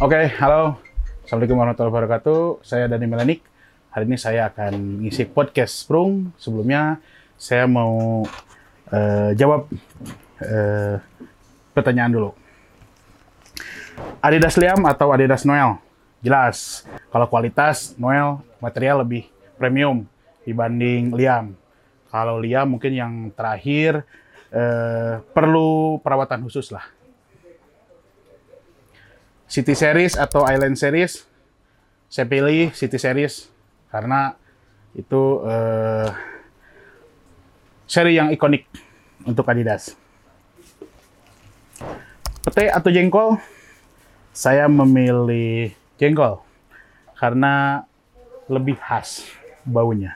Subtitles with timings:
[0.00, 0.80] Oke, halo.
[1.28, 2.64] Assalamualaikum warahmatullahi wabarakatuh.
[2.64, 3.44] Saya Dani Melanik.
[3.92, 6.32] Hari ini saya akan ngisi podcast Sprung.
[6.40, 6.96] Sebelumnya
[7.36, 8.24] saya mau
[8.88, 9.68] eh, jawab
[10.40, 10.96] eh,
[11.76, 12.30] pertanyaan dulu.
[14.24, 15.76] Adidas Liam atau Adidas Noel?
[16.24, 19.28] Jelas, kalau kualitas Noel material lebih
[19.60, 20.08] premium
[20.48, 21.52] dibanding Liam.
[22.08, 24.08] Kalau Liam mungkin yang terakhir
[24.48, 26.88] eh, perlu perawatan khusus lah.
[29.50, 31.26] City Series atau Island Series,
[32.06, 33.50] saya pilih City Series
[33.90, 34.38] karena
[34.94, 36.06] itu eh,
[37.90, 38.70] seri yang ikonik
[39.26, 39.98] untuk Adidas.
[42.46, 43.42] Pete atau jengkol?
[44.30, 46.46] Saya memilih jengkol
[47.18, 47.82] karena
[48.46, 49.26] lebih khas
[49.66, 50.14] baunya.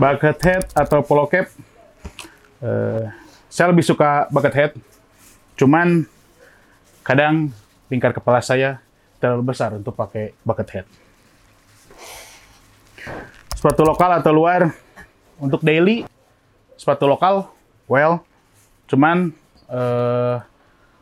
[0.00, 1.44] Bucket head atau polo cap?
[2.64, 3.04] Eh,
[3.52, 4.72] saya lebih suka bucket head.
[5.60, 6.08] Cuman
[7.10, 7.50] kadang
[7.90, 8.78] lingkar kepala saya
[9.18, 10.86] terlalu besar untuk pakai bucket head.
[13.58, 14.70] Sepatu lokal atau luar?
[15.42, 16.06] Untuk daily,
[16.78, 17.50] sepatu lokal,
[17.90, 18.22] well,
[18.86, 19.34] cuman
[19.66, 20.36] eh,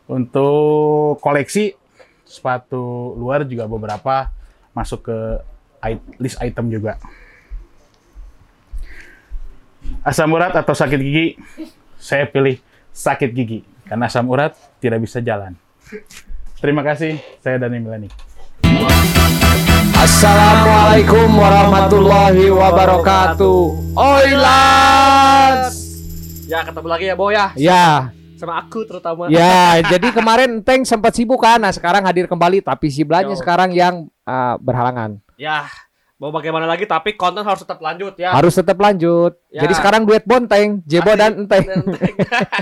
[0.08, 1.76] untuk koleksi
[2.24, 4.32] sepatu luar juga beberapa
[4.72, 5.18] masuk ke
[6.16, 6.96] list item juga.
[10.00, 11.36] Asam urat atau sakit gigi?
[12.00, 12.56] Saya pilih
[12.96, 15.67] sakit gigi karena asam urat tidak bisa jalan.
[16.58, 18.12] Terima kasih, saya Dani Milanik.
[19.98, 23.60] Assalamualaikum warahmatullahi wabarakatuh.
[23.96, 25.74] Oilas.
[26.48, 28.08] Ya ketemu lagi ya Bo ya Ya,
[28.40, 29.28] sama aku terutama.
[29.28, 29.78] ya.
[29.92, 34.08] Jadi kemarin Teng sempat sibuk kan, nah sekarang hadir kembali, tapi si Belanya sekarang yang
[34.24, 35.20] ah, berhalangan.
[35.40, 35.66] Ya
[36.18, 38.34] mau bagaimana lagi tapi konten harus tetap lanjut ya.
[38.34, 39.38] Harus tetap lanjut.
[39.54, 39.62] Ya.
[39.62, 41.18] Jadi sekarang duet Bonteng, Jebo Asik.
[41.22, 41.64] dan Enteng.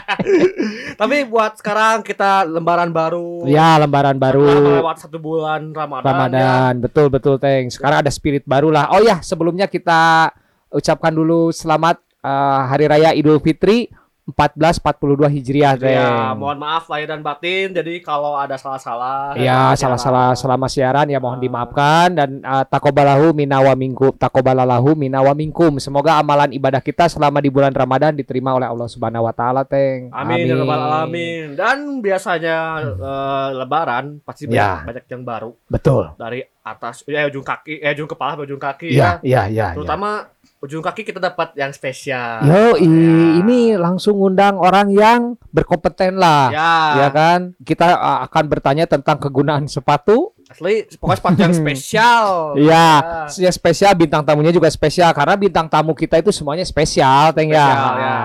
[1.00, 3.48] tapi buat sekarang kita lembaran baru.
[3.48, 4.44] Ya, lembaran baru.
[4.76, 6.04] melewat satu bulan Ramadan.
[6.04, 6.12] ya.
[6.12, 7.72] Ramadan, betul betul Teng.
[7.72, 8.92] Sekarang ada spirit baru lah.
[8.92, 10.28] Oh ya, sebelumnya kita
[10.68, 13.88] ucapkan dulu selamat ah, Hari Raya Idul Fitri
[14.26, 15.94] 1442 Hijriah, Teng.
[15.94, 17.70] Ya, mohon maaf lahir dan batin.
[17.70, 19.38] Jadi kalau ada salah-salah.
[19.38, 21.42] Ya, salah-salah selama siaran ya mohon Ah.
[21.42, 25.78] dimaafkan dan uh, takobalahu minawa minkum takobalalahu minawa minkum.
[25.78, 30.10] Semoga amalan ibadah kita selama di bulan Ramadan diterima oleh Allah Subhanahu wa taala, Teng.
[30.10, 31.54] Amin, ya rabbal alamin.
[31.54, 34.82] Dan biasanya eh, lebaran pasti banyak, Ya.
[34.82, 36.18] banyak yang baru Betul.
[36.18, 39.22] dari atas ya ujung kaki, eh ujung kepala, ujung kaki Iya, ya.
[39.22, 39.66] iya, iya.
[39.70, 42.40] Terutama ujung kaki kita dapat yang spesial.
[42.42, 43.38] Yo, i- Ya.
[43.38, 46.48] ini langsung undang orang yang berkompeten lah.
[46.48, 47.40] Ya, Ya kan?
[47.58, 50.32] Kita uh, akan bertanya tentang kegunaan sepatu.
[50.46, 52.24] asli pokoknya sepatu yang spesial.
[52.54, 52.86] Iya,
[53.34, 57.66] ya spesial bintang tamunya juga spesial karena bintang tamu kita itu semuanya spesial, Teng ya.
[57.92, 58.16] Ya.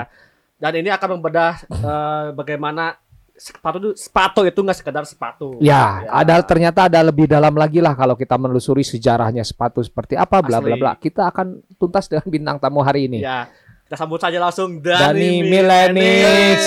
[0.56, 3.01] Dan ini akan membedah eh, bagaimana
[3.42, 5.58] sepatu itu sepatu itu nggak sekedar sepatu.
[5.58, 6.14] Ya, Ya.
[6.14, 10.62] ada ternyata ada lebih dalam lagi lah kalau kita menelusuri sejarahnya sepatu seperti apa bla
[10.62, 10.94] bla bla.
[10.94, 13.26] Kita akan tuntas dengan bintang tamu hari ini.
[13.26, 13.50] Ya,
[13.90, 16.64] kita sambut saja langsung Dani Dani, Milenis.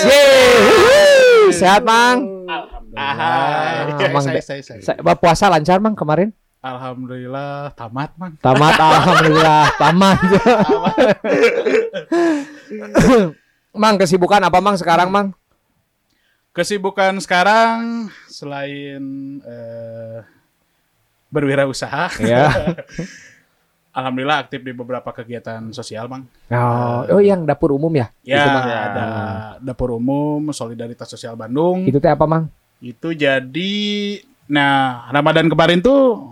[1.55, 2.43] Sehat, Mang?
[2.95, 3.95] Ahai.
[3.95, 4.81] Ah, Mang, saya, saya, saya.
[4.83, 6.35] Sa- puasa lancar, Mang, kemarin?
[6.59, 8.33] Alhamdulillah tamat, Mang.
[8.41, 10.17] Tamat, alhamdulillah, tamat.
[13.81, 15.37] mang, kesibukan apa, Mang, sekarang, Mang?
[16.55, 19.03] Kesibukan sekarang selain
[19.43, 20.23] eh,
[21.27, 22.47] berwirausaha, Ya.
[23.95, 26.31] alhamdulillah aktif di beberapa kegiatan sosial, Mang.
[26.51, 28.07] Oh, oh, yang dapur umum ya?
[28.23, 29.05] Ya, Itu, ada
[29.59, 31.83] dapur umum Solidaritas Sosial Bandung.
[31.83, 32.47] Itu teh apa, Mang?
[32.79, 33.73] Itu jadi
[34.47, 36.23] nah Ramadan kemarin tuh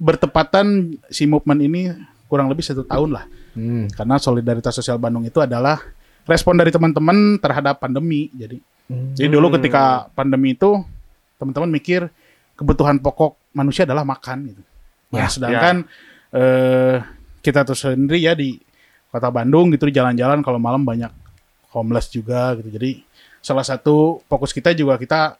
[0.00, 1.92] bertepatan si movement ini
[2.32, 3.24] kurang lebih satu tahun lah.
[3.52, 3.92] Hmm.
[3.92, 5.80] Karena Solidaritas Sosial Bandung itu adalah
[6.28, 8.32] respon dari teman-teman terhadap pandemi.
[8.32, 8.69] Jadi
[9.14, 10.82] jadi dulu ketika pandemi itu
[11.36, 12.10] teman-teman mikir
[12.54, 14.62] kebutuhan pokok manusia adalah makan gitu.
[15.10, 15.76] Nah, Ya, sedangkan
[16.30, 16.96] eh,
[17.40, 18.60] kita tuh sendiri ya di
[19.10, 21.10] kota Bandung gitu di jalan-jalan kalau malam banyak
[21.70, 22.68] homeless juga gitu.
[22.70, 23.02] Jadi
[23.40, 25.34] salah satu fokus kita juga kita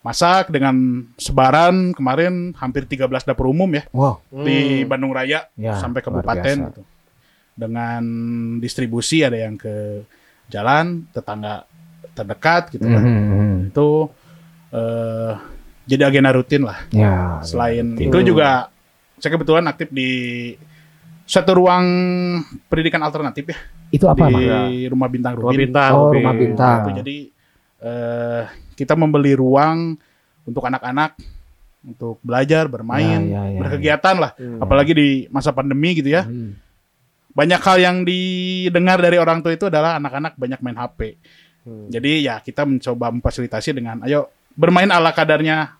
[0.00, 4.24] masak dengan sebaran kemarin hampir 13 dapur umum ya Wow.
[4.32, 6.82] di Bandung Raya Ya, sampai kabupaten gitu.
[7.52, 8.00] Dengan
[8.56, 10.00] distribusi ada yang ke
[10.48, 11.68] jalan tetangga
[12.20, 13.00] terdekat gitu kan.
[13.00, 13.72] Mhm.
[13.72, 13.88] Itu
[14.70, 15.32] eh
[15.84, 16.78] jadi agenda rutin lah.
[16.92, 17.40] Ya.
[17.42, 18.08] Selain rutin.
[18.08, 18.68] itu juga
[19.16, 20.10] saya kebetulan aktif di
[21.24, 21.86] satu ruang
[22.66, 23.58] pendidikan alternatif ya
[23.90, 24.70] Itu apa, di Mang?
[24.90, 25.60] rumah bintang Rumah Rubin.
[25.66, 25.90] bintang.
[25.92, 26.16] Oh, Rubin.
[26.22, 26.78] rumah bintang.
[26.80, 27.16] Itu jadi
[27.80, 28.42] eh
[28.76, 29.96] kita membeli ruang
[30.44, 31.16] untuk anak-anak
[31.80, 34.30] untuk belajar, bermain, Ya, ya, ya, berkegiatan lah.
[34.36, 34.60] Hmm.
[34.60, 36.28] Apalagi di masa pandemi gitu ya.
[36.28, 36.56] Hmm.
[37.30, 41.16] Banyak hal yang didengar dari orang tua itu adalah anak-anak banyak main HP.
[41.64, 41.88] Hmm.
[41.92, 45.76] Jadi ya kita mencoba memfasilitasi dengan ayo bermain ala kadarnya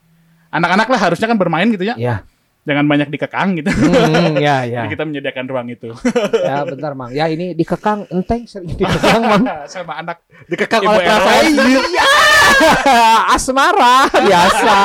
[0.50, 1.94] anak-anak lah harusnya kan bermain gitu ya.
[1.96, 2.16] Ya.
[2.60, 3.72] Jangan banyak dikekang gitu.
[3.72, 4.84] Hmm, ya, ya.
[4.84, 5.88] Jadi kita menyediakan ruang itu.
[6.36, 7.10] Ya, bentar, Mang.
[7.10, 9.44] Ya, ini dikekang enteng sering dikekang, Mang.
[9.72, 11.84] Sama anak Dikekang Ibu oleh perasaan sendiri.
[13.34, 14.78] asmara biasa.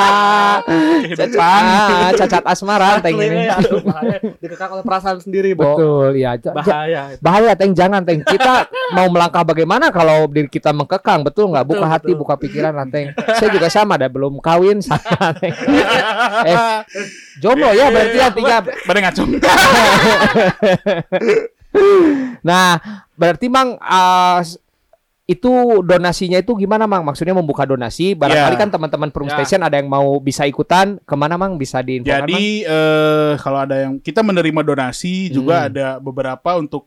[1.04, 1.62] kehidupan.
[1.66, 3.44] Ah, cacat asmara teng Asli, ini.
[3.44, 4.18] ya, aduh, bahaya.
[4.40, 5.76] Dikekang oleh perasaan sendiri, Bo.
[5.76, 6.32] Betul, ya.
[6.46, 7.02] Bahaya.
[7.20, 11.80] bahaya teng jangan teng kita mau melangkah bagaimana kalau diri kita mengkekang betul nggak buka
[11.82, 12.20] Betul, hati betul.
[12.22, 15.54] buka pikiran lah teng saya juga sama dah belum kawin sama teng
[16.46, 16.80] eh
[17.40, 19.30] jomblo ya berarti ya tiga Pada ngacung.
[22.46, 22.80] nah
[23.16, 23.76] berarti mang
[24.40, 24.60] s-
[25.26, 25.50] itu
[25.82, 28.62] donasinya itu gimana mang maksudnya membuka donasi barangkali Ya.
[28.62, 29.34] kan teman-teman Perum Ya.
[29.36, 32.30] Station ada yang mau bisa ikutan ke mana mang bisa diinfokan Mang?
[32.30, 35.68] Jadi eh, kalau ada yang kita menerima donasi juga Hmm.
[35.74, 36.86] ada beberapa untuk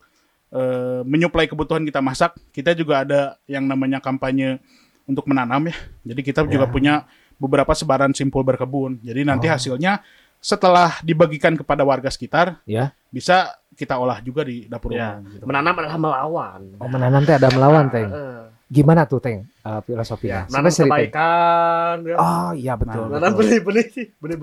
[0.48, 2.38] eh, menyuplai kebutuhan kita masak.
[2.48, 4.62] Kita juga ada yang namanya kampanye
[5.04, 5.76] untuk menanam ya.
[6.06, 6.72] Jadi kita juga Ya.
[6.72, 6.94] punya
[7.36, 9.02] beberapa sebaran simpul berkebun.
[9.02, 9.52] Jadi nanti Oh.
[9.52, 9.98] hasilnya
[10.38, 15.17] setelah dibagikan kepada warga sekitar ya bisa kita olah juga di dapur Ya.
[15.17, 15.31] umum.
[15.31, 15.44] gitu.
[15.44, 16.61] Menanam adalah melawan.
[16.76, 20.94] oh menanam teh ada melawan teng Eh, gimana tuh teng eh, filosofinya Menanam Sampai cerita.
[21.14, 21.94] kebaikan.
[22.02, 22.17] ya.
[22.17, 23.87] oh iya betul, Nah, Menanam benih-benih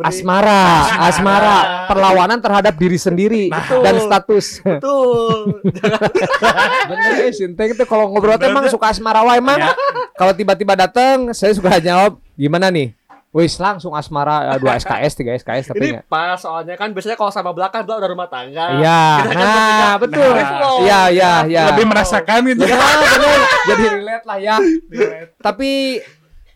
[0.01, 0.63] asmara,
[1.03, 3.81] asmara, perlawanan terhadap diri sendiri Betul.
[3.81, 4.45] dan status.
[4.61, 5.61] Betul.
[6.89, 9.59] Bener ya, Sinteng itu kalau ngobrol teh emang suka asmara wae emang.
[9.59, 9.73] Ya.
[10.15, 12.95] Kalau tiba-tiba datang, saya suka jawab, gimana nih?
[13.35, 17.51] Wis langsung asmara dua SKS, tiga SKS tapi Ini pas soalnya kan biasanya kalau sama
[17.51, 18.65] belakang belakang udah rumah tangga.
[18.79, 20.31] Iya, kan nah bertiga, betul.
[20.31, 20.77] nah.
[20.79, 21.63] Iya, iya, iya.
[21.75, 22.63] Lebih merasakan gitu.
[22.71, 23.39] Ya, bener.
[23.67, 24.55] Jadi relate lah ya.
[25.43, 25.69] Tapi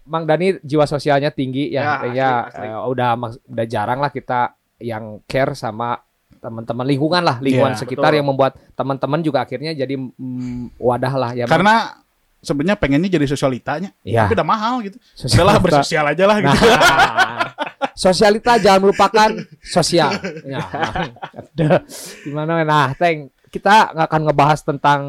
[0.10, 2.66] Mang Dani jiwa sosialnya tinggi Ya, ya, ya asli.
[2.66, 3.10] udah
[3.46, 6.00] udah jarang lah kita yang care sama
[6.40, 8.18] teman-teman lingkungan lah lingkungan Iya, sekitar betul.
[8.24, 11.44] yang membuat teman-teman juga akhirnya jadi mm, wadah lah ya.
[11.46, 12.00] Karena
[12.40, 14.96] sebenarnya pengennya jadi sosialitanya, ya tapi udah mahal gitu.
[15.12, 15.36] sosialita.
[15.36, 16.56] Udahlah bersosial aja lah gitu.
[16.56, 17.52] Nah,
[18.08, 19.30] sosialita jangan melupakan
[19.62, 20.12] sosial.
[20.48, 20.64] Ya.
[21.36, 21.84] Ada.
[22.24, 22.64] Gimana?
[22.64, 25.02] Nah, Teng, kita nggak akan ngebahas tentang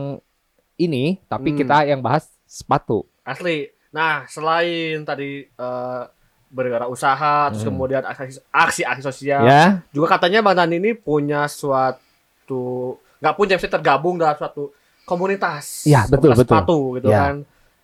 [0.74, 1.58] ini, tapi Hmm.
[1.58, 3.06] kita yang bahas sepatu.
[3.22, 3.70] Asli.
[3.90, 6.02] Nah, selain tadi eh
[6.50, 7.70] berwirausaha, terus Hmm.
[7.70, 9.86] kemudian aksi- aksi-aksi sosial, Ya.
[9.94, 14.74] juga katanya Bang ini punya suatu nggak punya sih tergabung dalam suatu
[15.10, 15.82] komunitas.
[15.82, 16.54] Iya, betul, komunitas betul.
[16.54, 17.18] Sepatu gitu Iya.
[17.18, 17.34] kan.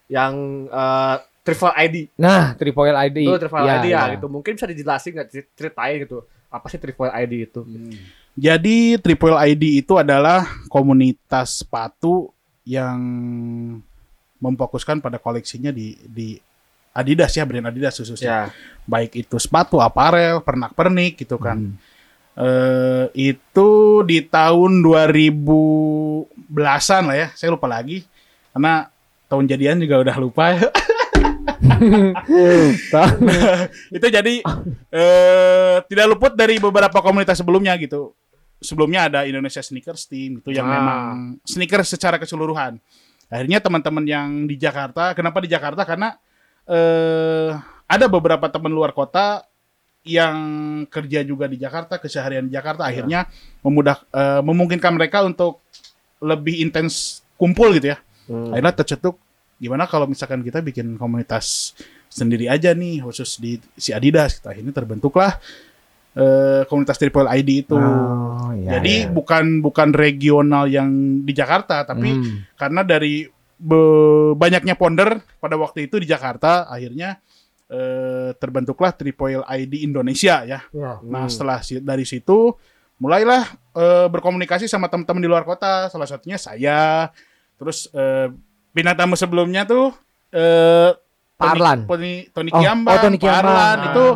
[0.06, 0.34] Yang
[0.70, 1.96] eh, Triple ID.
[2.19, 3.19] Nah, Triple ID.
[3.23, 4.02] Itu Triple Ya, ID ya, ya.
[4.14, 4.26] gitu.
[4.26, 6.19] Mungkin bisa dijelasin nggak cer- ceritain gitu.
[6.46, 7.61] Apa sih Triple ID itu?
[8.34, 12.31] Jadi Triple ID itu adalah komunitas sepatu
[12.62, 12.99] yang
[14.37, 16.37] memfokuskan pada koleksinya di di
[16.90, 18.26] Adidas ya, brand Adidas khususnya.
[18.26, 18.40] Ya.
[18.88, 21.61] Baik itu sepatu, aparel, pernak-pernik gitu kan.
[21.61, 21.76] Hmm.
[22.37, 23.70] Eh itu
[24.02, 24.81] di tahun
[26.50, 28.06] 2010-an lah ya, saya lupa lagi.
[28.54, 28.88] Karena
[29.26, 30.68] tahun jadian juga udah lupa ya.
[33.96, 34.34] itu jadi
[34.92, 38.12] eh tidak luput dari beberapa komunitas sebelumnya gitu.
[38.56, 40.72] Sebelumnya ada Indonesia Sneakers Team itu yang Ah.
[40.80, 41.06] memang
[41.44, 42.80] sneakers secara keseluruhan.
[43.28, 45.84] Akhirnya teman-teman yang di Jakarta, kenapa di Jakarta?
[45.84, 46.16] Karena
[46.66, 47.52] eh
[47.86, 49.44] ada beberapa teman luar kota
[50.06, 50.36] yang
[50.86, 53.26] kerja juga di Jakarta, keseharian di Jakarta, akhirnya
[53.60, 55.62] memudah eh, memungkinkan mereka untuk
[56.18, 57.98] lebih intens kumpul gitu ya.
[58.26, 58.50] Hmm.
[58.50, 59.16] Akhirnya tercetuk
[59.56, 61.72] gimana kalau misalkan kita bikin komunitas
[62.06, 64.46] sendiri aja nih khusus di si Adidas gitu.
[64.46, 65.36] Akhirnya terbentuklah
[66.12, 67.76] eh, komunitas Triple ID itu.
[67.76, 69.12] Oh, iya, Jadi iya.
[69.12, 70.88] bukan bukan regional yang
[71.22, 72.41] di Jakarta tapi Hmm.
[72.55, 77.20] karena dari be- banyaknya ponder pada waktu itu di Jakarta akhirnya
[77.67, 80.62] eh, terbentuklah Triple ID Indonesia ya.
[80.70, 81.26] Nah, Hmm.
[81.26, 82.55] setelah si- dari situ
[82.96, 87.10] mulailah eh, berkomunikasi sama teman-teman di luar kota, salah satunya saya.
[87.56, 88.29] Terus eh,
[88.70, 89.93] bintang tamu sebelumnya tuh
[90.29, 90.93] eh
[91.36, 91.79] Tony- Parlan.
[91.84, 93.44] Tony, Tony Oh, Kiambang, oh, Tony Kiambang.
[93.44, 93.86] Parlan, Ah.
[93.86, 94.06] itu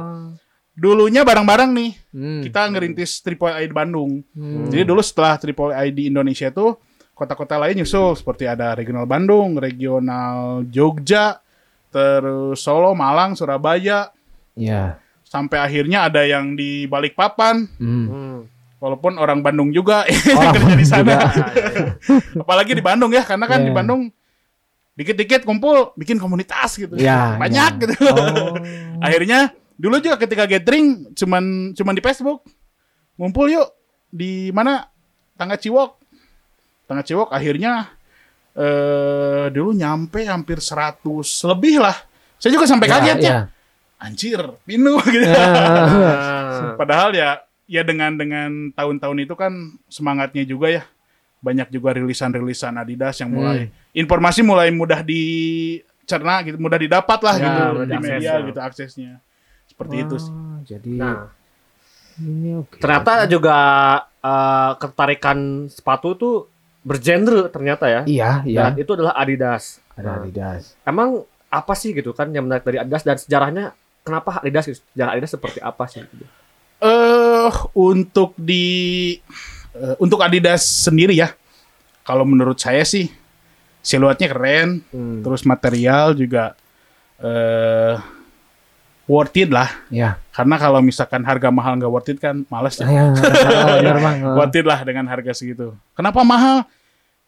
[0.72, 1.92] dulunya bareng-bareng nih.
[2.10, 2.40] Hmm.
[2.40, 4.24] Kita ngerintis Triple ID Bandung.
[4.32, 4.64] Hmm.
[4.66, 6.72] Jadi dulu setelah Triple ID Indonesia itu
[7.12, 11.44] kota-kota lain nyusul seperti ada regional Bandung, regional Jogja,
[11.90, 14.08] terus Solo, Malang, Surabaya,
[14.56, 14.96] Iya.
[15.20, 17.68] sampai akhirnya ada yang di Balikpapan.
[17.76, 18.06] Hmm.
[18.08, 18.38] Hmm.
[18.80, 20.08] Walaupun orang Bandung juga
[20.40, 21.04] Orang kerja di sana.
[21.04, 21.44] juga.
[22.42, 23.66] Apalagi di Bandung ya, karena kan Iya.
[23.68, 24.00] di Bandung
[24.96, 26.96] dikit-dikit kumpul bikin komunitas gitu.
[26.96, 27.80] Iya, Banyak iya.
[27.84, 27.94] gitu.
[28.08, 28.56] Oh.
[29.04, 32.40] Akhirnya dulu juga ketika gathering cuman cuman di Facebook.
[33.16, 33.68] Ngumpul yuk
[34.08, 34.88] di mana?
[35.36, 36.00] Tangga Ciwok.
[36.88, 37.88] Tangga Ciwok akhirnya
[38.50, 41.04] eh dulu nyampe hampir 100
[41.48, 41.96] lebih lah.
[42.36, 43.28] Saya juga sampai Ya, kaget ya.
[43.28, 43.38] ya.
[44.00, 45.28] Anjir, pinu gitu.
[45.28, 45.44] Ya.
[45.44, 46.72] Ah.
[46.76, 49.52] Padahal ya ya dengan dengan tahun-tahun itu kan
[49.86, 50.82] semangatnya juga ya.
[51.40, 53.58] Banyak juga rilisan-rilisan Adidas yang mulai
[53.92, 58.44] informasi mulai mudah dicerna gitu, mudah didapat lah Ya, gitu mudah di media ya.
[58.44, 59.12] gitu aksesnya.
[59.62, 60.34] seperti itu sih.
[60.66, 61.30] Jadi Nah,
[62.18, 62.76] ini oke.
[62.76, 63.56] ternyata juga
[64.20, 66.34] eh, ketertarikan sepatu tuh
[66.82, 68.02] bergenre ternyata ya.
[68.04, 68.68] iya, iya.
[68.68, 69.80] Dan itu adalah Adidas.
[69.94, 70.62] Ada Nah, Adidas.
[70.82, 74.82] Emang apa sih gitu kan yang menarik dari Adidas dan sejarahnya kenapa Adidas gitu?
[74.90, 76.04] Sejarah Adidas seperti apa sih?
[76.04, 76.24] gitu?
[76.80, 78.64] Eh untuk di
[79.72, 81.32] eh, untuk Adidas sendiri ya.
[82.02, 83.12] Kalau menurut saya sih
[83.80, 85.20] siluetnya keren, Hmm.
[85.20, 86.56] terus material juga
[87.20, 87.96] eh
[89.04, 89.68] worth it lah.
[89.90, 90.16] Ya.
[90.30, 92.86] Karena kalau misalkan harga mahal nggak worth it kan males ya.
[92.88, 93.04] Ya,
[93.82, 94.18] benar Bang.
[94.38, 95.76] Worth it lah dengan harga segitu.
[95.92, 96.64] Kenapa mahal?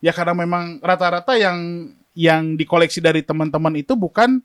[0.00, 4.40] Ya karena memang rata-rata yang yang dikoleksi dari teman-teman itu bukan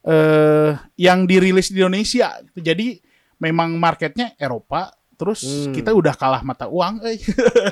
[0.00, 2.40] eh yang dirilis di Indonesia.
[2.52, 3.00] Jadi
[3.40, 4.92] memang marketnya Eropa.
[5.16, 5.72] Terus Hmm.
[5.72, 7.00] kita udah kalah mata uang.
[7.02, 7.20] eh.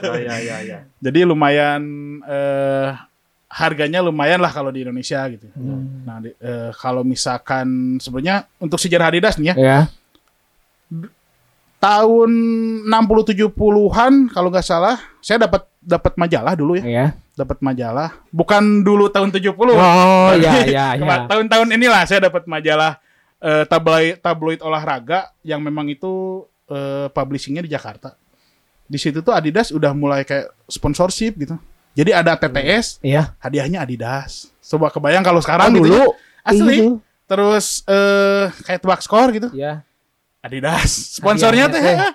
[0.05, 0.79] Oh, ya, ya, ya.
[1.05, 1.81] Jadi lumayan
[2.25, 2.93] eh
[3.49, 5.49] harganya lumayan lah kalau di Indonesia gitu.
[6.05, 9.79] Nah, di- eh, kalau misalkan sebenarnya untuk sejarah Adidas nih ya, Ya.
[11.79, 12.31] tahun
[12.85, 17.07] 60 70-an kalau nggak salah, saya dapat dapat majalah dulu ya, Ya.
[17.33, 18.19] dapat majalah.
[18.29, 19.73] Bukan dulu tahun 70.
[19.73, 21.01] Oh, ya, Tapi ya, ya.
[21.01, 22.99] kema- Tahun-tahun inilah saya dapat majalah
[23.39, 28.15] eh, tabloid tabloid olahraga yang memang itu eh, publishingnya di Jakarta.
[28.85, 31.57] Di situ tuh Adidas udah mulai kayak sponsorship gitu.
[31.93, 33.35] Jadi ada TTS, Iya.
[33.37, 34.49] hadiahnya Adidas.
[34.63, 35.99] Coba kebayang kalau sekarang Oh, gitu dulu.
[35.99, 36.07] ya.
[36.45, 36.77] Asli.
[36.79, 36.91] Iya.
[37.29, 39.49] Terus eh kayak tebak skor gitu.
[39.53, 39.85] Ya.
[40.41, 41.19] Adidas.
[41.19, 42.09] Sponsornya teh Hadiahnya,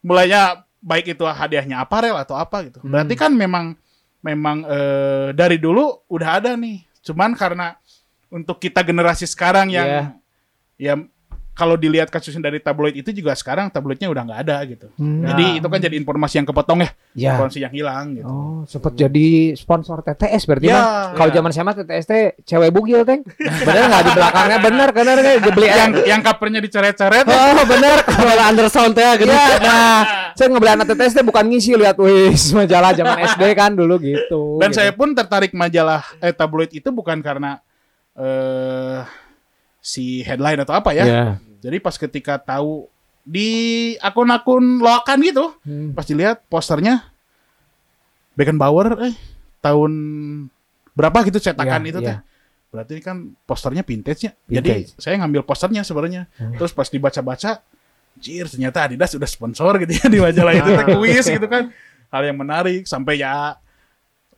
[0.00, 0.42] mulainya
[0.80, 2.78] baik itu hadiahnya aparel atau apa gitu.
[2.80, 2.88] Hmm.
[2.94, 3.74] Berarti kan memang
[4.22, 6.86] memang eh, dari dulu udah ada nih.
[7.02, 7.74] Cuman karena
[8.28, 10.04] untuk kita generasi sekarang yang Iya.
[10.76, 10.94] Ya
[11.56, 14.92] kalau dilihat kasusnya dari tabloid itu juga sekarang tabloidnya udah nggak ada gitu.
[15.00, 15.24] Hmm.
[15.24, 17.32] Jadi itu kan jadi informasi yang kepotong ya, Ya.
[17.32, 18.28] informasi yang hilang gitu.
[18.28, 20.76] Oh, sempet jadi sponsor TTS berarti Ya.
[20.76, 21.16] Bang.
[21.16, 21.36] Kalau Ya.
[21.40, 23.24] zaman saya mah TTS teh cewek bugil, Teng.
[23.40, 24.58] Bener nggak di belakangnya?
[24.60, 27.40] Bener, bener kan dibeli yang yang covernya dicoret-coret ya.
[27.56, 27.98] Oh, bener.
[28.20, 29.32] Kalau undersound teh gitu.
[29.32, 29.98] Iya, nah,
[30.36, 34.60] saya ngebeli anak TTS teh bukan ngisi lihat wis majalah zaman SD kan dulu gitu.
[34.60, 34.84] Dan gitu.
[34.84, 37.64] saya pun tertarik majalah eh, tabloid itu bukan karena
[38.12, 39.24] eh
[39.86, 41.04] si headline atau apa ya.
[41.06, 41.24] Ya.
[41.62, 42.90] Jadi pas ketika tahu
[43.22, 43.50] di
[44.02, 45.94] akun-akun loakan gitu, Hmm.
[45.94, 47.06] pas dilihat posternya
[48.34, 49.14] Beckenbauer eh
[49.62, 49.92] tahun
[50.92, 52.08] berapa gitu cetakan Iya, itu iya.
[52.10, 52.18] teh.
[52.68, 53.16] Berarti ini kan
[53.46, 54.34] posternya vintage-nya.
[54.44, 54.90] Jadi Vintage.
[55.00, 56.28] saya ngambil posternya sebenarnya.
[56.36, 56.52] Hmm.
[56.54, 57.62] Terus pas dibaca-baca,
[58.16, 61.70] Jir, ternyata Adidas sudah sponsor gitu ya di majalah itu teh kuis gitu kan.
[62.10, 63.56] Hal yang menarik sampai ya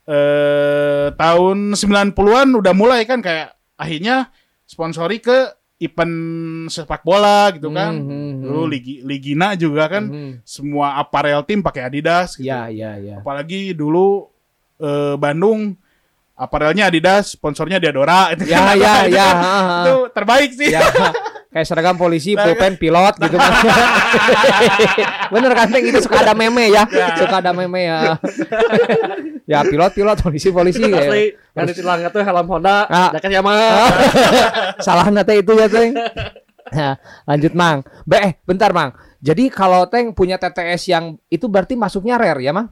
[0.06, 4.30] eh tahun 90-an udah mulai kan kayak akhirnya
[4.68, 5.48] sponsori ke
[5.78, 6.14] event
[6.68, 7.94] sepak bola gitu kan.
[7.94, 8.42] Hmm, hmm, hmm.
[8.42, 10.32] Dulu Ligi, Ligina juga kan Hmm.
[10.42, 12.44] semua aparel tim pakai Adidas gitu.
[12.44, 13.18] Ya, ya, ya.
[13.18, 14.28] Apalagi dulu
[14.76, 15.72] eh, Bandung
[16.34, 18.76] aparelnya Adidas, sponsornya Diadora itu Ya, kan.
[18.76, 19.24] ya, itu, ya.
[19.24, 19.78] kan- ha.
[19.82, 20.68] itu terbaik sih.
[20.70, 20.82] ya
[21.58, 23.50] kayak seragam polisi, Nah, pulpen, pilot gitu kan.
[25.34, 25.84] Bener kan, Teng?
[25.90, 26.86] Itu suka ada meme ya.
[26.86, 27.06] Ya.
[27.18, 28.14] Suka ada meme ya.
[29.42, 30.86] ya, pilot, pilot, polisi, polisi.
[30.86, 31.02] ya.
[31.02, 33.10] Asli yang ditilangnya tuh helm Honda, Ah.
[33.10, 33.90] jaket Yamaha.
[34.86, 35.98] Salah nate itu ya, Teng.
[36.68, 36.94] Nah,
[37.26, 37.82] lanjut, Mang.
[38.06, 38.94] Be, eh, bentar, Mang.
[39.18, 42.70] Jadi kalau Teng punya TTS yang itu berarti masuknya rare ya, Mang?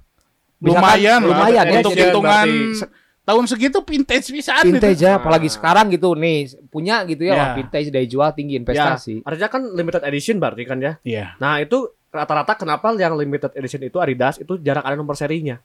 [0.56, 1.28] Misalkan- lumayan lah.
[1.34, 2.88] lumayan ya, untuk hitungan berarti-
[3.26, 5.18] tahun segitu vintage bisa vintage ya, Ah.
[5.18, 7.38] apalagi sekarang gitu nih punya gitu ya, Ya.
[7.42, 9.26] wah vintage dari jual tinggi Ya, investasi.
[9.26, 10.92] artinya kan limited edition berarti kan ya.
[11.02, 11.34] Iya.
[11.36, 15.58] Nah, itu rata-rata kenapa yang limited edition itu Adidas itu jarang ada nomor serinya.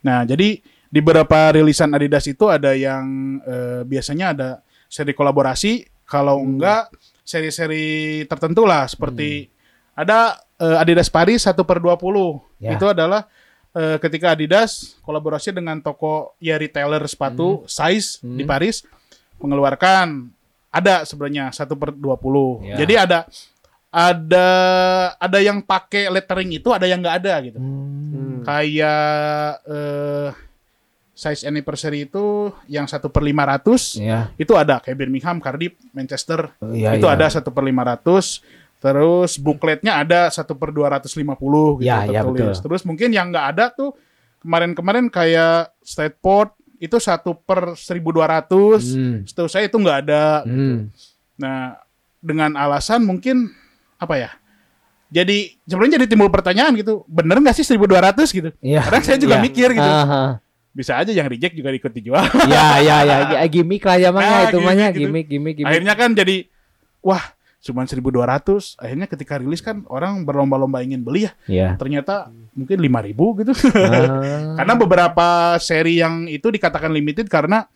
[0.00, 3.04] Nah, jadi di beberapa rilisan Adidas itu ada yang
[3.42, 4.48] eh, biasanya ada
[4.86, 6.54] seri kolaborasi, kalau Hmm.
[6.56, 6.88] enggak
[7.22, 7.86] seri-seri
[8.24, 9.50] tertentu lah seperti
[9.92, 12.42] ada eh, Adidas Paris 1 per 20.
[12.58, 12.74] Ya.
[12.74, 13.26] Itu adalah
[13.78, 18.50] eh, ketika Adidas kolaborasi dengan toko ya retailer sepatu size di Hmm.
[18.50, 18.82] Paris
[19.38, 20.34] mengeluarkan
[20.68, 22.66] ada sebenarnya 1 per 20.
[22.66, 22.76] Ya.
[22.76, 23.18] Jadi ada
[23.88, 24.48] ada
[25.16, 28.42] ada yang pakai lettering itu, ada yang enggak ada gitu Hmm.
[28.42, 30.30] kayak eh
[31.14, 34.30] size anniversary itu yang satu per 500 Ya.
[34.36, 37.14] itu ada kayak Birmingham, Cardiff, Manchester Iya, itu iya.
[37.18, 38.38] ada satu per 500
[38.78, 41.10] terus bookletnya ada satu per 250
[41.78, 42.62] gitu Ya, ya, tertulis betul.
[42.64, 43.90] terus mungkin yang nggak ada tuh
[44.38, 49.16] kemarin-kemarin kayak Stateport itu satu per 1200 Hmm.
[49.24, 50.94] setahu saya itu nggak ada Hmm.
[51.34, 51.74] nah
[52.18, 53.50] dengan alasan mungkin
[53.96, 54.30] apa ya
[55.08, 58.84] jadi sebenarnya jadi timbul pertanyaan gitu bener nggak sih 1200 gitu Iya.
[58.84, 59.42] kadang saya juga Iya.
[59.42, 60.38] mikir gitu Aha.
[60.70, 62.22] bisa aja yang reject juga ikut dijual.
[62.46, 65.02] Ya, ya, ya, ya, gimmick lah ya, Mang ya, Ah, itu mah ya, gitu.
[65.02, 65.66] gimmick, gimmick, gimmick.
[65.66, 66.46] Akhirnya kan jadi
[67.02, 67.24] wah
[67.60, 68.76] cuman 1200.
[68.76, 71.32] Akhirnya ketika rilis kan orang berlomba-lomba ingin beli ya.
[71.44, 71.68] Iya.
[71.74, 73.52] Ternyata mungkin 5000 gitu.
[73.74, 74.54] Ah.
[74.58, 75.26] karena beberapa
[75.58, 77.66] seri yang itu dikatakan limited karena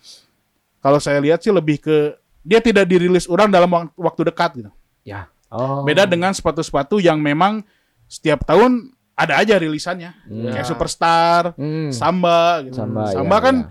[0.79, 4.71] kalau saya lihat sih lebih ke dia tidak dirilis orang dalam wak- waktu dekat gitu.
[5.03, 5.31] Ya.
[5.47, 5.83] Oh.
[5.83, 7.63] Beda dengan sepatu-sepatu yang memang
[8.07, 10.11] setiap tahun ada aja rilisannya.
[10.25, 10.51] Hmm.
[10.51, 10.69] Kayak Ya.
[10.69, 11.93] Superstar, Hmm.
[11.93, 12.81] Samba gitu.
[12.81, 13.69] Samba, Samba iya, kan iya.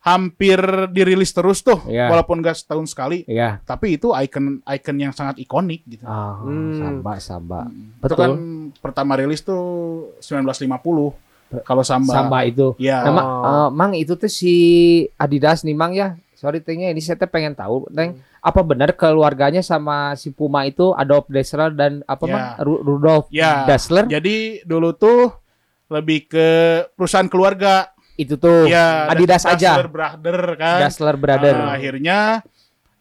[0.00, 2.06] Hampir dirilis terus tuh Iya.
[2.08, 3.26] walaupun gak setahun sekali.
[3.26, 3.58] Iya.
[3.60, 6.02] Tapi itu icon icon yang sangat ikonik gitu.
[6.02, 6.78] Oh, Hmm.
[6.78, 7.60] Samba, Samba.
[7.66, 8.16] Itu Betul.
[8.16, 8.32] kan
[8.78, 9.58] pertama rilis tuh
[10.22, 11.12] 1950.
[11.64, 12.12] Kalau Samba.
[12.14, 12.76] Samba itu.
[12.76, 13.02] Ya.
[13.02, 13.42] Nah, Oh.
[13.42, 14.54] eh, Mang itu tuh si
[15.16, 16.14] Adidas nih Mang ya.
[16.32, 18.14] Sorry Tengnya ini saya teh pengen tahu Teng.
[18.14, 18.22] Hmm.
[18.38, 22.30] Apa benar keluarganya sama si Puma itu Adolf Dassler dan apa Ya.
[22.30, 23.66] Mang Ru- Rudolf Ya.
[23.66, 25.34] Dassler Jadi dulu tuh
[25.88, 26.48] lebih ke
[26.94, 27.90] perusahaan keluarga.
[28.18, 29.78] Itu tuh ya, Adidas aja.
[29.78, 30.78] Dassler Brother kan.
[30.82, 31.54] Dassler Brother.
[31.54, 32.18] Nah, akhirnya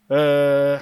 [0.08, 0.78] eh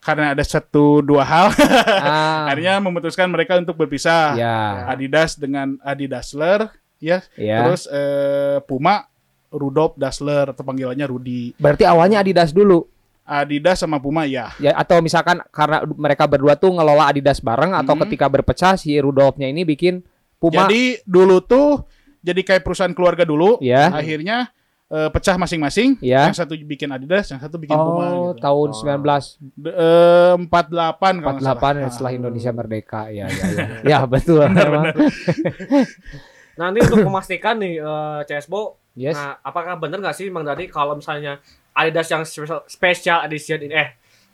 [0.00, 1.52] karena ada satu dua hal
[2.04, 4.32] ah, akhirnya memutuskan mereka untuk berpisah.
[4.32, 7.20] ya, Adidas dengan Adidasler ya.
[7.36, 7.56] ya.
[7.64, 9.04] Terus eh, Puma
[9.50, 11.52] Rudolf Dassler atau panggilannya Rudi.
[11.58, 12.86] Berarti awalnya Adidas dulu.
[13.26, 14.50] Adidas sama Puma ya.
[14.56, 18.02] Ya atau misalkan karena mereka berdua tuh ngelola Adidas bareng atau Hmm.
[18.06, 20.00] ketika berpecah si Rudolfnya ini bikin
[20.40, 21.84] Puma Jadi dulu tuh
[22.20, 23.56] jadi kayak perusahaan keluarga dulu.
[23.58, 23.88] ya.
[23.90, 24.52] Akhirnya
[24.86, 25.96] eh, pecah masing-masing.
[26.00, 26.26] Ya.
[26.26, 28.04] Yang satu bikin Adidas, yang satu bikin Puma.
[28.06, 28.42] Oh, Gitu.
[28.42, 28.74] tahun Oh.
[28.74, 31.72] 1948 D- eh, 48 kalau nggak salah.
[31.72, 31.90] ya, Ah.
[31.90, 33.02] setelah Indonesia merdeka.
[33.08, 33.66] Ya, ya, ya.
[33.92, 34.42] ya betul.
[34.46, 34.90] memang.
[36.60, 39.14] Nanti untuk memastikan nih eh, CSBO, Yes.
[39.14, 41.38] nah apakah benar nggak sih Mang Dadi kalau misalnya
[41.70, 43.88] Adidas yang special, special edition ini eh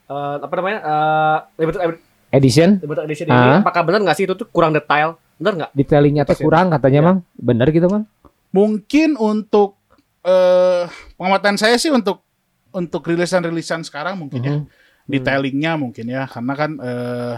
[0.06, 3.36] eh, apa namanya eh limited, Edition limited edition Ah.
[3.52, 5.20] ini apakah benar nggak sih itu tuh kurang detail?
[5.36, 5.70] Benar nggak?
[5.72, 7.06] detailingnya teh kurang katanya, Ya.
[7.06, 7.18] Mang.
[7.36, 8.04] Bener gitu, Mang?
[8.50, 9.76] Mungkin untuk
[10.22, 12.24] eh pengamatan saya sih untuk
[12.72, 14.54] untuk rilisan-rilisan sekarang mungkin ya.
[14.58, 14.64] Mhm.
[15.06, 17.36] Detailingnya mungkin ya karena kan eh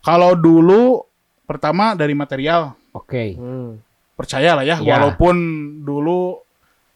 [0.00, 1.02] kalau dulu
[1.44, 3.34] pertama dari material Oke.
[3.34, 3.80] Hmm.
[4.14, 4.98] percaya lah ya, Ya.
[4.98, 5.34] walaupun
[5.82, 6.42] dulu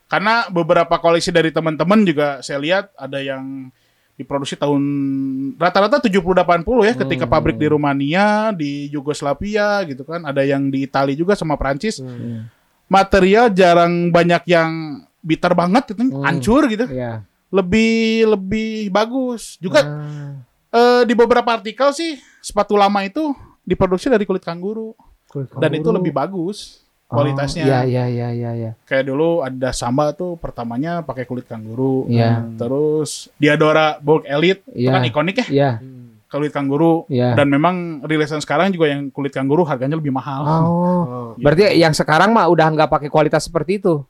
[0.07, 3.73] karena beberapa koleksi dari teman-teman juga saya lihat ada yang
[4.23, 4.83] diproduksi tahun
[5.59, 7.35] rata-rata 70 80 ya ketika Hmm.
[7.35, 11.99] pabrik di Rumania, di Yugoslavia gitu kan, ada yang di Italia juga sama Prancis.
[11.99, 12.47] Hmm.
[12.87, 14.71] Material jarang banyak yang
[15.19, 16.23] bitter banget gitu, Hmm.
[16.23, 16.87] hancur gitu.
[16.87, 17.27] Iya.
[17.51, 19.59] Lebih lebih bagus.
[19.59, 20.33] Juga Ah,
[20.73, 23.33] eh, di beberapa artikel sih sepatu lama itu
[23.63, 24.93] diproduksi dari kulit kanguru
[25.57, 26.82] dan itu lebih bagus
[27.13, 27.63] kualitasnya.
[27.63, 28.71] Oh, Iya, iya, iya, iya, iya.
[28.83, 32.09] Kayak dulu ada Samba tuh pertamanya pakai kulit kanguru.
[32.09, 32.43] Iya.
[32.57, 34.93] Terus Diadora Bulk Elite itu Iya.
[34.93, 36.17] kan ikonik ya Iya, Hmm.
[36.27, 37.05] kulit kanguru.
[37.07, 37.37] iya.
[37.37, 40.43] Dan memang rilisan sekarang juga yang kulit kanguru harganya lebih mahal.
[40.43, 40.57] Oh.
[40.57, 41.29] Oh.
[41.37, 44.01] Berarti yang sekarang mah udah nggak pakai kualitas seperti itu.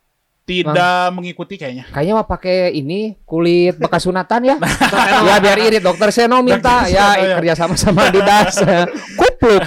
[0.43, 1.87] Tidak mengikuti kayaknya.
[1.89, 4.57] Kayaknya mah pakai ini kulit bekas sunatan ya.
[5.31, 7.37] ya biar irit dokter Seno minta Dokter ya Seno, ya.
[7.39, 8.55] kerja sama sama Adidas.
[9.19, 9.63] Kupluk.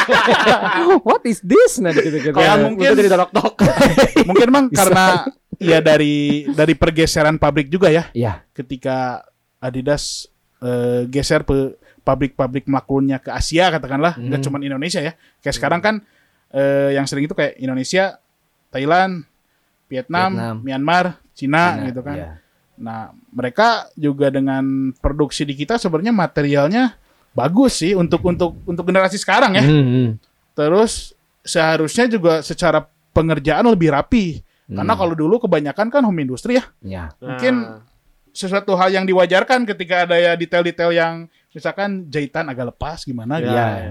[1.06, 1.82] What is this?
[1.82, 2.30] Nah gitu-gitu.
[2.30, 3.58] Kayak mungkin- jadi dok
[4.26, 4.78] Mungkin memang Bisa.
[4.78, 5.04] karena
[5.58, 8.06] ya dari dari pergeseran pabrik juga ya.
[8.14, 8.46] Iya.
[8.54, 9.26] Ketika
[9.58, 10.30] Adidas
[10.62, 11.42] eh, geser
[12.00, 14.46] pabrik-pabrik melakukannya ke Asia katakanlah, nggak Hmm.
[14.46, 15.18] cuma Indonesia ya.
[15.40, 15.94] Kayak sekarang kan
[16.50, 18.18] eh, yang sering itu kayak Indonesia,
[18.70, 19.22] Thailand,
[19.90, 20.56] Vietnam, Vietnam.
[20.62, 22.16] Myanmar, Cina Nah, gitu kan.
[22.16, 22.30] iya.
[22.80, 24.62] Nah, mereka juga dengan
[24.96, 26.96] produksi di kita sebenarnya materialnya
[27.30, 29.64] bagus sih untuk untuk untuk generasi sekarang ya.
[29.66, 30.08] Hmm, hmm.
[30.54, 32.80] Terus seharusnya juga secara
[33.12, 34.40] pengerjaan lebih rapi.
[34.64, 35.00] Karena Hmm.
[35.02, 36.64] kalau dulu kebanyakan kan home industry ya.
[36.80, 37.04] ya.
[37.18, 37.82] Mungkin
[38.30, 41.14] sesuatu hal yang diwajarkan ketika ada ya detail-detail yang
[41.50, 43.50] misalkan jahitan agak lepas gimana gitu.
[43.50, 43.66] Iya.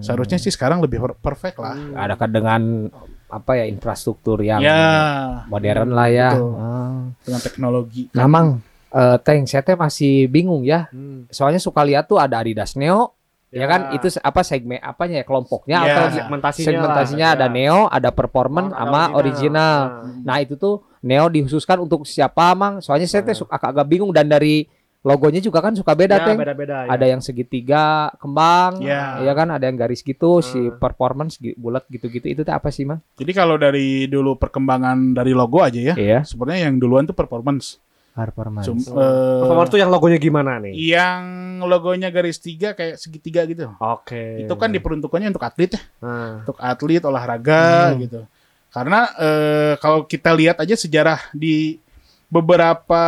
[0.00, 1.72] Seharusnya sih sekarang lebih per- perfect lah.
[1.96, 2.92] ada kan dengan
[3.30, 6.30] apa ya infrastruktur yang Ya, modern lah ya.
[6.34, 6.52] Betul.
[6.58, 7.00] Ah.
[7.20, 8.02] dengan teknologi.
[8.12, 8.48] Nah, Mang,
[8.90, 10.90] eh, Teng, saya teh masih bingung ya.
[10.90, 11.30] Hmm.
[11.30, 13.14] Soalnya suka lihat tuh ada Adidas Neo,
[13.48, 13.66] ya, Ya.
[13.66, 13.80] kan?
[13.94, 15.86] Itu apa segmen apanya ya kelompoknya Ya.
[15.90, 17.54] atau segmentasinya segmentasinya lah, ada ya.
[17.54, 19.76] Neo, ada Performance Ada sama original.
[20.22, 20.22] Nah.
[20.26, 22.78] Nah, itu tuh Neo dikhususkan untuk siapa, Mang?
[22.78, 23.40] Soalnya saya teh Nah.
[23.40, 24.66] suka agak bingung dan dari
[25.00, 26.36] logonya juga kan suka beda, Ya, Teng.
[26.36, 26.92] beda-beda ya.
[26.92, 27.84] Ada yang segitiga
[28.16, 29.16] kembang, Ya.
[29.18, 29.48] ya kan?
[29.48, 30.76] Ada yang garis gitu, si Hmm.
[30.76, 32.26] Performance gi- bulat gitu-gitu.
[32.26, 33.00] Itu teh apa sih, Mang?
[33.14, 37.80] Jadi kalau dari dulu perkembangan dari logo aja ya, Iya, sebenarnya yang duluan tuh performance.
[38.10, 38.66] Performance.
[38.66, 38.98] Cum- Oh.
[38.98, 40.74] eh, Performance tuh yang logonya gimana nih?
[40.74, 41.22] yang
[41.62, 43.72] logonya garis tiga kayak segitiga gitu.
[43.78, 44.44] Oke.
[44.44, 46.44] Itu kan diperuntukannya untuk atlet ya, Nah.
[46.44, 48.02] untuk atlet olahraga Hmm.
[48.02, 48.20] gitu.
[48.68, 51.80] Karena eh, kalau kita lihat aja sejarah di
[52.28, 53.02] beberapa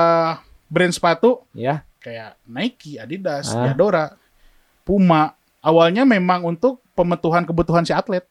[0.72, 1.84] brand sepatu Ya.
[2.00, 3.68] kayak Nike, Adidas, Ah.
[3.68, 4.16] Diadora,
[4.82, 8.24] Puma, awalnya memang untuk pemetuhan kebutuhan si atlet.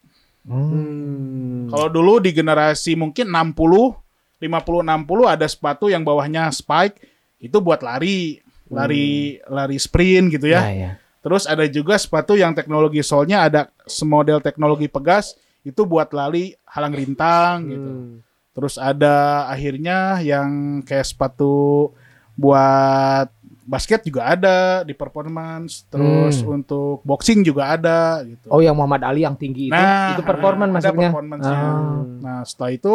[0.44, 1.70] Hmm.
[1.70, 3.94] Kalau dulu di generasi mungkin 60,
[4.42, 6.98] 50 60 ada sepatu yang bawahnya spike
[7.38, 10.66] itu buat lari, lari lari sprint gitu ya.
[10.66, 10.92] Ya, ya.
[11.22, 16.92] Terus ada juga sepatu yang teknologi solnya ada semodel teknologi pegas itu buat lari halang
[16.92, 17.90] rintang gitu.
[17.94, 18.14] Hmm.
[18.52, 21.88] Terus ada akhirnya yang kayak sepatu
[22.34, 23.28] buat
[23.62, 26.58] basket juga ada di performance, terus Hmm.
[26.60, 28.50] untuk boxing juga ada gitu.
[28.50, 31.08] Oh yang Muhammad Ali yang tinggi itu Nah, itu performan ada masuknya.
[31.08, 31.54] performance-nya.
[31.54, 32.02] Ah.
[32.18, 32.94] Nah, setelah itu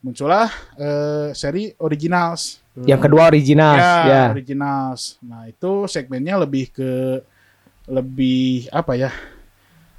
[0.00, 2.58] muncullah eh, seri originals.
[2.80, 4.22] Yang kedua original ya, ya.
[4.32, 5.20] originals.
[5.20, 7.20] Nah, itu segmennya lebih ke
[7.84, 9.10] lebih apa ya?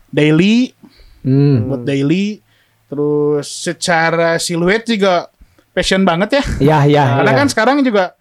[0.10, 0.73] Daily,
[1.21, 1.69] Hmm.
[1.69, 2.41] buat daily.
[2.89, 5.29] Terus secara siluet juga
[5.71, 6.43] fashion banget ya.
[6.60, 7.05] Ya ya.
[7.21, 7.38] Karena ya.
[7.38, 8.17] kan sekarang juga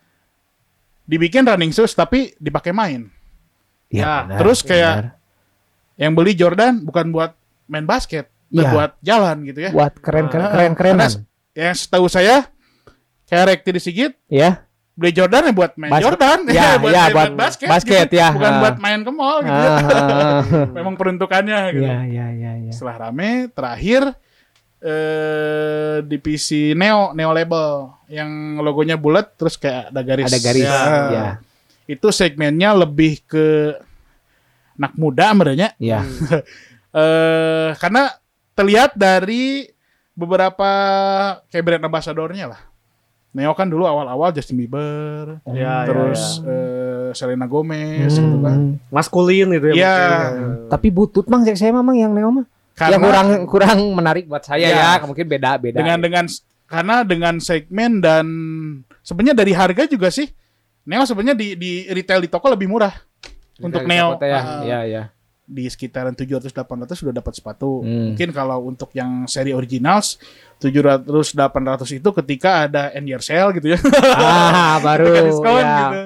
[1.10, 3.10] dibikin running shoes tapi dipakai main.
[3.90, 5.18] Ya, Ya, terus kayak benar.
[5.98, 7.34] Yang beli Jordan bukan buat
[7.66, 8.70] main basket, Iya.
[8.70, 9.70] buat jalan gitu ya.
[9.70, 11.10] buat keren keren Ah, keren kerenan.
[11.52, 12.46] Yang setahu saya
[13.26, 14.62] kayak Rekti Sigit Ya.
[14.94, 16.06] beli Jordan ya buat main Basket.
[16.06, 18.16] Jordan, Ya, buat, ya, main buat basket, basket, gitu.
[18.16, 18.28] ya.
[18.30, 18.60] bukan Ah.
[18.62, 19.50] buat main ke mall gitu.
[19.50, 20.40] Ah, ah.
[20.78, 21.84] Memang peruntukannya gitu.
[21.84, 22.72] Ya ya ya ya.
[22.72, 24.14] Setelah rame, terakhir
[24.80, 30.26] eh divisi Neo, Neo label yang logonya bulat terus kayak ada garis.
[30.32, 30.64] Ada garis.
[30.64, 30.80] Ya.
[31.12, 31.26] Ya.
[31.84, 33.76] Itu segmennya lebih ke
[34.80, 35.68] anak muda sebenarnya.
[35.76, 36.00] Ya.
[37.00, 38.16] eh karena
[38.56, 39.68] terlihat dari
[40.16, 40.70] beberapa
[41.52, 42.60] kayak brand ambassadornya lah.
[43.30, 48.74] Neo kan dulu awal-awal Justin Bieber, Ya, terus eh, Selena Gomez gitu kan.
[48.74, 48.90] Hmm.
[48.90, 49.74] maskulin gitu ya.
[49.78, 49.96] Iya.
[50.66, 52.46] Tapi butut mang cek saya memang yang neo mah.
[52.80, 54.96] Karena yang kurang kurang menarik buat saya Ya.
[54.96, 55.76] ya, mungkin beda beda.
[55.76, 56.24] dengan dengan
[56.64, 58.26] karena dengan segmen dan
[59.02, 60.30] sebenarnya dari harga juga sih
[60.86, 62.94] Neo sebenarnya di di retail di toko lebih murah
[63.60, 64.16] untuk Neo.
[64.16, 64.40] ya.
[64.40, 65.02] Ah, ya ya.
[65.44, 67.82] di sekitaran 700 800 sudah dapat sepatu.
[67.82, 68.14] Hmm.
[68.14, 70.14] Mungkin kalau untuk yang seri originals
[70.62, 73.78] 700 800 itu ketika ada end year sale gitu ya.
[74.14, 75.22] ah baru ya.
[75.26, 76.00] gitu.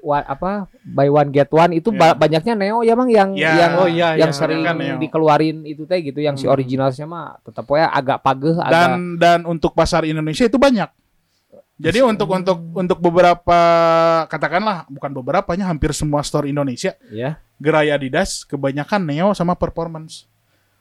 [0.00, 0.50] Wa- apa
[0.82, 2.16] buy one get one itu ba- Ya.
[2.16, 3.52] banyaknya neo ya mang yang Ya.
[3.56, 4.36] yang Oh, iya, yang iya.
[4.36, 4.96] sering Kan Neo.
[4.96, 6.54] dikeluarin itu teh gitu yang si Hmm.
[6.54, 10.90] originalnya mah tetap ya agak pageh agak Dan dan untuk pasar Indonesia itu banyak.
[11.78, 13.58] Jadi untuk untuk untuk beberapa
[14.26, 20.26] katakanlah bukan beberapanya hampir semua store Indonesia ya gerai Adidas kebanyakan Neo sama Performance.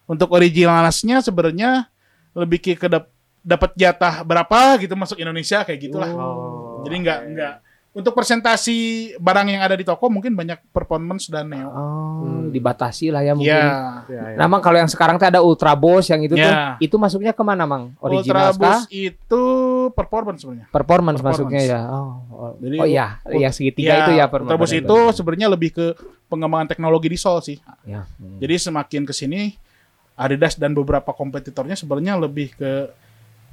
[0.06, 1.86] Untuk originalnya sebenarnya
[2.34, 6.10] lebih ke kedap- dapat jatah berapa gitu masuk Indonesia kayak gitulah.
[6.10, 6.82] Oh.
[6.82, 7.54] Jadi nggak nggak
[7.98, 8.78] untuk persentasi
[9.18, 11.66] barang yang ada di toko mungkin banyak Performance dan Neo.
[11.66, 12.50] oh Hmm.
[12.50, 14.06] dibatasi lah ya mungkin Iya.
[14.08, 14.38] Ya, ya.
[14.38, 16.78] Nah, Mang kalau yang sekarang teh ada Ultra Boss yang itu tuh, Ya.
[16.78, 17.92] itu masuknya ke mana, Mang?
[17.98, 18.58] Ultra Original kah?
[18.80, 19.44] Boost itu
[19.92, 20.68] performance sebenarnya.
[20.70, 21.40] Performance, Performance.
[21.44, 21.82] masuknya ya.
[21.88, 24.78] Oh, oh, Jadi, oh iya, yang segitiga itu ya Ultra Boost performance.
[24.78, 25.86] itu sebenarnya lebih ke
[26.28, 27.58] pengembangan teknologi di sol sih.
[27.84, 28.06] Ya.
[28.06, 28.38] hmm.
[28.38, 29.58] Jadi semakin ke sini
[30.14, 32.90] Adidas dan beberapa kompetitornya sebenarnya lebih ke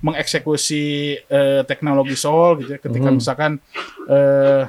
[0.04, 0.84] mengeksekusi
[1.24, 2.78] eh, teknologi sol gitu ya.
[2.78, 3.16] Ketika Mhm.
[3.16, 3.52] misalkan
[4.04, 4.62] eh,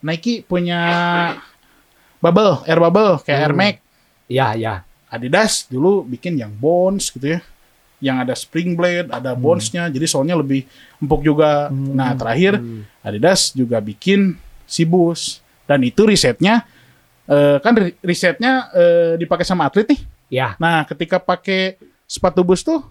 [0.00, 0.80] Nike punya
[2.18, 3.60] bubble, air bubble kayak Air Hmm.
[3.60, 3.74] Max.
[4.24, 4.74] Ya, ya.
[5.08, 7.40] Adidas dulu bikin yang bones gitu ya.
[8.00, 10.64] Yang ada spring blade, ada bonesnya, jadi solnya lebih
[10.98, 11.68] empuk juga.
[11.68, 11.94] Hmm.
[11.94, 12.84] Nah terakhir Hmm.
[13.00, 16.64] Adidas juga bikin si boost dan itu risetnya
[17.24, 20.00] eh, kan ri- risetnya eh, dipakai sama atlet nih.
[20.30, 20.56] Ya.
[20.56, 22.84] Nah ketika pakai sepatu boost tuh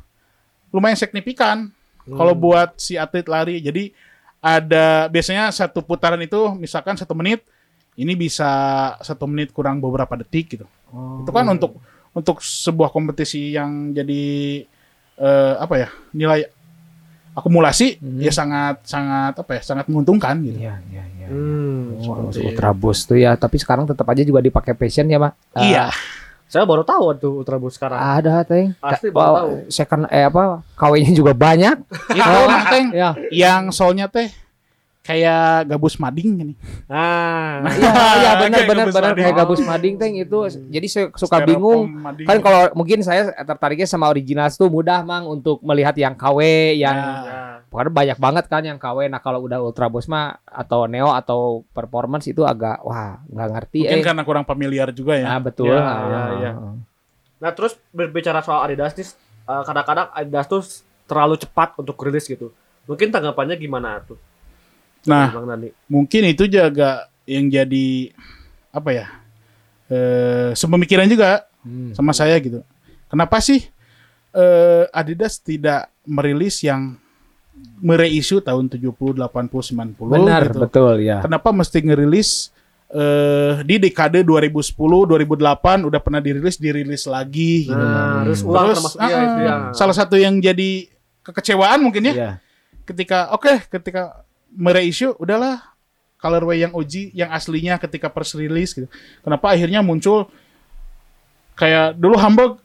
[0.73, 1.69] lumayan signifikan
[2.03, 3.61] kalau buat si atlet lari.
[3.61, 3.93] Jadi
[4.39, 7.45] ada biasanya satu putaran itu misalkan satu menit
[7.93, 8.49] ini bisa
[8.99, 10.65] satu menit kurang beberapa detik gitu.
[11.21, 11.77] Itu kan untuk
[12.11, 14.23] untuk sebuah kompetisi yang jadi
[15.15, 16.49] eh, apa ya nilai
[17.33, 18.19] akumulasi Mhm.
[18.21, 20.59] ya sangat sangat apa ya sangat menguntungkan gitu.
[20.59, 21.27] Iya, iya, iya.
[21.29, 22.29] Hmm, Oh.
[22.29, 25.33] Ultra Boost tuh ya, tapi sekarang tetap aja juga dipakai fashion ya, Pak.
[25.57, 25.87] Iya.
[26.45, 27.97] Saya baru tahu tuh Ultra Boost sekarang.
[27.97, 28.77] Ada, Teng.
[28.77, 29.49] Pasti Ka- baru tahu.
[29.67, 30.61] Second eh apa?
[30.73, 31.75] KW-nya juga banyak.
[32.09, 33.09] Itu Mang Teng, Ya.
[33.29, 34.29] yang solnya teh
[35.01, 36.53] kayak gabus mading gini.
[36.87, 37.59] Ah.
[37.67, 39.19] Iya, iya benar Kayak benar gabus benar mading.
[39.19, 40.37] kayak gabus mading teng itu.
[40.69, 41.83] Jadi saya suka Styrofoam bingung.
[42.23, 46.39] Kan kalau mungkin saya tertariknya sama original tuh mudah mang untuk melihat yang KW
[46.77, 47.52] yang Ya.
[47.73, 49.09] Karena banyak banget kan yang KW.
[49.09, 53.79] Nah kalau udah Ultra Boost mah atau Neo atau Performance itu agak wah nggak ngerti.
[53.83, 54.05] mungkin eh.
[54.05, 55.25] karena kurang familiar juga ya.
[55.27, 55.67] Nah betul.
[55.67, 56.51] Ya, Ah, ya, ya.
[56.53, 56.75] ah.
[57.37, 59.03] Nah, terus berbicara soal Adidas nih,
[59.43, 60.61] eh, kadang-kadang Adidas tuh
[61.03, 62.55] terlalu cepat untuk rilis gitu.
[62.85, 64.15] Mungkin tanggapannya gimana tuh?
[65.03, 65.75] Nah, Bang Nani.
[65.85, 68.15] mungkin itu juga yang jadi
[68.69, 69.07] apa ya?
[69.87, 71.91] Eh, sepemikiran juga Hmm.
[71.91, 72.63] sama saya gitu.
[73.07, 73.67] Kenapa sih
[74.31, 76.95] eh, Adidas tidak merilis yang
[77.83, 78.89] mereissue tahun 70,
[79.19, 80.59] 80, 90 Benar gitu.
[80.63, 81.19] betul ya.
[81.19, 82.49] Kenapa mesti ngerilis
[82.89, 87.75] eh, di dekade 2010, 2008 udah pernah dirilis, dirilis lagi gitu.
[87.75, 89.55] Nah, terus ulang Terus, termasuk iya, ah, itu ya.
[89.75, 90.87] salah satu yang jadi
[91.23, 92.31] kekecewaan mungkin ya, Iya.
[92.87, 95.59] ketika oke, ketika mereissue udahlah
[96.17, 98.87] colorway yang OG yang aslinya ketika press release gitu.
[99.19, 100.31] Kenapa akhirnya muncul
[101.53, 102.62] kayak dulu Hamburg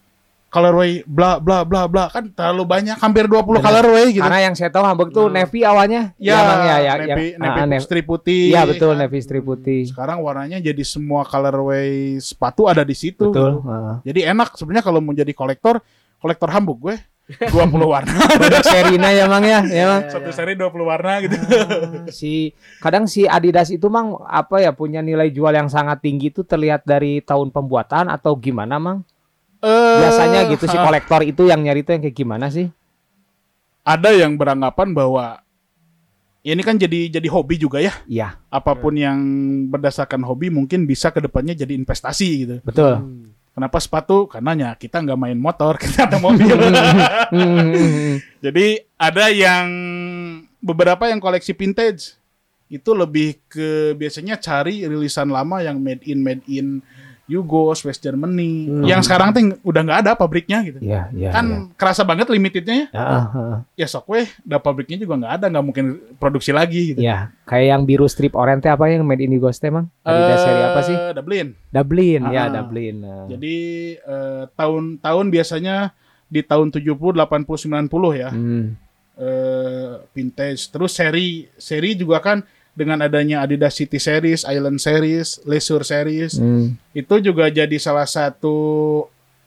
[0.48, 3.60] colorway bla bla bla bla kan terlalu banyak hampir 20 Benar.
[3.60, 4.24] colorway gitu.
[4.24, 5.44] Karena yang saya tahu Hamburg tuh Nah.
[5.44, 6.16] navy awalnya.
[6.16, 8.56] ya, Bang, ya, ya, navy, yang- navy ah, strip putih.
[8.56, 9.04] Iya betul kan.
[9.04, 9.84] navy strip putih.
[9.84, 13.28] Sekarang warnanya jadi semua colorway sepatu ada di situ.
[13.28, 13.60] Betul.
[13.60, 13.68] gitu.
[13.68, 13.94] Heeh.
[14.08, 15.84] Jadi enak sebenarnya kalau mau jadi kolektor,
[16.16, 16.96] kolektor Hamburg gue
[17.52, 17.52] 20
[17.84, 18.08] warna.
[18.40, 20.02] Produk serina ya Mang ya, ya Mang.
[20.08, 21.36] Satu seri 20 warna gitu.
[22.08, 26.40] si kadang si Adidas itu mang apa ya punya nilai jual yang sangat tinggi itu
[26.40, 29.04] terlihat dari tahun pembuatan atau gimana mang?
[29.58, 32.70] Eh, Biasanya gitu si ha, kolektor itu yang nyari itu yang kayak gimana sih?
[33.82, 35.40] ada yang beranggapan bahwa
[36.44, 37.96] ini kan jadi jadi hobi juga ya.
[38.04, 39.16] Iya, Apa pun yang
[39.72, 42.56] berdasarkan hobi mungkin bisa ke depannya jadi investasi gitu.
[42.60, 43.00] betul.
[43.56, 44.28] Kenapa sepatu?
[44.28, 46.52] Karena ya kita nggak main motor, kita ada mobil.
[47.32, 49.66] Hmm, Jadi ada yang
[50.60, 52.14] beberapa yang koleksi vintage
[52.68, 56.84] itu lebih ke biasanya cari rilisan lama yang made in made in
[57.28, 58.66] Yugos, West Germany.
[58.66, 58.88] Hmm.
[58.88, 60.80] Yang sekarang tuh udah nggak ada pabriknya gitu.
[60.80, 61.28] Iya, iya.
[61.28, 62.86] kan kerasa banget limitednya ya.
[62.96, 63.58] Ah, ah, ah.
[63.76, 65.86] Ya sok weh, da pabriknya juga nggak ada, nggak mungkin
[66.16, 67.04] produksi lagi gitu.
[67.04, 69.92] Iya, kayak yang biru strip oranye teh apa yang made in Igos teh mang?
[70.02, 70.96] Adidas seri apa sih?
[70.96, 71.46] Eh, Dublin.
[71.68, 72.64] Dublin, ya Ah.
[72.64, 72.94] Dublin.
[73.04, 73.24] Nah.
[73.28, 73.56] Jadi
[74.00, 75.76] eh, tahun-tahun biasanya
[76.32, 78.32] di tahun 70, 80, 90 ya.
[78.32, 78.72] Hmm.
[79.18, 80.70] eh, vintage.
[80.70, 82.40] Terus seri seri juga kan
[82.78, 86.78] dengan adanya Adidas City Series, Island Series, Leisure Series, Hmm.
[86.94, 88.54] itu juga jadi salah satu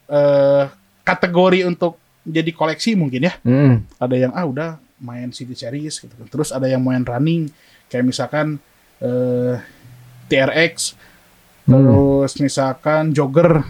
[0.05, 0.67] eh,
[1.01, 3.33] kategori untuk jadi koleksi mungkin ya.
[3.41, 3.87] Hmm.
[3.95, 6.27] Ada yang ah udah main City Series gitu kan.
[6.27, 7.47] Terus ada yang main running
[7.87, 8.59] kayak misalkan
[8.99, 9.55] eh,
[10.27, 10.99] TRX,
[11.63, 11.71] Hmm.
[11.71, 13.63] terus misalkan jogger.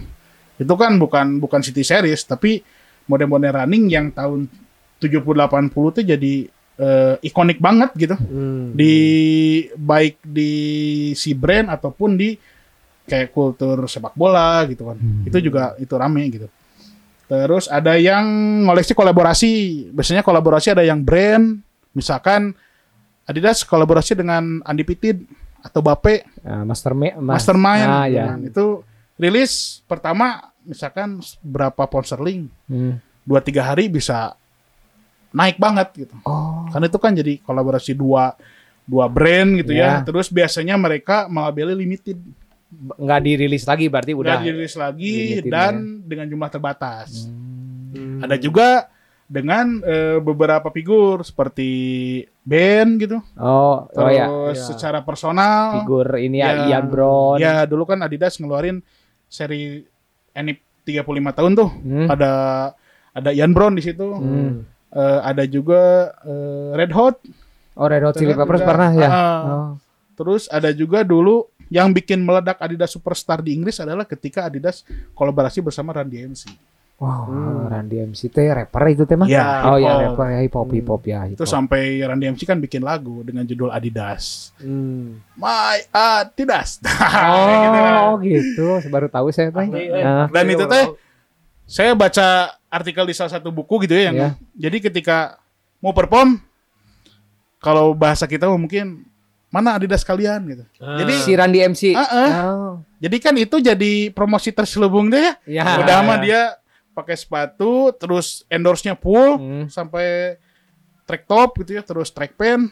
[0.58, 2.60] Itu kan bukan bukan City Series tapi
[3.06, 4.50] model-model running yang tahun
[4.98, 6.34] 70 80 tuh jadi
[6.82, 8.74] eh, ikonik banget gitu Hmm.
[8.74, 8.96] di
[9.72, 10.52] baik di
[11.12, 12.34] si brand ataupun di
[13.04, 14.96] kayak kultur sepak bola gitu kan.
[14.96, 15.22] Hmm.
[15.22, 16.50] Itu juga itu rame gitu.
[17.24, 18.26] Terus ada yang
[18.62, 19.52] ngoleksi kolaborasi.
[19.90, 22.52] Biasanya kolaborasi ada yang brand, misalkan
[23.22, 25.22] Adidas kolaborasi dengan Andi Pitid
[25.60, 27.86] atau Bape, Ah, master ma- mas- Mastermind.
[27.86, 28.34] Ah, ya.
[28.34, 28.82] Nah, itu
[29.14, 32.98] rilis pertama misalkan berapa pound sterling, Hmm.
[33.22, 34.34] dua tiga hari bisa
[35.32, 36.14] naik banget gitu.
[36.22, 36.68] Oh.
[36.68, 38.32] Karena itu kan jadi kolaborasi dua
[38.82, 40.00] dua brand gitu Ya.
[40.00, 40.06] ya.
[40.06, 42.18] Terus biasanya mereka melabeli limited,
[42.98, 44.38] nggak dirilis lagi berarti udah.
[44.38, 46.04] udah dirilis lagi limited dan ya.
[46.06, 47.26] dengan jumlah terbatas.
[47.92, 48.20] Hmm.
[48.24, 48.88] Ada juga
[49.24, 51.70] dengan eh, beberapa figur seperti
[52.44, 53.16] band gitu.
[53.40, 54.28] Oh, oh ya.
[54.28, 54.66] Terus Ya.
[54.76, 56.76] secara personal Figur ini ya, Ya.
[56.76, 57.36] Ian Brown.
[57.40, 58.84] Ya, dulu kan Adidas ngeluarin
[59.28, 59.88] seri
[60.32, 61.70] Enip 35 tahun tuh.
[61.70, 62.08] Hmm.
[62.10, 62.32] Ada
[63.12, 64.04] ada Ian Brown di situ.
[64.04, 64.64] Hmm.
[64.92, 67.16] Eh, ada juga eh, Red Hot.
[67.74, 68.68] Oh, Red Hot Chili Peppers juga.
[68.68, 69.08] pernah ya?
[69.08, 69.40] Ah.
[69.42, 69.70] Oh.
[70.12, 74.84] Terus ada juga dulu yang bikin meledak Adidas Superstar di Inggris adalah ketika Adidas
[75.16, 76.52] kolaborasi bersama Run DMC.
[77.02, 77.66] Wow, Hmm.
[77.66, 79.26] Randy MC teh rapper itu teh mah.
[79.26, 80.22] Ya, oh ya hip-hop.
[80.22, 81.20] rapper ya hip hop hip hop ya.
[81.26, 84.54] hip Itu sampai Run DMC kan bikin lagu dengan judul Adidas.
[84.62, 85.18] Hmm.
[85.34, 86.78] My Adidas.
[86.78, 87.80] Kayak gitu.
[88.06, 89.66] Oh gitu, baru tahu saya teh.
[89.66, 89.98] Eh.
[89.98, 90.30] Ah.
[90.30, 90.84] Dan itu teh
[91.72, 92.26] saya baca
[92.68, 94.28] artikel di salah satu buku gitu ya yang Ya.
[94.52, 95.40] jadi ketika
[95.80, 96.36] mau perform
[97.56, 99.08] kalau bahasa kita mungkin
[99.48, 100.64] mana Adidas kalian gitu.
[100.80, 100.96] Ah.
[100.96, 101.82] Jadi si Randy MC.
[101.92, 102.28] Ah, ah.
[102.42, 102.72] Oh.
[102.96, 105.34] jadi kan itu jadi promosi terselubung deh ya.
[105.44, 105.64] Ya.
[105.78, 106.22] Udah mah ya.
[106.22, 106.42] dia
[106.92, 109.64] pakai sepatu terus endorse-nya full Hmm.
[109.68, 110.36] sampai
[111.04, 112.68] track top gitu ya, terus track pen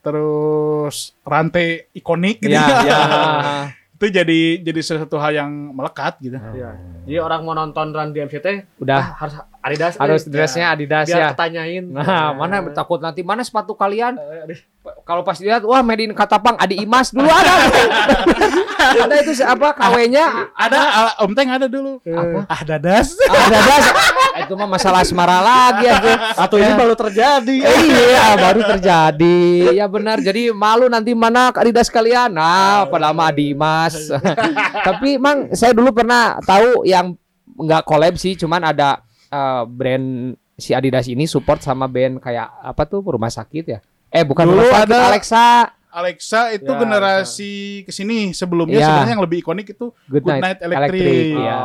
[0.00, 2.98] terus rantai ikonik gitu Ya, ya.
[3.94, 6.34] itu jadi jadi sesuatu hal yang melekat gitu.
[6.34, 6.74] Iya.
[7.06, 10.30] Jadi orang mau nonton Run DMC teh Udah ah, harus Adidas harus eh.
[10.34, 11.28] dressnya Adidas biar ya.
[11.30, 11.84] ketanyain.
[11.94, 14.18] Nah, mana takut nanti mana sepatu kalian?
[14.18, 14.60] Aduh.
[15.06, 17.54] Kalau pas dilihat wah made in Katapang Adi Imas dulu ada.
[18.86, 21.98] ada itu si- apa KW-nya Ada ah, Om Teng ada dulu.
[22.00, 22.44] Apa?
[22.46, 23.16] Ah dadas.
[23.24, 23.84] ada das.
[24.42, 25.96] itu mah masalah asmara lagi ya.
[26.34, 27.56] Atau ini baru terjadi.
[27.56, 29.40] Eh, iya, baru terjadi.
[29.72, 30.18] Ya benar.
[30.18, 32.30] Jadi malu nanti mana Adidas kalian.
[32.30, 34.10] Nah, pada lama Dimas.
[34.86, 37.14] Tapi emang saya dulu pernah tahu yang
[37.54, 42.82] nggak collab sih, cuman ada eh, brand si Adidas ini support sama band kayak apa
[42.84, 43.78] tuh rumah sakit ya?
[44.08, 45.46] Eh bukan Dulu rumah sakit, ada- Alexa.
[45.94, 48.86] Alexa itu Ya, generasi ke sini sebelumnya Ya.
[48.88, 51.38] sebenarnya yang lebih ikonik itu Good, Good Night, Night Electric.
[51.38, 51.60] ya.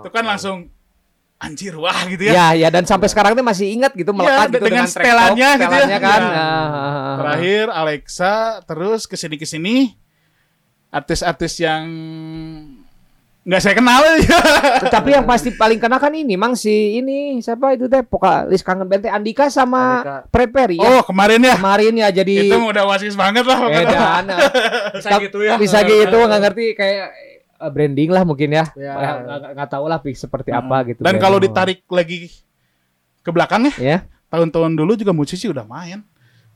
[0.00, 0.56] itu kan langsung
[1.36, 2.32] anjir wah gitu ya.
[2.32, 5.50] Ya, ya dan sampai sekarang tuh masih ingat gitu melekat de- gitu dengan track setelannya
[5.54, 5.98] gitu ya.
[6.00, 6.20] kan.
[6.24, 6.48] Ya.
[7.14, 9.76] Terakhir Alexa terus ke sini ke sini
[10.88, 11.84] artis-artis yang
[13.44, 14.40] nggak saya kenal ya.
[14.94, 18.88] Tapi yang pasti paling kena kan ini, Mang si ini siapa itu teh vokalis kangen
[18.88, 20.16] band teh Andika sama Andika.
[20.28, 20.80] Prepare ya.
[20.82, 21.54] Oh kemarin ya.
[21.54, 23.60] Kemarin ya jadi Itu udah wasis banget lah.
[23.68, 24.24] edan
[24.96, 25.54] Bisa gitu ya.
[25.56, 27.06] bisa gitu nggak ngerti kayak
[27.60, 28.64] eh, branding lah mungkin ya.
[28.74, 28.92] Ya.
[28.96, 29.10] Ya,
[29.52, 30.64] nggak tahu lah Pik, seperti Heeh.
[30.64, 31.00] apa gitu.
[31.04, 32.32] Dan kalau ditarik lagi
[33.20, 33.98] ke belakang ya, ya.
[34.28, 36.00] tahun-tahun dulu juga musisi udah main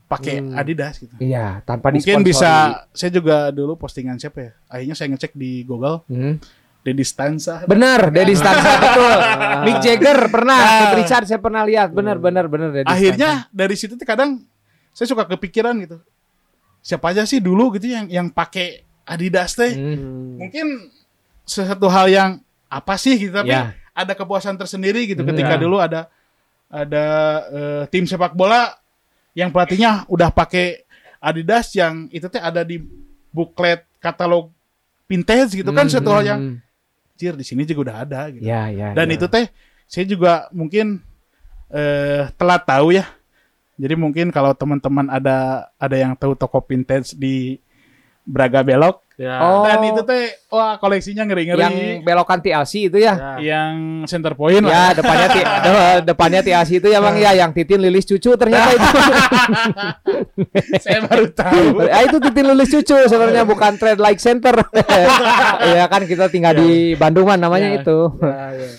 [0.05, 0.57] pakai Hmm.
[0.57, 1.13] Adidas gitu.
[1.21, 4.51] Iya, tanpa Mungkin bisa saya juga dulu postingan siapa ya?
[4.65, 6.41] Akhirnya saya ngecek di Google Hmm.
[6.79, 7.63] Dedi Stanza.
[7.63, 9.13] Benar, Dedi Stanza betul.
[9.67, 10.69] Mick Jagger pernah, Ah.
[10.79, 11.91] Keith Richard saya pernah lihat.
[11.91, 14.39] Benar, benar, benar Akhirnya dari situ tuh kadang
[14.89, 15.99] saya suka kepikiran gitu.
[16.79, 19.69] Siapa aja sih dulu gitu yang yang pakai Adidas teh?
[19.69, 19.77] Stanza.
[19.77, 19.97] Hmm.
[19.97, 20.31] Hmm.
[20.39, 20.67] Mungkin
[21.43, 22.29] sesuatu hal yang
[22.65, 23.73] apa sih gitu tapi Ya.
[23.91, 25.29] ada kepuasan tersendiri gitu Hmm.
[25.29, 25.59] ketika Ya.
[25.59, 26.07] dulu ada
[26.65, 27.05] ada
[27.49, 28.77] eh, tim sepak bola
[29.33, 30.85] yang pelatihnya udah pakai
[31.19, 32.79] Adidas yang itu teh ada di
[33.27, 34.53] buklet katalog
[35.03, 36.39] vintage gitu kan Hmm, suatu hal yang
[37.19, 38.47] Cir di sini juga udah ada gitu.
[38.47, 38.95] Ya, ya.
[38.95, 39.19] Dan ya.
[39.19, 39.51] itu teh
[39.83, 41.03] saya juga mungkin
[41.67, 43.03] eh telat tahu ya.
[43.75, 47.59] Jadi mungkin kalau teman-teman ada ada yang tahu toko vintage di
[48.29, 49.35] Braga Belok Ya.
[49.37, 49.67] Oh.
[49.67, 51.59] dan itu teh wah koleksinya ngeri-ngeri.
[51.59, 53.35] yang belokan TLC itu ya.
[53.35, 53.59] Ya.
[53.59, 54.89] yang center point Ya, lah.
[54.95, 58.87] depannya ti- de- depannya TLC itu ya Bang ya yang Titin lilis cucu ternyata itu.
[60.79, 61.63] Saya baru tahu.
[61.91, 64.55] Ah itu Titin lilis cucu sebenarnya bukan trade like center.
[65.59, 67.77] Iya kan kita tinggal di Bandungan namanya Ya.
[67.77, 67.99] itu.
[68.15, 68.69] Ya, ya.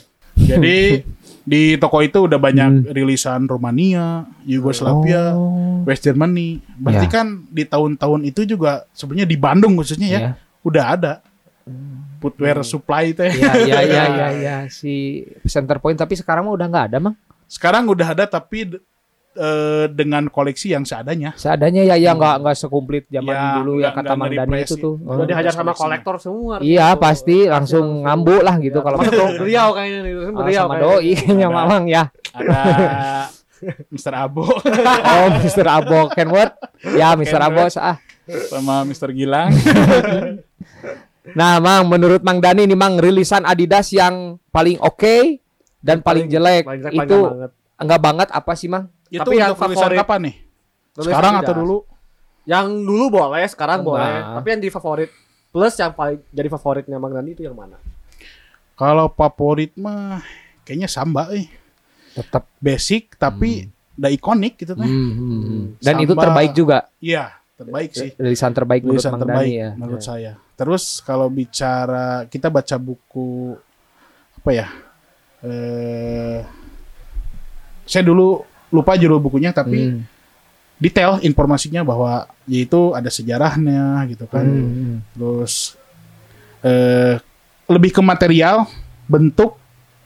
[0.57, 1.05] Jadi
[1.43, 2.47] di toko itu udah Hmm.
[2.47, 5.83] banyak rilisan Romania, Yugoslavia, Oh.
[5.83, 6.61] West Germany.
[6.75, 7.13] Berarti Ya.
[7.13, 10.33] kan di tahun-tahun itu juga sebenarnya di Bandung khususnya ya, Ya.
[10.61, 11.13] udah ada
[12.19, 13.33] footwear supply teh.
[13.33, 17.17] Ya, ya, ya, ya, ya, si center point tapi sekarang mah udah nggak ada mang.
[17.47, 18.79] Sekarang udah ada tapi
[19.33, 21.31] eh, dengan koleksi yang seadanya.
[21.35, 24.95] Seadanya ya, ya nggak nggak sekumplit zaman Ya, dulu ya kata Mang Dani itu tuh.
[24.99, 25.27] Udah Oh.
[25.27, 26.59] dihajar sama kolektor semua.
[26.59, 30.13] Iya pasti langsung ngambu lah gitu kalau Masuk Riau kayaknya nih.
[30.35, 32.03] Ah, Riau sama doi kayaknya mamang ya.
[32.31, 32.59] Ada
[33.89, 34.15] Mr.
[34.17, 35.67] Abo Oh, Mr.
[35.69, 36.49] Abo Kenwood.
[36.97, 37.39] Ya, Mr.
[37.39, 38.01] Abo ah.
[38.49, 39.13] sama Mr.
[39.13, 39.53] Gilang.
[41.31, 45.39] Nah, Mang, menurut Mang Dani nih Mang rilisan Adidas yang paling oke
[45.79, 47.51] dan paling, jelek paling jelek, itu paling nggak banget.
[47.79, 48.89] enggak banget apa sih, Mang?
[49.11, 50.37] Itu Tapi yang tulisan favorit- kapan nih?
[50.91, 51.45] Tulisan Sekarang Adidas.
[51.45, 51.77] atau dulu?
[52.43, 53.91] Yang dulu boleh, sekarang Enggak.
[53.93, 54.15] boleh.
[54.35, 55.11] Tapi yang di favorit
[55.51, 57.75] plus yang paling jadi favoritnya Mang Dani itu yang mana?
[58.73, 60.23] Kalau favorit mah
[60.63, 61.51] kayaknya samba eh.
[62.11, 64.83] Tetap Basic tapi udah ikonik gitu teh.
[64.83, 66.23] Hmm, Dan itu Samba.
[66.25, 66.79] terbaik juga.
[66.99, 68.11] Iya, terbaik sih.
[68.17, 69.71] Rilisan terbaik menurut Tulisan Mang terbaik Dani ya.
[69.75, 70.33] menurut saya.
[70.55, 73.55] Terus kalau bicara kita baca buku
[74.37, 74.67] apa ya?
[75.41, 76.41] Eh
[77.85, 80.03] saya dulu lupa judul bukunya tapi Hmm.
[80.77, 84.47] detail informasinya bahwa yaitu ada sejarahnya gitu kan.
[84.47, 84.95] Hmm.
[85.13, 85.77] Terus
[86.61, 87.19] eh
[87.67, 88.67] lebih ke material,
[89.05, 89.55] bentuk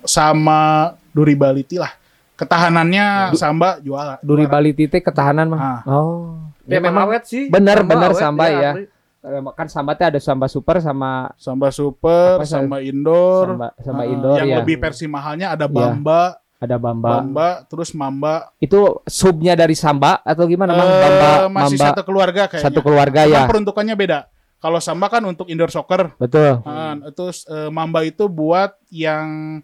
[0.03, 1.93] sama durability lah.
[2.35, 4.19] Ketahanannya samba jual.
[4.21, 5.61] Durability teh ketahanan Mang.
[5.61, 5.81] Ah.
[5.87, 6.37] Oh.
[6.65, 7.47] Ya, memang awet sih.
[7.47, 8.73] Bener, Samba bener, awet, Samba ya.
[8.75, 8.85] asli.
[9.25, 13.49] Eh, Kan sambatnya ada samba super sama Samba super, Apa, samba indoor.
[13.49, 14.57] samba, samba Ah, indoor yang ya.
[14.61, 15.73] lebih versi mahalnya ada Iya.
[15.73, 16.23] Bamba,
[16.65, 17.21] Ada bamba.
[17.21, 18.49] Bamba, terus Mamba.
[18.57, 20.89] Itu subnya dari samba atau gimana Mang?
[20.89, 22.65] Eh, Bamba, masih Mamba satu keluarga kayaknya.
[22.65, 23.45] satu keluarga Cuman ya.
[23.45, 24.19] peruntukannya beda.
[24.59, 26.65] Kalau Samba kan untuk indoor soccer, Betul.
[26.65, 29.61] Ah, terus eh, Mamba itu buat yang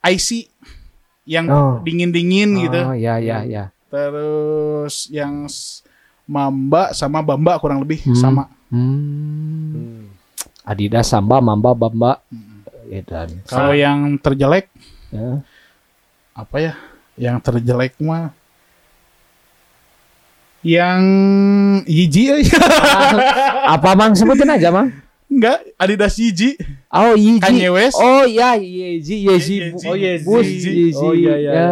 [0.00, 0.50] IC
[1.22, 1.74] yang Oh.
[1.80, 2.80] dingin-dingin gitu.
[2.82, 3.70] Oh ya ya ya.
[3.88, 5.46] Terus yang
[6.26, 8.16] Mamba sama Bamba kurang lebih Hmm.
[8.16, 8.42] sama.
[8.68, 9.72] Hmm.
[9.72, 10.02] Hmm.
[10.62, 12.20] Adidas, Samba, Mamba, Bamba.
[12.88, 14.68] Ya, dan Kalau yang terjelek
[15.10, 15.40] ya.
[16.32, 16.72] apa ya?
[17.18, 18.30] Yang terjelek mah
[20.58, 21.00] yang
[21.86, 22.42] Yeezy eh.
[23.74, 24.90] apa Mang sebutin aja Mang?
[25.28, 26.58] enggak Adidas Yeezy
[26.90, 27.38] Oh Yeezy.
[27.38, 29.54] Kanye West Oh ya Yeezy Yeezy.
[29.62, 29.86] Yeezy.
[29.86, 30.70] Oh iya, Bus Yeezy.
[30.90, 30.98] Yeezy.
[30.98, 31.50] Oh iya iya.
[31.50, 31.54] Ya.
[31.54, 31.70] iya,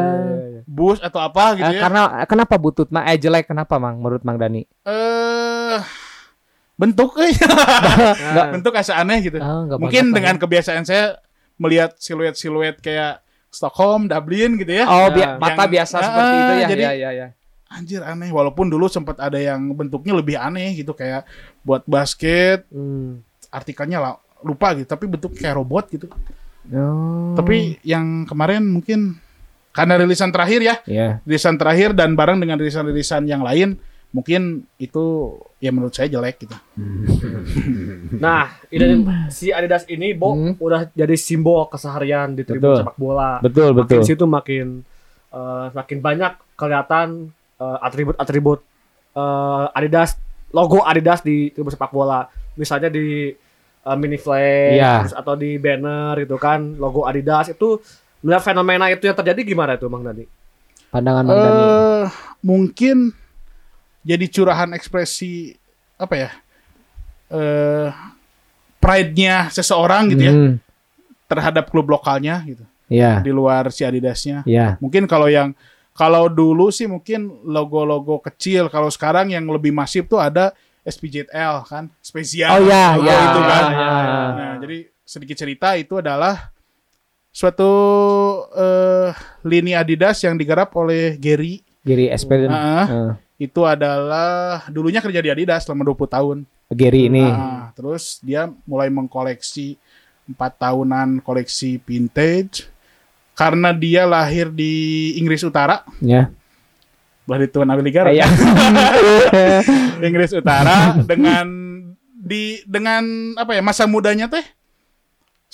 [0.54, 0.60] iya.
[0.66, 3.06] bus atau apa gitu Eh, ya karena kenapa butut Mang?
[3.06, 4.62] Eh jelek kenapa Mang menurut Mang Dani?
[4.86, 5.78] eh
[6.76, 7.32] bentuk eh
[8.36, 11.18] Nah, bentuk asa aneh gitu nggak mungkin dengan kebiasaan saya
[11.56, 13.24] melihat siluet-siluet kayak
[13.56, 16.66] Stockholm Dublin gitu ya Oh, bi- mata yang- biasa Ah, seperti itu ya.
[16.68, 17.26] jadi- ya, ya, ya.
[17.66, 21.26] anjir aneh walaupun dulu sempat ada yang bentuknya lebih aneh gitu kayak
[21.60, 23.24] buat basket hmm.
[23.50, 26.06] artikelnya lah lupa gitu tapi bentuk kayak robot gitu
[26.66, 27.34] Oh.
[27.34, 29.18] tapi yang kemarin mungkin
[29.70, 31.08] karena rilisan terakhir ya ya.
[31.22, 34.42] rilisan terakhir dan bareng dengan rilisan-rilisan yang lain mungkin
[34.76, 35.04] itu
[35.58, 36.56] ya menurut saya jelek gitu
[38.16, 40.54] Nah, ini si Adidas ini Bo Hmm.
[40.56, 42.76] udah jadi simbol keseharian di tribun Betul.
[42.82, 43.30] sepak bola.
[43.40, 44.02] Betul, makin betul.
[44.04, 44.66] situ makin
[45.28, 47.08] eh, makin banyak kelihatan
[47.56, 48.60] eh, atribut-atribut
[49.12, 50.16] eh, Adidas,
[50.50, 52.24] logo Adidas di tribun sepak bola.
[52.54, 53.32] Misalnya di
[53.82, 54.92] eh, mini flag Iya.
[55.02, 57.80] terus atau di banner gitu kan, logo Adidas itu
[58.18, 60.24] melihat fenomena itu yang terjadi gimana itu Bang Dani?
[60.88, 61.62] Pandangan Mang Dani.
[61.62, 62.06] eh
[62.40, 62.96] mungkin
[64.06, 65.50] jadi curahan ekspresi
[65.98, 66.30] apa ya?
[67.26, 67.90] Eh
[68.78, 70.54] pride-nya seseorang gitu ya Hmm.
[71.26, 73.18] terhadap klub lokalnya gitu Iya.
[73.18, 74.46] di luar si Adidasnya.
[74.46, 74.78] Iya.
[74.78, 75.58] Mungkin kalau yang
[75.90, 80.54] kalau dulu sih mungkin logo-logo kecil, kalau sekarang yang lebih masif tuh ada
[80.86, 82.52] SPJL kan, spesial.
[82.52, 83.18] Oh iya, logo iya.
[83.26, 83.64] itu kan.
[83.66, 84.22] iya, iya.
[84.38, 86.54] Nah, jadi sedikit cerita itu adalah
[87.34, 87.70] suatu
[88.54, 89.10] eh,
[89.42, 91.58] lini Adidas yang digarap oleh Gary.
[91.82, 92.52] Gary Espelin.
[92.54, 92.86] Ah.
[92.86, 96.36] Eh, Itu adalah dulunya kerja di Adidas selama 20 tahun.
[96.72, 97.22] Gary ini.
[97.22, 99.76] Nah, terus dia mulai mengkoleksi
[100.26, 102.66] empat tahunan koleksi vintage
[103.38, 106.32] karena dia lahir di Inggris Utara, Ya.
[107.22, 108.26] belah di Tuan Abiligara, Iya.
[110.06, 111.46] Inggris Utara dengan
[112.16, 113.04] di dengan
[113.38, 114.42] apa ya masa mudanya teh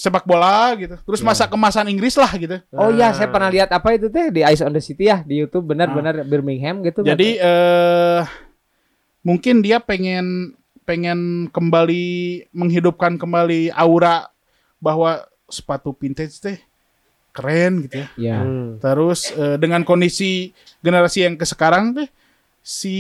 [0.03, 2.59] sepak bola gitu, terus masa kemasan Inggris lah gitu.
[2.75, 5.39] Oh iya, saya pernah lihat apa itu teh di Ice on the City ya di
[5.39, 7.07] YouTube benar-benar Birmingham gitu.
[7.07, 8.23] Jadi eh
[9.23, 14.27] mungkin dia pengen pengen kembali menghidupkan kembali aura
[14.83, 16.59] bahwa sepatu vintage teh
[17.31, 18.07] keren gitu ya.
[18.19, 18.39] ya.
[18.43, 18.83] Hmm.
[18.83, 20.51] Terus eh, dengan kondisi
[20.83, 22.11] generasi yang ke sekarang teh
[22.59, 22.99] si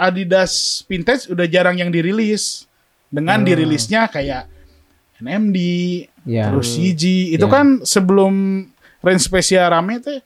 [0.00, 2.64] Adidas vintage udah jarang yang dirilis.
[3.08, 4.57] Dengan dirilisnya kayak
[5.18, 5.58] NMD,
[6.24, 6.50] Ya.
[6.50, 7.50] terus CG, itu Ya.
[7.50, 8.66] kan sebelum
[9.00, 10.20] range spesial rame teh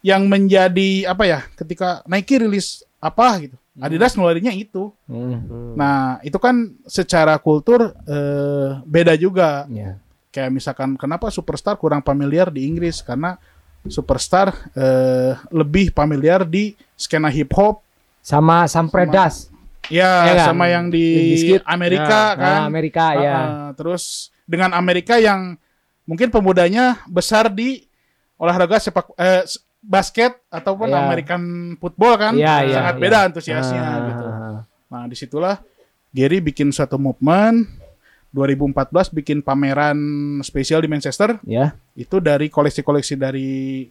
[0.00, 1.40] yang menjadi apa ya?
[1.54, 3.56] Ketika Nike rilis apa gitu.
[3.76, 4.88] Adidas ngeluarinnya itu.
[5.04, 5.76] Hmm.
[5.76, 10.00] Nah, itu kan secara kultur eh, beda juga Ya.
[10.32, 13.36] kayak misalkan kenapa superstar kurang familiar di Inggris karena
[13.84, 17.84] superstar eh, lebih familiar di skena hip hop
[18.24, 19.52] Sama Sampredas.
[19.88, 20.46] Ya Ya kan?
[20.48, 21.06] sama yang di.
[21.64, 22.38] Amerika Ya.
[22.38, 23.34] kan Nah, Amerika ya.
[23.34, 24.04] Ah, terus
[24.44, 25.54] dengan Amerika yang
[26.02, 27.86] mungkin pemudanya besar di
[28.36, 29.42] olahraga sepak eh,
[29.80, 30.98] basket ataupun Ya.
[31.00, 31.42] American
[31.76, 33.02] football kan Iya, iya, sangat iya.
[33.02, 34.26] beda antusiasnya Ah, gitu
[34.86, 35.58] nah di situlah
[36.10, 37.66] Gary bikin suatu movement
[38.30, 39.98] 2014 bikin pameran
[40.40, 41.74] spesial di Manchester Ya.
[41.92, 43.86] itu dari koleksi-koleksi dari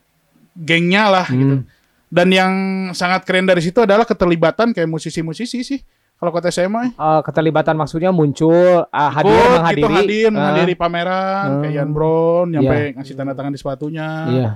[0.54, 1.68] gengnya lah gitu.
[2.06, 2.14] Hmm.
[2.14, 2.52] Dan yang
[2.92, 5.82] sangat keren dari situ adalah keterlibatan kayak musisi-musisi sih.
[6.16, 9.76] Kalau kata saya mah Eh, keterlibatan maksudnya muncul ah, hadir ikut menghadiri.
[9.76, 11.60] gitu, hadir Ah, menghadiri pameran Hmm.
[11.60, 12.94] kayak Ian Brown nyampe Iya.
[12.96, 14.08] ngasih tanda tangan di sepatunya.
[14.26, 14.50] Iya.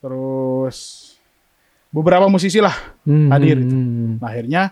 [0.00, 0.76] Terus
[1.88, 3.74] beberapa musisi lah Hmm, Hadir hmm, itu.
[3.74, 4.12] hmm.
[4.18, 4.62] Nah, akhirnya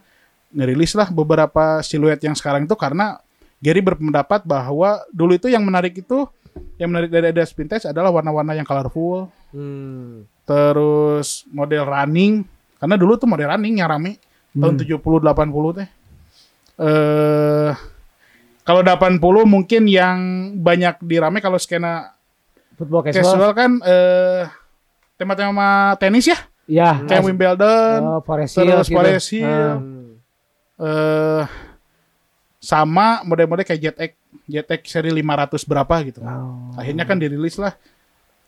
[0.51, 3.23] ngerilis lah beberapa siluet yang sekarang itu karena
[3.57, 6.27] Gary berpendapat bahwa dulu itu yang menarik itu
[6.77, 10.27] yang menarik dari Adidas vintage adalah warna-warna yang colorful, Hmm.
[10.43, 12.43] Terus model running
[12.77, 14.19] karena dulu tuh model running yang rame
[14.53, 15.89] tahun 70 80 teh.
[16.79, 17.73] Eh
[18.63, 20.19] kalau 80 mungkin yang
[20.57, 22.15] banyak dirame kalau skena
[22.73, 23.53] Football casual, casual.
[23.53, 24.45] kan eh
[25.15, 26.91] tema-tema tenis ya, Ya.
[26.99, 28.97] kayak Wimbledon, Oh, Forest Hill terus gitu.
[28.99, 29.71] Forest Hill.
[29.79, 30.11] Hmm.
[30.81, 31.45] eh
[32.59, 34.13] sama model-model kayak Jet X,
[34.47, 36.23] Jet X seri 500 berapa gitu.
[36.23, 36.71] Oh.
[36.75, 37.75] Akhirnya kan dirilis lah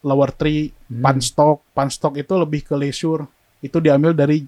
[0.04, 1.00] Lower Tree, Hmm.
[1.00, 1.64] Panstock.
[1.72, 3.24] Panstock itu lebih ke leisure.
[3.58, 4.44] Itu diambil dari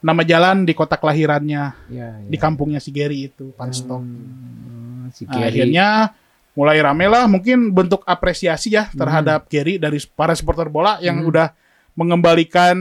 [0.00, 2.40] nama jalan di kota kelahirannya, Ya, di ya.
[2.40, 4.00] kampungnya si Gary itu, Panstock.
[4.00, 6.14] Hmm, si Nah, akhirnya
[6.50, 8.96] mulai rame lah mungkin bentuk apresiasi ya Hmm.
[8.96, 11.52] terhadap Gary dari para supporter bola yang udah
[11.92, 12.78] mengembalikan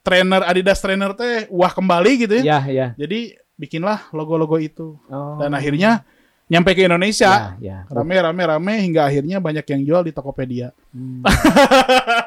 [0.00, 2.44] trainer Adidas trainer teh wah kembali gitu ya.
[2.44, 2.86] Ya, ya.
[2.96, 4.96] Jadi bikinlah logo-logo itu.
[5.06, 5.36] Oh.
[5.36, 6.06] Dan akhirnya
[6.48, 7.56] nyampe ke Indonesia.
[7.60, 7.92] Ya, ya.
[7.92, 10.72] Rame rame rame hingga akhirnya banyak yang jual di Tokopedia.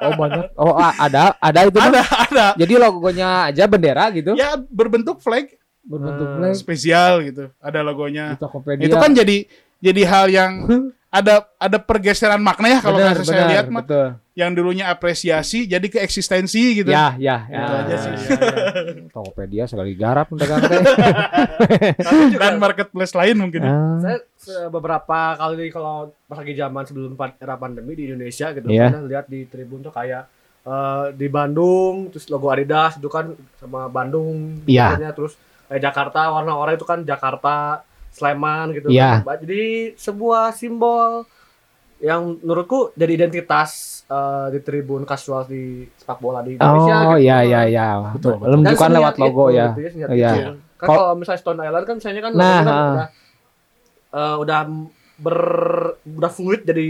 [0.02, 0.46] Oh banyak.
[0.56, 1.78] Oh ada ada itu?
[1.82, 2.46] Ada ada.
[2.56, 4.38] Jadi logonya aja bendera gitu.
[4.38, 7.50] Ya berbentuk flag Berbentuk flag spesial gitu.
[7.58, 8.38] Ada di logonya.
[8.38, 8.86] Tokopedia.
[8.86, 9.50] Itu kan jadi
[9.82, 10.52] jadi hal yang
[11.12, 13.84] ada ada pergeseran makna ya kalau nggak saya lihat mah.
[13.84, 14.08] betul.
[14.32, 16.88] Yang dulunya apresiasi jadi ke eksistensi gitu.
[16.88, 17.84] Ya, ya, ya.
[17.84, 18.12] Aja sih.
[18.16, 19.12] ya, ya.
[19.12, 20.32] Tokopedia sekali garap.
[22.40, 23.60] Dan marketplace lain mungkin.
[23.68, 24.00] Ah.
[24.40, 29.28] Saya beberapa kali kalau pas lagi zaman sebelum era pandemi di Indonesia gitu pernah lihat
[29.28, 30.24] di Tribun tuh kayak
[30.64, 34.96] eh, di Bandung terus logo Adidas itu kan sama Bandung Iya.
[35.12, 35.36] terus
[35.68, 39.24] kayak Jakarta warna oranye itu kan Jakarta Sleman gitu Iya.
[39.24, 39.40] kan.
[39.40, 39.64] jadi
[39.96, 41.24] sebuah simbol
[41.98, 43.72] yang menurutku jadi identitas
[44.06, 47.24] eh, di Tribun kasual di sepak bola di Indonesia Oh, gitu.
[47.24, 47.88] ya, ya, ya.
[48.12, 48.60] Betul, betul.
[48.60, 49.68] Dan lewat seniat logo itu, ya.
[49.72, 50.32] gitu seniat Iya.
[50.32, 50.42] itu.
[50.42, 52.78] Kan Kal- kalau misalnya Stone Island kan misalnya kan Nah, kan ha.
[52.84, 53.08] udah
[54.12, 54.60] eh, udah
[55.16, 55.40] ber
[56.04, 56.88] udah fluid jadi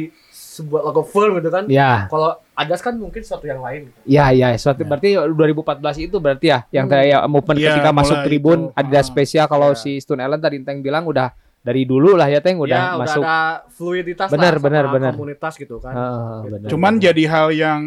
[0.51, 1.63] sebuah logo firm gitu kan.
[1.65, 3.87] Ya, Kalau Adidas kan mungkin sesuatu yang lain.
[4.03, 4.51] ya, ya.
[4.55, 6.93] Suatu berarti 2014 itu berarti ya yang Hmm.
[6.93, 8.75] kayak movement Iya, ketika masuk tribun itu.
[8.75, 9.09] Adidas Ah.
[9.09, 9.79] spesial kalau Iya.
[9.79, 13.21] si Stone Island tadi Teng bilang udah dari dulu lah ya Teng udah ya, masuk.
[13.21, 13.37] udah ada
[13.69, 15.11] fluiditas Benar, lah sama benar, benar.
[15.13, 15.93] komunitas gitu kan.
[15.93, 16.67] Ah, benar.
[16.67, 17.81] Cuman jadi hal yang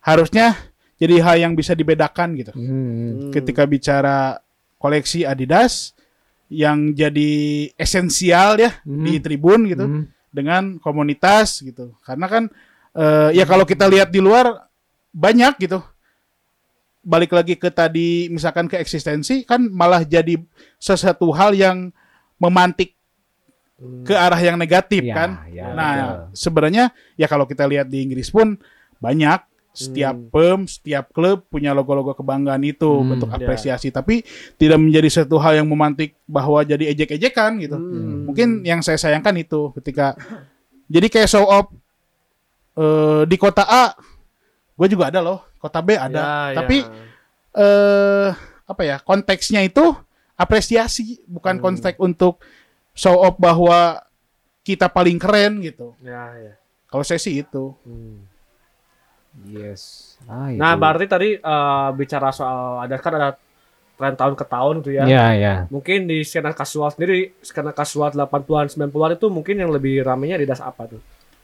[0.00, 0.56] harusnya
[0.96, 2.50] jadi hal yang bisa dibedakan gitu.
[2.50, 2.66] Hmm.
[2.66, 3.30] Hmm.
[3.30, 4.42] ketika bicara
[4.76, 5.92] koleksi Adidas
[6.48, 7.30] yang jadi
[7.76, 9.04] esensial ya Hmm.
[9.04, 10.04] di tribun gitu Hmm.
[10.30, 11.94] Dengan komunitas gitu.
[12.02, 12.44] Karena kan
[12.94, 14.70] eh, ya kalau kita lihat di luar
[15.10, 15.82] banyak gitu.
[17.00, 20.36] Balik lagi ke tadi misalkan ke eksistensi kan malah jadi
[20.76, 21.88] sesuatu hal yang
[22.36, 22.92] memantik
[24.04, 25.30] ke arah yang negatif Ya, kan.
[25.48, 26.36] ya, nah, betul.
[26.36, 26.84] sebenarnya
[27.16, 28.60] ya kalau kita lihat di Inggris pun
[29.00, 29.40] banyak
[29.70, 30.28] setiap Hmm.
[30.28, 33.36] firm, setiap klub punya logo-logo kebanggaan itu Hmm, bentuk ya.
[33.36, 37.74] apresiasi, tapi tidak menjadi satu hal yang memantik bahwa jadi ejek-ejekan gitu.
[37.74, 38.26] Hmm.
[38.26, 40.18] Mungkin yang saya sayangkan itu ketika
[40.86, 41.70] jadi kayak show off
[42.72, 43.94] eh, di kota A,
[44.74, 46.56] gue juga ada loh, kota B ada, Ya, ya.
[46.56, 46.78] tapi
[47.52, 48.28] eh
[48.64, 49.82] apa ya konteksnya itu
[50.34, 51.64] apresiasi bukan Hmm.
[51.64, 52.38] konteks untuk
[52.90, 54.00] show off bahwa
[54.60, 55.94] kita paling keren gitu.
[56.00, 56.52] ya, ya.
[56.86, 57.74] Kalau saya sih itu.
[57.82, 58.29] Hmm.
[59.46, 60.14] Yes.
[60.26, 60.80] Ah, Nah, itu.
[60.82, 63.30] berarti tadi eh, bicara soal ada kan ada
[64.00, 65.04] tren tahun ke tahun gitu ya.
[65.04, 65.54] Ya, ya.
[65.68, 70.48] Mungkin di skena kasual sendiri, skena kasual 80-an 90-an itu mungkin yang lebih ramenya di
[70.48, 71.00] das apa tuh?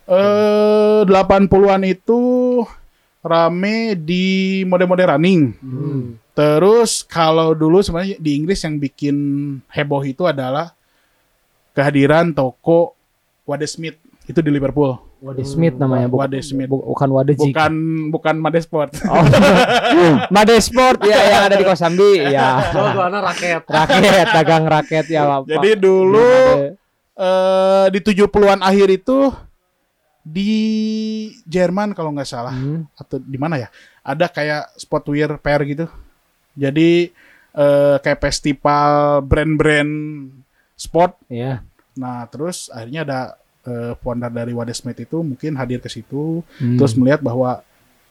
[0.09, 2.21] Eh 80-an itu
[3.21, 5.53] rame di mode-mode running.
[5.59, 6.17] Hmm.
[6.33, 9.17] Terus kalau dulu sebenarnya di Inggris yang bikin
[9.69, 10.73] heboh itu adalah
[11.73, 12.97] kehadiran toko
[13.45, 14.97] Wade Smith itu di Liverpool.
[15.17, 16.67] Wade Smith namanya, bu- Wade Smith.
[16.67, 17.51] bu- bukan Wade Jik.
[17.51, 17.73] Bukan
[18.13, 18.91] bukan Made Sport.
[19.07, 19.25] Oh.
[20.35, 22.61] Made Sport ya yang ada di Kosambi ya.
[22.71, 23.65] Oh, gimana raket?
[23.65, 25.49] Raket, dagang raket ya Pak.
[25.49, 26.29] Jadi dulu
[27.17, 29.33] eh di 70-an akhir itu
[30.21, 30.53] di
[31.45, 32.85] Jerman kalau nggak salah Hmm.
[32.93, 33.69] atau di mana ya?
[34.03, 35.87] Ada kayak sportwear fair gitu.
[36.53, 37.09] Jadi
[37.53, 38.91] eh, kayak festival
[39.23, 39.93] brand-brand
[40.75, 41.17] sport.
[41.27, 41.65] Ya.
[41.97, 43.21] Nah, terus akhirnya ada
[43.67, 46.79] eh, founder dari Wade Smith itu mungkin hadir ke situ Hmm.
[46.79, 47.61] terus melihat bahwa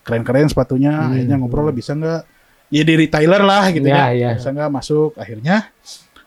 [0.03, 1.12] keren-keren sepatunya, Hmm.
[1.12, 2.22] akhirnya ngobrol lah bisa nggak
[2.68, 4.14] ya di retailer lah gitu Ya, ya.
[4.14, 4.30] ya.
[4.36, 5.12] Bisa nggak masuk.
[5.16, 5.70] Akhirnya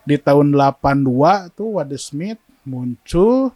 [0.03, 3.53] di tahun 82 tuh Wade Smith muncul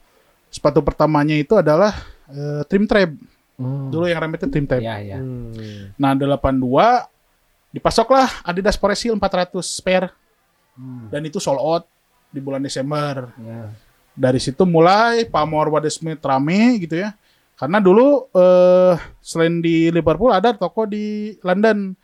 [0.46, 1.96] sepatu pertamanya itu adalah
[2.28, 3.10] eh, Trim Trap.
[3.56, 3.90] Hmm.
[3.90, 4.78] Dulu yang rame itu Trim Trap.
[4.78, 5.18] Ya, ya.
[5.18, 5.92] Hmm.
[5.96, 7.08] Nah, 82
[7.70, 10.12] dipasoklah Adidas Foresil 400 pair.
[11.08, 11.84] Dan itu sold out
[12.28, 13.28] di bulan Desember.
[13.38, 13.68] Ya.
[14.12, 17.16] Dari situ mulai pamor Wade Smith rame gitu ya.
[17.56, 21.94] Karena dulu eh, selain di Liverpool ada toko di London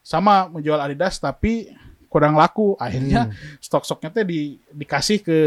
[0.00, 1.68] sama menjual Adidas tapi
[2.08, 2.72] kurang laku.
[2.80, 3.28] Akhirnya
[3.60, 5.38] stok-stoknya tuh di, dikasih ke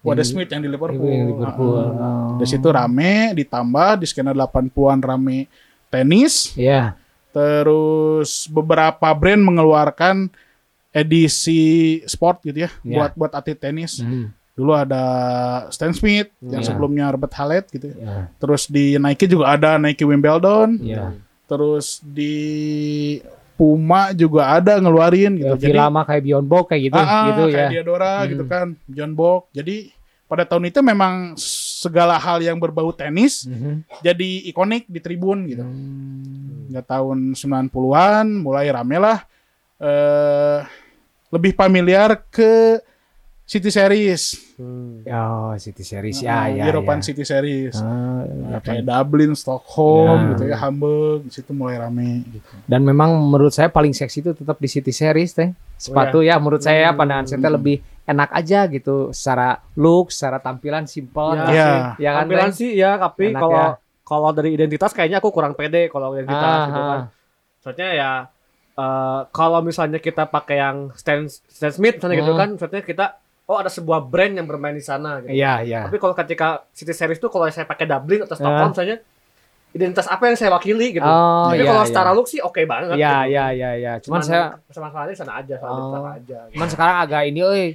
[0.00, 1.10] Wade Di- Smith yang di Liverpool.
[1.12, 1.74] Yang Liverpool.
[1.76, 1.98] Heeh.
[2.00, 2.38] Oh.
[2.40, 5.50] Dari situ rame, ditambah di skena 80-an rame
[5.90, 6.94] tenis, Ya.
[7.30, 10.30] terus beberapa brand mengeluarkan
[10.90, 12.96] edisi sport gitu ya, Ya.
[12.96, 14.00] buat buat atlet tenis.
[14.00, 14.32] Hmm.
[14.56, 15.04] Dulu ada
[15.68, 16.66] Stan Smith yang Ya.
[16.66, 17.92] sebelumnya Robert Hallet gitu.
[17.92, 18.00] ya.
[18.00, 18.16] Ya.
[18.36, 20.80] Terus di Nike juga ada Nike Wimbledon.
[20.80, 21.12] Ya.
[21.44, 22.34] Terus di
[23.52, 25.56] Puma juga ada ngeluarin gitu.
[25.62, 27.68] Ya, lama kayak Beyond Box kayak gitu, Ah, ah, gitu kayak ya.
[27.70, 28.28] Diadora Hmm.
[28.28, 29.48] gitu kan, John Bok.
[29.50, 29.76] Jadi
[30.26, 34.02] pada tahun itu memang segala hal yang berbau tenis Mhm.
[34.02, 35.62] jadi ikonik di tribun gitu.
[35.62, 36.66] Hmm.
[36.66, 39.22] Hingga tahun 90-an mulai rame lah
[39.76, 40.60] eh
[41.28, 42.80] lebih familiar ke
[43.46, 44.22] City Series.
[44.58, 45.06] Hmm.
[45.06, 46.64] Oh, City Series Nah, ya, ya.
[46.66, 47.04] European ya.
[47.04, 47.78] City Series.
[47.78, 50.28] Ah, Ya, kayak Dublin, Stockholm Ya.
[50.34, 52.42] gitu ya, Hamburg, di situ mulai rame gitu.
[52.66, 55.54] Dan memang menurut saya paling seksi itu tetap di City Series teh.
[55.76, 56.98] Sepatu ya menurut saya Hmm.
[56.98, 61.30] pandangan saya teh lebih enak aja gitu secara look, secara tampilan simple.
[61.32, 61.54] Ya, gitu.
[61.54, 61.70] Ya.
[61.96, 62.56] Ya kan, Tampilan Teh?
[62.56, 63.68] sih ya, tapi Enak kalau ya.
[64.02, 66.98] kalau dari identitas kayaknya aku kurang pede kalau identitas Ah, gitu kan.
[67.00, 67.04] ah.
[67.60, 68.10] Soalnya ya
[68.74, 72.36] eh, kalau misalnya kita pakai yang Stan, Stan Smith misalnya gitu Hmm.
[72.36, 73.06] kan, soalnya kita
[73.46, 75.30] oh ada sebuah brand yang bermain di sana gitu.
[75.30, 75.80] Iya, iya.
[75.86, 78.72] Tapi kalau ketika City Series tuh kalau saya pakai Dublin atau Stockholm Ah.
[78.74, 78.96] misalnya
[79.70, 81.04] identitas apa yang saya wakili gitu.
[81.04, 81.88] Oh, Tapi iya, kalau iya.
[81.88, 82.96] secara look sih oke banget.
[82.96, 83.30] Iya, gitu.
[83.30, 83.92] iya, iya, iya.
[84.00, 84.56] Cuman, saya
[85.12, 85.68] di sana aja, Oh.
[85.92, 86.38] identitas aja.
[86.48, 86.52] Gitu.
[86.56, 87.66] cuman sekarang agak ini euy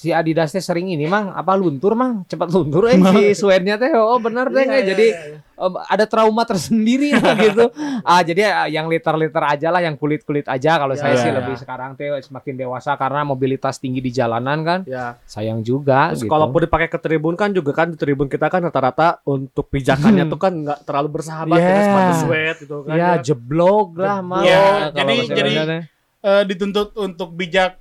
[0.00, 3.92] si Adidas teh sering ini mang apa luntur mang cepat luntur eh si suennya teh
[3.92, 5.38] oh benar deh Iya, iya, jadi iya, iya.
[5.58, 7.68] eh, ada trauma tersendiri lah gitu
[8.00, 11.36] ah jadi eh, yang liter-liter aja lah yang kulit-kulit aja kalau Ya, saya sih ya.
[11.36, 15.20] lebih sekarang teh semakin dewasa karena mobilitas tinggi di jalanan kan Ya.
[15.22, 18.62] sayang juga Terus gitu kalaupun dipakai ke tribun kan juga kan di tribun kita kan
[18.62, 21.68] rata-rata untuk pijakannya tuh kan nggak terlalu bersahabat Yeah.
[21.68, 21.84] yeah.
[21.84, 22.94] sepatu sweat gitu kan.
[22.94, 25.84] ya jeblok lah mah Ya, kalau jadi- jadi-.
[26.20, 27.76] Eh, dituntut untuk bijak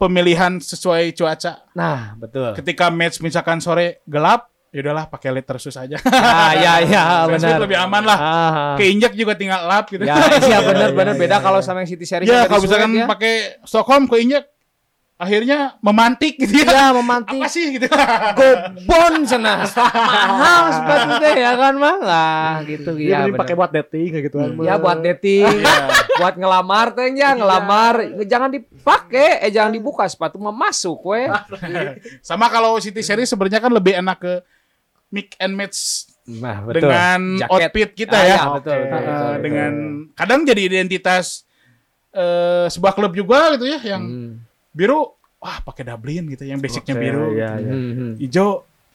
[0.00, 1.60] pemilihan sesuai cuaca.
[1.76, 6.00] nah betul Ketika match misalkan sore gelap, ya udahlah pakai letter sus aja.
[6.08, 8.18] ah ya ya Smith benar lebih aman lah.
[8.18, 8.74] ah, ah.
[8.80, 10.00] Keinjak juga tinggal lap gitu.
[10.00, 11.44] ya iya benar iya, benar iya, beda iya.
[11.44, 13.04] kalau sama yang City Series Ya kalau misalkan ya.
[13.04, 14.48] pakai Stockholm keinjak
[15.20, 16.64] akhirnya memantik gitu ya.
[16.66, 17.84] Ya memantik Apa sih gitu.
[18.32, 19.68] gobon cenah.
[20.08, 23.18] Mahal sepatu teh ya kan mah lah gitu Dia ya.
[23.22, 24.50] mending pakai buat dating gitu kan.
[24.60, 25.60] Ya buat dating,
[26.16, 27.94] buat ngelamar teh ya ngelamar,
[28.24, 31.28] jangan dipakai, eh jangan dibuka sepatu mah masuk we.
[32.26, 34.34] Sama kalau City Series sebenarnya kan lebih enak ke
[35.08, 35.78] mix and match
[36.22, 37.50] Nah, dengan Jaket.
[37.50, 38.30] outfit kita Ah, ya.
[38.30, 39.34] ya, betul, betul, Eh, betul, betul.
[39.42, 39.72] dengan
[40.14, 41.42] kadang jadi identitas
[42.10, 44.32] eh, sebuah klub juga gitu ya yang Hmm.
[44.70, 45.00] Biru
[45.36, 47.72] wah pakai Dublin gitu yang basicnya Oke, biru iya, iya.
[47.72, 48.12] Hmm, hmm.
[48.18, 48.48] hijau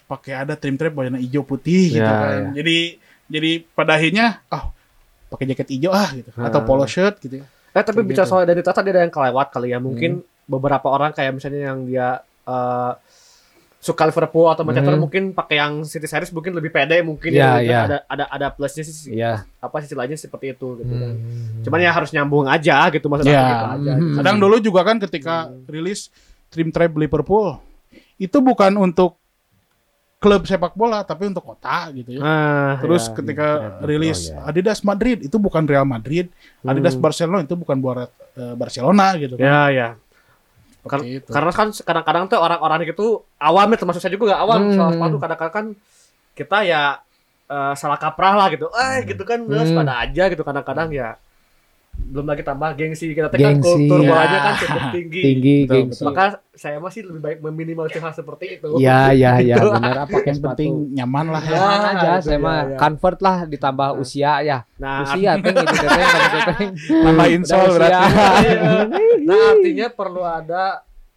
[0.06, 2.62] pakai ada trim trim warna hijau putih gitu Ya, kan ya.
[2.62, 2.78] jadi
[3.26, 4.70] jadi pada akhirnya oh
[5.28, 6.64] pakai jaket hijau ah gitu atau Ah.
[6.64, 7.46] polo shirt gitu ya.
[7.74, 8.32] Eh tapi Kayak bicara gitu.
[8.32, 9.80] soal identitas tadi ada yang kelewat kali ya.
[9.80, 10.12] Mungkin
[10.46, 12.08] beberapa orang kayak misalnya yang dia
[12.46, 12.92] eh,
[13.86, 14.98] suka Liverpool atau Manchester Hmm.
[15.00, 17.70] mungkin pakai yang City Series mungkin lebih pede mungkin Iya, ya, gitu.
[17.70, 17.80] iya.
[17.84, 19.46] ada ada ada plusnya sih Iya.
[19.60, 21.14] apa sih istilahnya seperti itu gitu kan.
[21.14, 21.62] Hmm.
[21.62, 23.46] Cuman ya harus nyambung aja gitu maksudnya Ya.
[23.46, 23.94] gitu aja.
[23.94, 24.16] Hmm.
[24.18, 26.10] kadang dulu juga kan ketika rilis
[26.48, 27.62] trim trap Liverpool
[28.18, 29.22] itu bukan untuk
[30.18, 33.14] klub sepak bola tapi untuk kota gitu ya Nah, Terus ya.
[33.14, 34.42] ketika betul, rilis ya.
[34.44, 36.34] Adidas Madrid itu bukan Real Madrid,
[36.64, 37.04] Adidas Hmm.
[37.04, 39.46] Barcelona itu bukan buat eh, Barcelona gitu kan.
[39.46, 39.90] ya ya.
[40.86, 41.28] Kar- itu.
[41.28, 43.06] Karena kan kadang-kadang tuh orang-orang itu
[43.38, 44.74] awam ya termasuk saya juga gak awam Hmm.
[44.74, 45.66] soal sepatu kadang-kadang kan
[46.34, 46.84] kita ya
[47.46, 48.70] eh, salah kaprah lah gitu.
[48.70, 49.66] Eh gitu kan Hmm.
[49.66, 51.18] sepada aja gitu kadang-kadang ya
[51.98, 54.08] belum lagi tambah gengsi kita teh kan Gengsi, kultur ya.
[54.08, 55.22] bolanya kan cukup tinggi.
[55.22, 55.92] Tinggi, Betul, gengsi.
[55.98, 56.08] betul.
[56.08, 58.70] Maka saya masih lebih baik meminimalisir hal seperti itu.
[58.78, 59.70] Iya, iya, iya, Gitu.
[59.72, 61.50] benar apa Yang penting nyaman lah ya.
[61.50, 61.60] Ya.
[61.60, 62.78] Nyaman aja, itu saya dia, mah ya.
[62.78, 64.58] convert lah ditambah usia ya.
[64.76, 66.08] Nah, Usia gitu teh maksudnya
[66.46, 66.68] teh.
[67.04, 68.04] Tambah insol berarti.
[69.22, 70.64] nah artinya perlu ada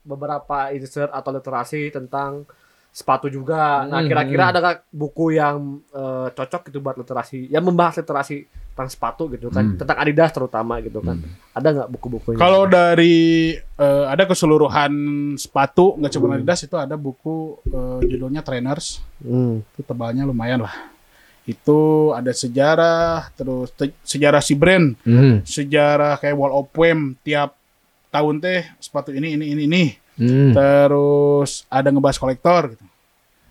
[0.00, 2.48] beberapa insert atau literasi tentang
[2.90, 3.84] sepatu juga.
[3.84, 4.50] Nah Hmm, kira-kira hmm.
[4.50, 5.56] ada nggak buku yang
[5.88, 9.78] eh, cocok gitu buat literasi, yang membahas literasi tentang sepatu gitu kan, Hmm.
[9.78, 11.18] tentang Adidas terutama gitu kan.
[11.50, 12.38] Ada nggak buku-bukunya?
[12.38, 14.92] Kalau dari eh, ada keseluruhan
[15.34, 19.62] sepatu nggak cuma Adidas itu ada buku eh, judulnya Trainers Hmm.
[19.62, 20.74] itu tebalnya lumayan lah.
[21.42, 25.40] Itu ada sejarah terus te- sejarah si brand, Hmm.
[25.42, 27.56] sejarah kayak wall of fame tiap
[28.08, 29.84] tahun teh sepatu ini ini ini ini.
[30.18, 30.50] Hmm.
[30.52, 32.84] Terus ada ngebahas kolektor gitu.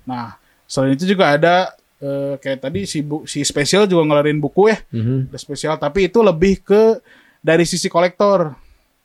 [0.03, 1.55] Nah, selain itu juga ada
[1.97, 4.78] eh, kayak tadi si bu, si spesial juga ngeluarin buku ya,
[5.26, 6.99] ada spesial tapi itu lebih ke
[7.39, 8.53] dari sisi kolektor.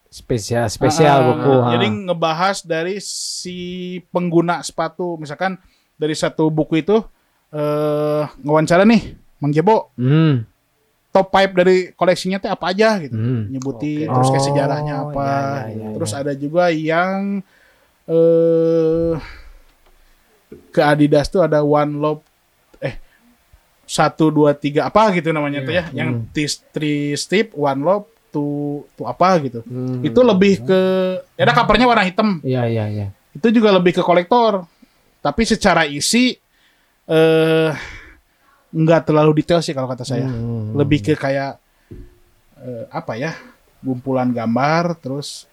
[0.07, 1.55] Spesial spesial Ah, buku.
[1.57, 1.69] ha.
[1.73, 3.57] Jadi ngebahas dari si
[4.11, 5.57] pengguna sepatu, misalkan
[5.95, 7.01] dari satu buku itu
[7.49, 10.45] eh ngewawancara nih Mang Jebo, Hmm.
[11.13, 13.13] Top 5 dari koleksinya teh apa aja gitu.
[13.13, 13.47] Hmm.
[13.47, 14.15] Nyebutin Oke.
[14.17, 15.29] terus kayak Oh, sejarahnya apa.
[15.29, 16.19] iya, iya, terus iya.
[16.19, 17.45] ada juga yang
[18.03, 19.15] eh
[20.69, 22.23] ke Adidas tuh ada One Love
[22.79, 22.97] eh
[23.85, 28.89] satu dua tiga apa gitu namanya tuh ya, yang tis- three step One Love tuh
[28.93, 29.61] tuh apa gitu.
[29.63, 30.01] Hmm.
[30.01, 30.81] Itu lebih ke
[31.37, 32.41] ya ada covernya warna hitam.
[32.41, 33.07] Iya, iya, iya.
[33.33, 34.65] Itu juga lebih ke kolektor.
[35.21, 36.33] Tapi secara isi
[37.05, 37.71] eh
[38.73, 40.27] nggak terlalu detail sih kalau kata saya.
[40.27, 40.73] Hmm.
[40.75, 41.61] Lebih ke kayak
[42.59, 43.37] eh, apa ya?
[43.83, 45.45] Gumpulan gambar terus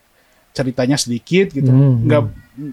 [0.50, 1.70] ceritanya sedikit gitu.
[1.70, 2.04] Hmm.
[2.04, 2.22] Nggak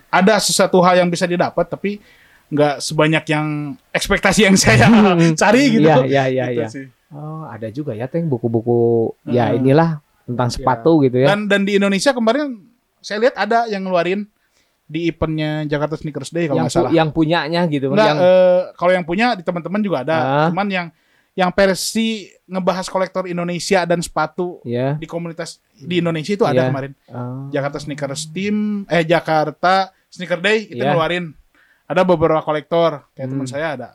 [0.08, 1.98] ada sesuatu hal yang bisa didapat tapi
[2.46, 3.46] nggak sebanyak yang
[3.90, 4.86] ekspektasi yang saya
[5.34, 5.86] cari gitu.
[5.86, 6.68] Iya, iya, iya, Gitu iya.
[6.70, 6.86] sih.
[7.10, 9.62] Oh, ada juga ya teh buku-buku ya Hmm.
[9.62, 9.90] inilah
[10.26, 11.34] tentang sepatu gitu ya.
[11.34, 12.58] Dan dan di Indonesia kemarin
[12.98, 14.26] saya lihat ada yang ngeluarin
[14.86, 16.88] di eventnya Jakarta Sneakers Day kalau nggak salah.
[16.88, 20.16] pu- yang punyanya gitu Enggak, yang eh, kalau yang punya di teman-teman juga ada.
[20.16, 20.48] Ah.
[20.48, 20.86] Cuman yang
[21.34, 22.08] yang versi
[22.44, 24.94] ngebahas kolektor Indonesia dan sepatu ya.
[24.94, 26.68] di komunitas di Indonesia itu ada Iya.
[26.70, 26.92] kemarin.
[27.06, 27.50] Oh.
[27.50, 28.56] Jakarta Sneakers Team,
[28.86, 29.74] eh Jakarta
[30.08, 30.90] Sneaker Day itu Iya.
[30.90, 31.34] ngeluarin.
[31.84, 33.32] Ada beberapa kolektor kayak Hmm.
[33.36, 33.88] teman saya ada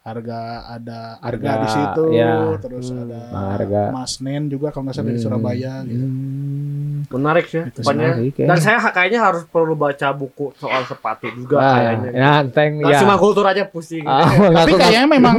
[0.00, 0.38] harga
[0.70, 2.32] ada harga, Harga, di situ ya.
[2.58, 3.20] terus Hmm, ada
[3.50, 3.82] harga.
[3.90, 5.24] Mas Nen juga kalau nggak salah dari Hmm.
[5.26, 6.04] Surabaya gitu.
[6.04, 6.43] Hmm.
[7.06, 8.14] Menarik sih, Itu pokoknya.
[8.14, 8.46] menarik ya.
[8.46, 12.10] Dan saya kayaknya harus perlu baca buku soal sepatu juga Ah, kayaknya.
[12.10, 13.00] ya, teng Nggak ya.
[13.00, 14.02] cuma kultur aja pusing.
[14.02, 14.24] Ah,
[14.56, 15.36] Tapi ngaku- kayaknya memang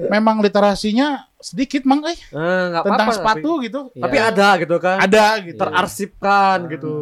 [0.00, 3.80] memang literasinya sedikit mang eh Eh, tentang apa-apa, sepatu gitu.
[3.90, 4.96] Tapi, tapi ada gitu kan.
[4.98, 5.56] Ada gitu.
[5.56, 6.92] Terarsipkan gitu.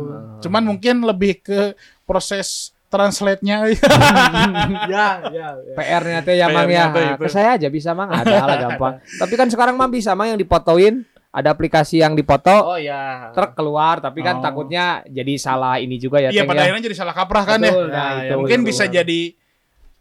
[0.41, 3.69] Cuman mungkin lebih ke proses translate-nya.
[4.89, 5.75] ya, ya, ya.
[5.77, 6.89] PR-nya teh ya mang ya.
[7.15, 8.95] Ke saya aja bisa mang ada lah gampang.
[9.03, 13.29] Tapi kan sekarang mah bisa mang yang dipotoin ada aplikasi yang dipoto Oh ya.
[13.31, 14.43] truk keluar tapi kan Oh.
[14.43, 16.73] takutnya jadi salah ini juga ya Iya pada ya.
[16.73, 17.69] akhirnya jadi salah kaprah kan ya.
[17.69, 18.35] Betul, Nah, nah, ya, itu.
[18.39, 18.71] Mungkin betul.
[18.71, 19.21] bisa jadi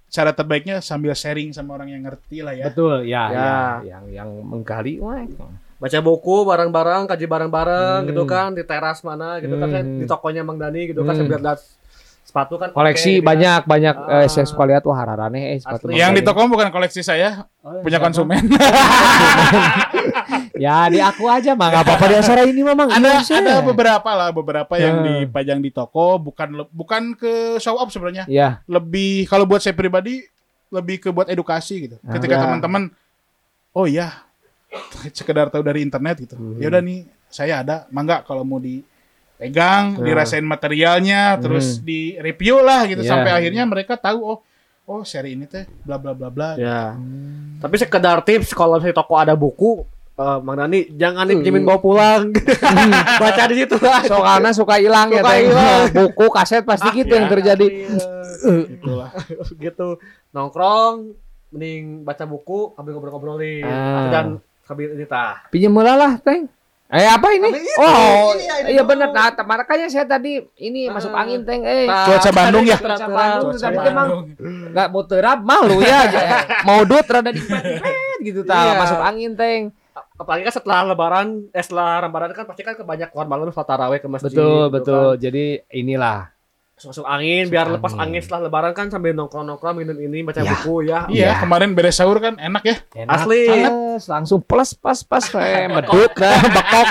[0.07, 2.71] cara terbaiknya sambil sharing sama orang yang ngerti lah ya.
[2.71, 3.35] Betul, ya, Ya.
[3.35, 3.59] ya.
[3.85, 5.19] yang yang menggali wah.
[5.77, 8.09] Baca buku bareng-bareng, kaji bareng-bareng Hmm.
[8.09, 9.75] gitu kan di teras mana gitu kan Hmm.
[9.75, 11.21] Saya di tokonya Mang Dani gitu kan Hmm.
[11.21, 11.59] sambil lihat
[12.27, 14.21] sepatu kan Koleksi gitu banyak banyak Ah.
[14.21, 15.87] eh, saya suka lihat wah hararane eh sepatu.
[15.89, 17.47] Yang di toko bukan koleksi saya.
[17.63, 18.05] Oh, punya siapa?
[18.05, 18.43] konsumen.
[20.57, 22.89] Ya di aku aja mah nggak apa-apa di acara ini memang.
[22.89, 25.05] ada Iya, ada beberapa lah beberapa yang Hmm.
[25.23, 28.65] dipajang di toko bukan bukan ke show up sebenarnya Ya.
[28.65, 30.25] lebih kalau buat saya pribadi
[30.67, 32.17] lebih ke buat edukasi gitu Ah.
[32.17, 32.41] ketika Ya.
[32.41, 32.89] teman-teman
[33.71, 34.25] oh iya
[35.13, 36.57] sekedar tahu dari internet gitu Hmm.
[36.57, 36.99] ya udah nih
[37.29, 38.57] saya ada mangga kalau mau
[39.37, 40.03] dipegang Ya.
[40.03, 43.07] dirasain materialnya terus di review lah gitu Hmm.
[43.07, 43.13] Ya.
[43.13, 44.39] sampai akhirnya mereka tahu oh
[44.83, 46.97] oh seri ini teh bla bla bla bla Ya.
[47.57, 49.85] Tapi sekedar tips kalau misalnya toko ada buku
[50.17, 52.33] eh Mang Dani jangan dipinjemin bawa pulang.
[53.21, 54.01] Baca di situ lah.
[54.01, 55.93] Soalnya suka hilang ya hilang.
[56.09, 57.85] Buku kaset pasti gitu yang terjadi.
[58.65, 59.13] Itulah.
[59.61, 60.01] gitu.
[60.33, 61.13] Nongkrong
[61.47, 63.61] mending baca buku sambil ngobrol-ngobrolin.
[63.61, 64.09] Ah.
[64.09, 64.25] Dan
[64.65, 65.45] sambil ini tah.
[65.47, 66.49] Pinjam mula lah, Teng.
[66.87, 67.51] Eh apa ini?
[67.51, 67.71] Ini?
[67.77, 69.11] Oh, Iya, ini iya benar.
[69.11, 71.21] Nah, makanya saya tadi ini masuk Ah.
[71.21, 71.59] angin, Teng.
[71.61, 72.79] Eh, Tah, Cuaca Bandung ya?
[72.79, 73.51] Cuaca Cuaca Bandung.
[73.51, 73.59] Bandung.
[73.59, 74.07] Tadi emang
[74.71, 75.99] nggak mau terap malu ya.
[76.67, 77.43] mau dut rada di
[78.23, 78.79] gitu tah Iya.
[78.79, 79.75] masuk angin, Teng.
[80.15, 83.99] Apalagi kan setelah lebaran, eh setelah ramadan kan pasti kan kebanyak keluar malam setelah taraweh
[83.99, 84.31] ke masjid.
[84.31, 85.07] Betul, gitu betul.
[85.11, 85.19] kan.
[85.19, 86.19] Jadi inilah.
[86.77, 88.13] Masuk, angin, biar lepas angin.
[88.13, 90.53] angin setelah lebaran kan sambil nongkrong-nongkrong minum ini baca Ya.
[90.53, 90.99] buku ya.
[91.07, 91.41] iya Iya.
[91.41, 93.49] kemarin beres sahur kan enak ya Asli.
[93.49, 96.87] Plus, langsung plus pas pas eh medut dah bekok.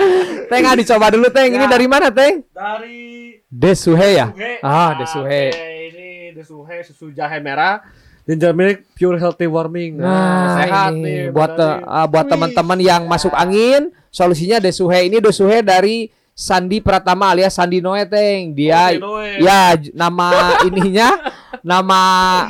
[0.50, 1.50] teng ah dicoba dulu Teng.
[1.50, 1.70] Ini Ya.
[1.70, 2.44] dari mana Teng?
[2.46, 3.00] Dari
[3.42, 4.28] Desuhe ya?
[4.28, 4.52] Suhe.
[4.60, 5.44] Ah, Desuhe.
[5.48, 7.80] Oke, ini Desuhe susu jahe merah.
[8.22, 9.96] Ginger milk pure healthy warming.
[9.96, 15.64] Nah, sehat ini nih buat uh, buat teman-teman yang masuk angin, solusinya Desuhe ini Desuhe
[15.64, 18.56] dari Sandi Pratama alias Sandi Noe Teng.
[18.56, 19.28] Dia Oke, Noe.
[19.38, 20.28] ya nama
[20.66, 21.12] ininya
[21.60, 22.00] nama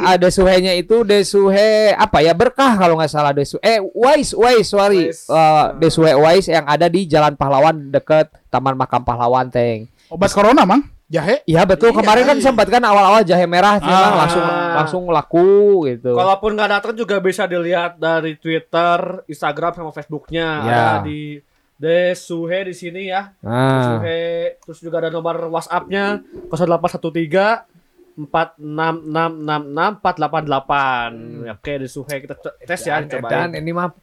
[0.04, 5.10] uh, Desuhe-nya itu Desuhe apa ya berkah kalau nggak salah Desu eh Wais Wais sorry
[5.10, 5.26] Wais.
[5.26, 9.90] Uh, Desuhe Wais yang ada di Jalan Pahlawan deket Taman Makam Pahlawan Teng.
[10.06, 12.44] obat corona mang jahe Iya betul Iya, kemarin kan iya.
[12.44, 14.14] sempat kan awal-awal jahe merah Ah.
[14.16, 15.50] langsung langsung laku
[15.86, 16.14] gitu.
[16.14, 20.46] Kalaupun nggak datang juga bisa dilihat dari Twitter, Instagram sama Facebooknya.
[20.62, 20.78] Ya.
[20.96, 21.42] Ada di
[21.80, 23.32] Desuhe di sini ya.
[23.40, 23.96] Nah.
[24.04, 24.20] Desuhe.
[24.60, 26.20] Terus juga ada nomor WhatsApp-nya
[26.52, 27.64] 0813
[28.20, 31.56] 46666 488.
[31.56, 32.34] Oke, Desuhe kita
[32.68, 33.28] tes ya, Dan, coba.
[33.32, 33.96] dan ini mah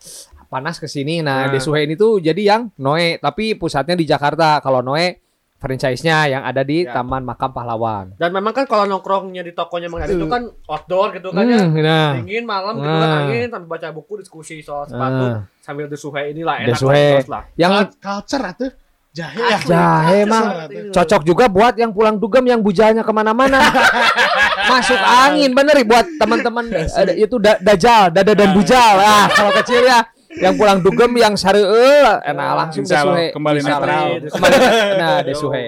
[0.50, 1.22] panas ke sini.
[1.22, 1.54] Nah, Nah.
[1.54, 4.58] Desuhe ini tuh jadi yang Noe, tapi pusatnya di Jakarta.
[4.58, 5.27] Kalau Noe
[5.58, 6.94] franchise-nya yang ada di Ya.
[6.94, 8.14] Taman Makam Pahlawan.
[8.14, 11.60] Dan memang kan kalau nongkrongnya di tokonya Mang itu kan outdoor gitu kan ya.
[11.60, 12.14] Hmm, nah.
[12.16, 13.20] Dingin malam gitu kan Nah.
[13.24, 15.50] angin sambil baca buku diskusi soal sepatu Ah.
[15.60, 17.26] sambil Desuhe inilah enak Desuhe.
[17.26, 17.44] lah.
[17.54, 18.72] Yang Cul- culture atuh
[19.10, 23.58] jahe ya jahe mah cocok juga buat yang pulang dugem yang bujanya ke mana-mana.
[24.70, 26.86] Masuk angin bener buat teman-teman eh,
[27.18, 28.94] itu da- dajal, dada dan bujal.
[28.96, 30.06] Ah, kalau kecil ya
[30.38, 33.26] yang pulang dugem yang sareueul enak langsung Insya Allah, Desuhe.
[33.32, 34.06] kembali netral.
[34.28, 34.56] Kembali
[34.96, 35.66] nah Desuhe.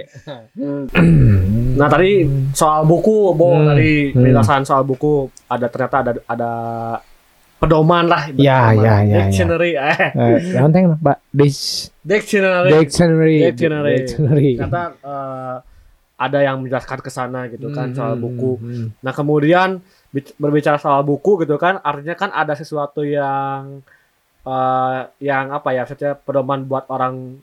[1.72, 2.12] Nah tadi
[2.52, 4.20] soal buku, Bo Hmm, tadi hmm.
[4.20, 5.14] penjelasan soal buku
[5.46, 6.52] ada ternyata ada ada
[7.56, 8.32] pedoman lah.
[8.34, 9.18] Ya, ya, ya, ya.
[9.26, 12.72] Dictionary, eh, Eh, yang penting Mbak Dis dictionary.
[12.74, 13.36] Dictionary.
[13.46, 13.96] Dictionary.
[13.98, 14.50] Dictionary.
[14.56, 15.56] Ternyata eh,
[16.20, 18.52] ada yang menjelaskan ke sana gitu kan Hmm, soal hmm, buku.
[18.60, 18.86] hmm.
[19.00, 23.80] Nah kemudian bic- berbicara soal buku gitu kan, artinya kan ada sesuatu yang
[24.42, 27.38] eh yang apa ya, maksudnya pedoman buat orang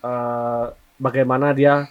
[0.00, 0.64] eh
[0.96, 1.84] bagaimana dia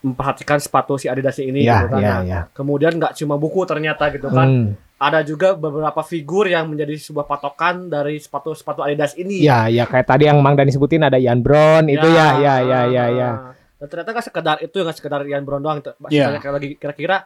[0.00, 2.00] memperhatikan sepatu si Adidas ini Ya, gitu kan.
[2.00, 2.40] ya, Nah, ya.
[2.52, 4.68] Kemudian nggak cuma buku ternyata gitu kan, Hmm.
[4.96, 9.40] ada juga beberapa figur yang menjadi sebuah patokan dari sepatu-sepatu Adidas ini.
[9.40, 12.80] Ya, ya kayak tadi yang Mang Dani sebutin ada Ian Brown itu ya, ya, ya,
[12.86, 13.30] ya, ya.
[13.74, 15.80] Dan ternyata nggak sekedar itu nggak sekedar Ian Brown doang.
[15.80, 17.24] Banyak lagi kira-kira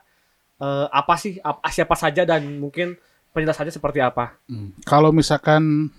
[0.59, 2.95] eh, apa sih ap- siapa saja dan mungkin
[3.31, 4.39] penjelasannya seperti apa?
[4.47, 4.71] Hmm.
[4.83, 5.91] Kalau misalkan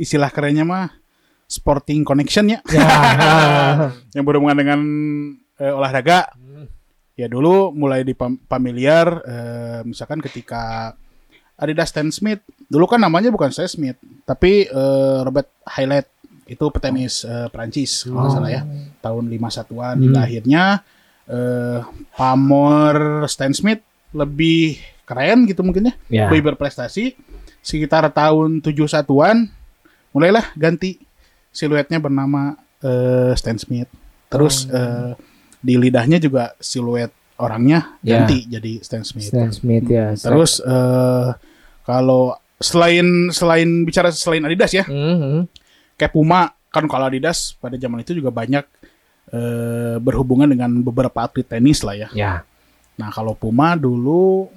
[0.00, 0.88] istilah kerennya mah
[1.44, 2.88] sporting connection ya, Ya.
[4.16, 4.80] yang berhubungan dengan
[5.56, 6.32] eh, olahraga.
[7.18, 8.16] Ya dulu mulai di
[8.48, 10.96] familiar, eh, misalkan ketika
[11.60, 16.08] Adidas Stan Smith, dulu kan namanya bukan Stan Smith, tapi eh, Robert Highlight
[16.48, 18.62] itu petenis eh, Prancis kalau nggak salah ya,
[19.04, 20.62] tahun 51-an hingga akhirnya
[21.28, 21.80] eh,
[22.16, 23.84] pamor Stan Smith
[24.16, 26.24] lebih keren gitu mungkin ya, Ya.
[26.32, 27.18] lebih berprestasi.
[27.60, 29.59] Sekitar tahun 71-an
[30.10, 30.98] mulailah ganti
[31.50, 33.90] siluetnya bernama eh, Stan Smith.
[34.26, 35.12] Terus eh,
[35.60, 38.20] di lidahnya juga siluet orangnya Ya.
[38.20, 39.28] ganti jadi Stan Smith.
[39.28, 40.12] Stan Smith ya.
[40.14, 41.28] Terus eh,
[41.82, 45.48] kalau selain selain bicara selain Adidas ya, Hmm,
[45.96, 48.62] kayak Puma kan kalau Adidas pada zaman itu juga banyak
[49.30, 52.08] eh, berhubungan dengan beberapa atlet tenis lah ya.
[52.12, 52.32] Ya.
[52.94, 54.50] Nah kalau Puma dulu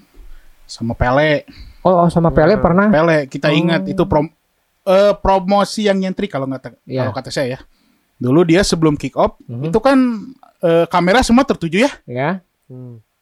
[0.65, 1.45] sama Pele,
[1.83, 2.87] Oh, oh, sama Pele pernah?
[2.87, 3.55] Pele kita Oh.
[3.55, 4.27] ingat itu prom
[4.84, 7.03] eh, promosi yang nyentrik kalau nggak Ya.
[7.03, 7.59] kalau kata saya ya.
[8.15, 9.67] Dulu dia sebelum kick off Mhm.
[9.67, 9.97] itu kan
[10.59, 11.91] eh, kamera semua tertuju ya.
[12.05, 12.29] Ya.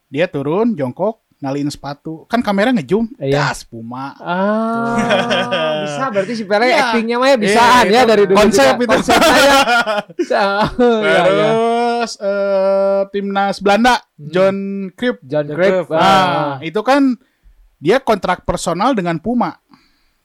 [0.07, 2.29] Dia turun jongkok ngaliin sepatu.
[2.29, 3.09] Kan kamera ngezoom.
[3.17, 3.49] Iya.
[3.49, 4.13] Das Puma.
[4.15, 4.93] Ah,
[5.81, 6.77] bisa berarti si Pele Iya.
[6.87, 8.77] actingnya mah ya bisaan Iya, ya itu dari dulu konsep juga.
[8.77, 8.91] itu.
[8.93, 9.59] Konsepnya ya.
[10.13, 10.41] Bisa.
[11.01, 11.49] Iya, iya.
[11.97, 14.57] Terus eh, timnas Belanda John
[14.91, 15.17] Cruyff.
[15.23, 15.73] John John Cruyff.
[15.85, 15.89] Cruyff.
[15.91, 15.97] Ah.
[15.97, 17.01] Nah, itu kan
[17.77, 19.57] dia kontrak personal dengan Puma.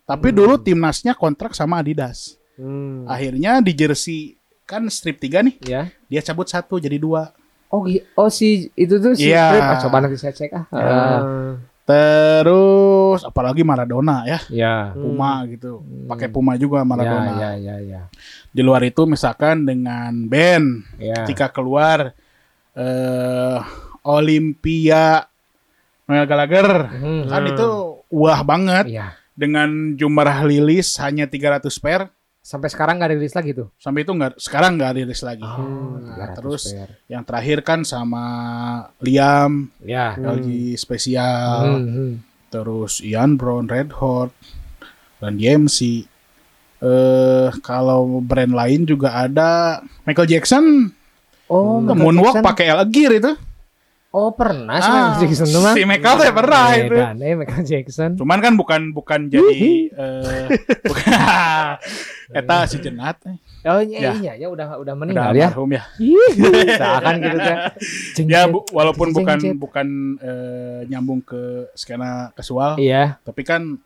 [0.06, 0.36] Tapi Hmm.
[0.38, 2.38] dulu timnasnya kontrak sama Adidas.
[2.54, 3.04] Hmm.
[3.04, 5.90] Akhirnya di jersey kan strip 3 nih, Ya.
[6.06, 7.34] dia cabut satu jadi dua.
[7.68, 7.82] Oh,
[8.14, 9.50] oh si itu tuh si Iya.
[9.50, 9.66] Cruyff.
[9.66, 10.64] Ah, coba nanti saya cek ah.
[10.70, 11.20] Ah.
[11.86, 14.74] Terus apalagi Maradona ya, Ya.
[14.90, 15.82] Puma gitu.
[16.06, 17.38] Pakai Puma juga Maradona.
[17.38, 18.00] Ya, ya, ya, ya.
[18.50, 21.22] Di luar itu misalkan dengan band Ya.
[21.22, 22.14] ketika keluar
[22.72, 23.58] eh
[24.02, 25.26] Olympia
[26.06, 27.26] Noel Gallagher Hmm.
[27.26, 27.68] kan itu
[28.08, 29.14] wah banget Iya.
[29.36, 32.08] Dengan jumlah rilis hanya 300 pair
[32.40, 33.74] Sampai sekarang nggak rilis lagi tuh.
[33.74, 35.42] sampai itu nggak sekarang nggak rilis lagi.
[35.42, 36.90] Oh, Nah, 300 terus pair.
[37.06, 38.24] yang terakhir kan sama
[38.98, 40.14] Liam ya.
[40.14, 42.12] LG spesial, Hmm, hmm.
[42.48, 44.30] terus Ian Brown Red Hot
[45.18, 46.06] dan DMC.
[46.78, 50.94] Eh kalau brand lain juga ada Michael Jackson,
[51.46, 53.32] Oh, Michael Moonwalk pakai L Gear itu.
[54.08, 56.94] Oh, pernah sih Ah, Michael Jackson tuh si Michael teh pernah itu.
[56.94, 58.10] Edan, eh, Michael Jackson.
[58.14, 60.46] Cuman kan bukan bukan jadi eh
[60.80, 61.12] bukan
[62.38, 63.36] eta si jenat eh.
[63.66, 64.12] Oh iya, Ya.
[64.14, 65.50] iya, ya udah udah Udah meninggal ya.
[65.50, 65.82] almarhum ya.
[66.78, 67.38] Seakan gitu.
[68.14, 69.56] Jeng, Ya bu, walaupun Jeng, bukan jeng.
[69.58, 73.18] bukan eh, nyambung ke skena kasual, Iya.
[73.20, 73.76] tapi kan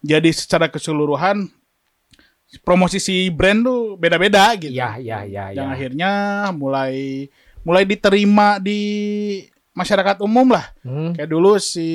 [0.00, 1.50] jadi secara keseluruhan
[2.60, 4.72] promosi si brand tuh beda-beda gitu.
[4.72, 5.74] Iya, iya, iya, Yang iya.
[5.74, 6.10] akhirnya
[6.50, 7.26] mulai
[7.62, 8.80] mulai diterima di
[9.72, 10.66] masyarakat umum lah.
[10.80, 11.12] Hmm.
[11.12, 11.88] Kayak dulu si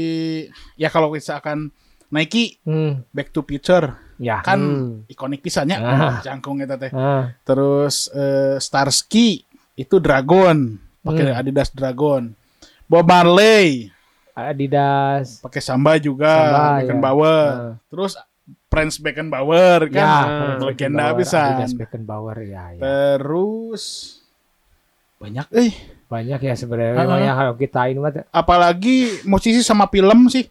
[0.76, 1.70] ya kalau misalkan
[2.08, 3.02] Nike Hmm.
[3.10, 4.40] Back to Future Ya.
[4.40, 4.92] kan Hmm.
[5.06, 6.22] ikonik pisannya Ah.
[6.22, 6.90] jangkung eta teh.
[6.90, 7.34] Ah.
[7.42, 9.44] Terus eh, Starsky
[9.76, 11.38] itu Dragon, pakai Hmm.
[11.38, 12.32] Adidas Dragon.
[12.86, 13.90] Bob Marley
[14.32, 15.42] Adidas.
[15.42, 17.50] pakai Samba juga, Samba, Beckenbauer.
[17.50, 17.74] Ah.
[17.88, 18.14] Terus
[18.68, 20.28] Prince Beckenbauer kan
[20.60, 21.58] Ya, legenda pisan.
[21.58, 22.80] Adidas Beckenbauer ya, ya.
[22.80, 23.84] Terus
[25.16, 25.74] banyak eh
[26.06, 27.18] Banyak ya sebenarnya ah.
[27.18, 27.98] ya kalau kita ini
[28.30, 30.46] apalagi musisi sama film sih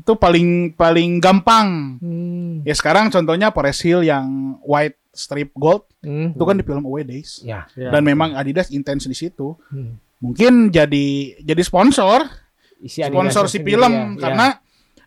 [0.00, 2.00] itu paling paling gampang.
[2.00, 2.64] Hmm.
[2.64, 6.32] Ya sekarang contohnya Forest Hill yang white strip gold Hmm.
[6.32, 7.44] itu kan di film Away Days.
[7.44, 7.68] Ya.
[7.76, 7.92] Ya.
[7.92, 9.52] Dan memang Adidas intens di situ.
[9.68, 10.00] Hmm.
[10.20, 12.24] Mungkin jadi jadi sponsor,
[12.80, 14.16] Isi sponsor si sendiri film ya, ya.
[14.16, 14.46] karena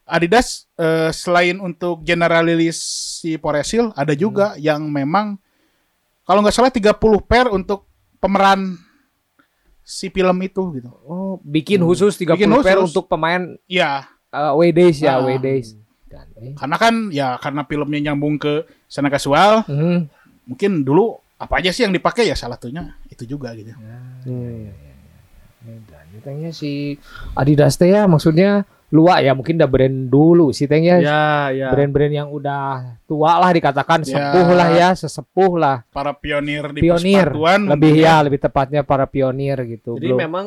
[0.05, 2.77] Adidas eh, selain untuk general release
[3.21, 4.61] si Forest Hill ada juga Hmm.
[4.61, 5.41] yang memang
[6.29, 6.93] kalau nggak salah 30
[7.25, 7.89] pair untuk
[8.21, 8.77] pemeran
[9.83, 10.89] si film itu gitu.
[11.03, 12.89] Oh, bikin khusus 30 Bikin pair khusus.
[12.89, 15.21] untuk pemain Iya, uh, away days ya, Ah.
[15.21, 15.75] away days.
[16.07, 16.53] Dan, eh.
[16.55, 20.07] karena kan ya karena filmnya nyambung ke sana kasual, Hmm.
[20.45, 23.75] mungkin dulu apa aja sih yang dipakai ya salah satunya itu juga gitu.
[24.23, 24.71] Hmm.
[25.63, 26.99] Dan katanya si
[27.33, 31.01] Adidas teh ya maksudnya luak ya mungkin udah brand dulu sih teh ya.
[31.01, 31.67] Ya, ya.
[31.73, 34.13] Brand-brand yang udah tua lah dikatakan Ya.
[34.13, 35.81] sepuh lah ya, sesepuh lah.
[35.89, 37.33] Para pionir di Pionir.
[37.33, 39.97] Lebih mungkin ya, lebih tepatnya para pionir gitu.
[39.97, 40.45] Jadi Belum- memang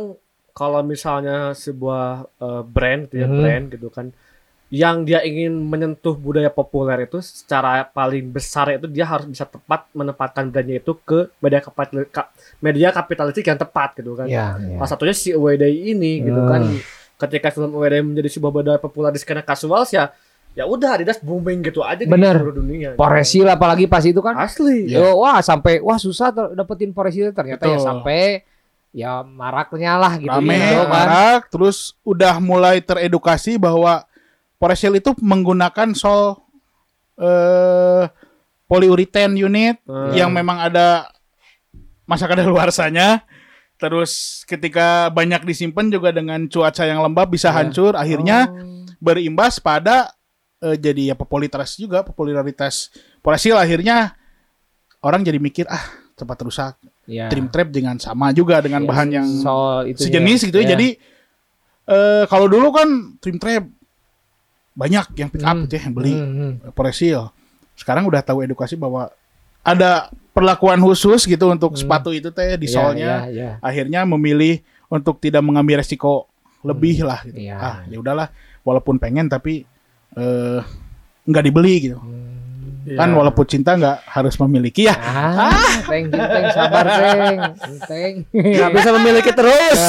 [0.54, 3.36] kalau misalnya sebuah eh, brand, gitu ya, Mhm.
[3.36, 4.06] brand gitu kan,
[4.66, 9.86] yang dia ingin menyentuh budaya populer itu secara paling besar itu dia harus bisa tepat
[9.90, 14.26] menempatkan brandnya itu ke media kapital ka- media kapitalistik yang tepat gitu kan.
[14.26, 14.78] ya, ya.
[14.78, 16.50] Salah satunya si Day ini gitu Hmm.
[16.50, 16.62] kan.
[17.16, 20.12] Ketika film Day menjadi sebuah budaya populer di skena kasual ya
[20.52, 22.32] ya udah Adidas booming gitu aja Bener.
[22.32, 22.88] di seluruh dunia.
[22.92, 22.96] gitu.
[22.96, 24.36] Poresil apalagi pas itu kan.
[24.36, 24.88] Asli.
[24.88, 27.84] Yo, wah sampai wah susah ter- dapetin Poresil ternyata ya Betul.
[27.84, 28.20] sampai
[28.90, 30.88] ya maraknya lah gitu rame, gitu kan.
[30.88, 34.08] marak, terus udah mulai teredukasi bahwa
[34.56, 36.40] Forest Hill itu menggunakan sol
[37.14, 38.04] eh
[38.64, 40.10] poliureten unit Hmm.
[40.10, 41.12] yang memang ada
[42.04, 43.20] masa kadaluarsanya.
[43.76, 44.12] Terus
[44.42, 47.60] ketika banyak disimpan juga dengan cuaca yang lembab bisa Ya.
[47.60, 48.88] hancur, akhirnya Oh.
[48.98, 50.12] berimbas pada
[50.58, 52.88] eh, jadi ya popularitas juga popularitas
[53.38, 54.16] Hill akhirnya
[54.98, 56.74] orang jadi mikir ah cepat rusak.
[57.04, 57.28] ya.
[57.28, 59.28] Dream Trap dengan sama juga dengan Ya, bahan yang
[59.84, 60.72] itu sejenis gitu ya.
[60.72, 60.96] Jadi
[61.86, 62.88] eh kalau dulu kan
[63.20, 63.62] Dream Trap
[64.72, 65.64] banyak yang pick up Hmm.
[65.64, 66.52] gitu ya yang beli Hmm, hmm.
[66.72, 67.28] Foresil.
[67.74, 69.12] Sekarang udah tahu edukasi bahwa
[69.60, 71.80] ada perlakuan khusus gitu untuk Hmm.
[71.80, 73.06] sepatu itu teh di Ya, solnya.
[73.24, 73.50] ya, ya.
[73.58, 76.28] Akhirnya memilih untuk tidak mengambil resiko
[76.60, 77.40] lebih lah gitu.
[77.40, 77.56] Iya.
[77.56, 78.28] Ah, ya udahlah
[78.60, 79.64] walaupun pengen tapi
[80.12, 80.60] eh
[81.24, 81.98] nggak dibeli gitu.
[82.86, 83.02] Iya.
[83.02, 84.94] Kan walaupun cinta nggak harus memiliki ya.
[84.94, 85.50] Ah,
[85.82, 87.38] teng, teng, sabar, teng,
[87.82, 88.14] teng.
[88.54, 89.80] nggak bisa memiliki terus.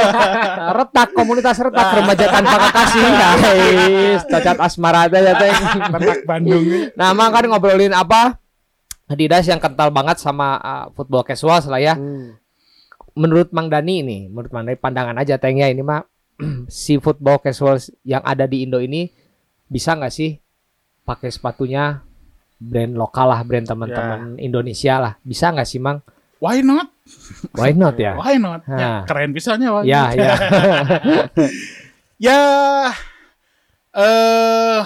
[0.74, 5.54] retak komunitas retak remaja tanpa kekasih guys cacat asmara aja ya teng
[5.92, 6.64] Retak Bandung.
[6.94, 8.41] nah emang kan ngobrolin apa
[9.12, 12.34] Adidas yang kental banget sama uh, football casual lah ya Hmm.
[13.12, 16.02] menurut Mang Dani ini menurut Mang Dani pandangan aja teng ya ini mah
[16.68, 19.12] si football casual yang ada di Indo ini
[19.66, 20.40] bisa nggak sih
[21.02, 22.00] pakai sepatunya
[22.56, 25.12] brand lokal lah, brand teman-teman Indonesia lah.
[25.20, 25.98] Bisa nggak sih, Mang?
[26.38, 26.94] Why not?
[27.52, 28.14] Why not ya?
[28.14, 28.62] Why not?
[28.64, 29.00] Ya, Nah.
[29.02, 30.14] keren pisannya why Ya, not?
[30.14, 30.32] ya.
[32.22, 32.40] Ya
[33.92, 34.80] eh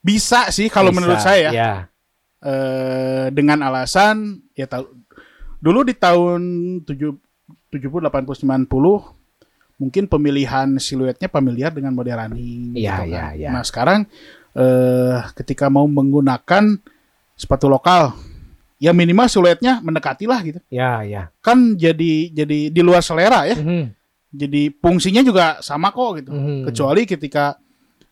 [0.00, 1.72] bisa sih kalau menurut saya Ya.
[2.38, 4.86] Eh dengan alasan ya tahu
[5.58, 6.40] dulu di tahun
[6.86, 6.94] 7
[7.74, 8.70] 70 80 90
[9.78, 13.06] mungkin pemilihan siluetnya familiar dengan model running Iya, kan.
[13.06, 13.48] iya, iya.
[13.50, 14.06] Nah, sekarang
[14.54, 16.78] eh ketika mau menggunakan
[17.34, 18.14] sepatu lokal
[18.78, 20.58] ya minimal siluetnya mendekati lah gitu.
[20.70, 21.30] Ya, ya.
[21.38, 23.58] Kan jadi jadi di luar selera ya.
[23.58, 23.94] Mhm,
[24.28, 26.30] Jadi fungsinya juga sama kok gitu.
[26.30, 26.66] mhm.
[26.70, 27.58] Kecuali ketika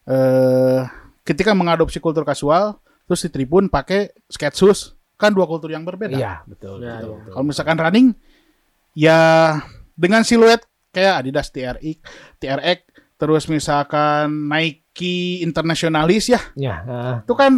[0.07, 0.83] eh
[1.23, 4.81] ketika mengadopsi kultur kasual terus di tribun pakai skate shoes
[5.15, 6.13] kan dua kultur yang berbeda.
[6.13, 6.83] Iya, betul.
[6.83, 7.17] Ya, betul, ya.
[7.17, 7.33] betul.
[7.33, 8.07] Kalau misalkan running
[8.93, 9.19] ya
[9.95, 11.97] dengan siluet kayak Adidas TRX,
[12.37, 12.79] TRX
[13.17, 16.41] terus misalkan Nike internasionalis ya.
[16.53, 17.53] Ya, eh, Itu kan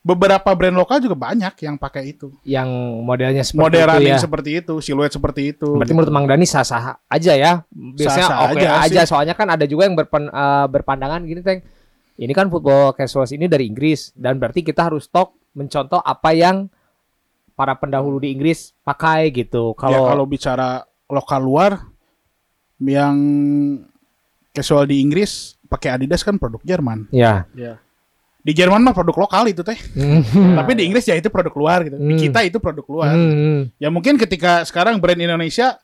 [0.00, 2.30] beberapa brand lokal juga banyak yang pakai itu.
[2.46, 2.68] yang
[3.02, 4.22] modelnya seperti Model itu running ya.
[4.22, 5.66] seperti itu, siluet seperti itu.
[5.74, 7.52] Berarti menurut Mang Dani sah-sah aja ya.
[7.72, 9.08] Biasanya Sah-sah oke aja aja, sih.
[9.10, 11.60] soalnya kan ada juga yang berpen- eh, berpandangan gini, Teng.
[12.16, 16.68] Ini kan football casuals ini dari Inggris dan berarti kita harus stok mencontoh apa yang
[17.52, 19.72] para pendahulu di Inggris pakai gitu.
[19.72, 20.68] Ya, kalau Kalau bicara
[21.06, 21.72] lokal luar
[22.78, 23.16] yang
[24.52, 27.08] casual di Inggris pakai Adidas kan produk Jerman.
[27.10, 27.44] ya.
[27.52, 27.80] Ya.
[28.40, 29.74] Di Jerman mah produk lokal itu teh.
[29.98, 30.22] Hmm.
[30.54, 31.98] Tapi di Inggris ya itu produk luar gitu.
[31.98, 32.20] Di Hmm.
[32.20, 33.10] kita itu produk luar.
[33.10, 33.74] Hmm.
[33.76, 35.82] Ya mungkin ketika sekarang brand Indonesia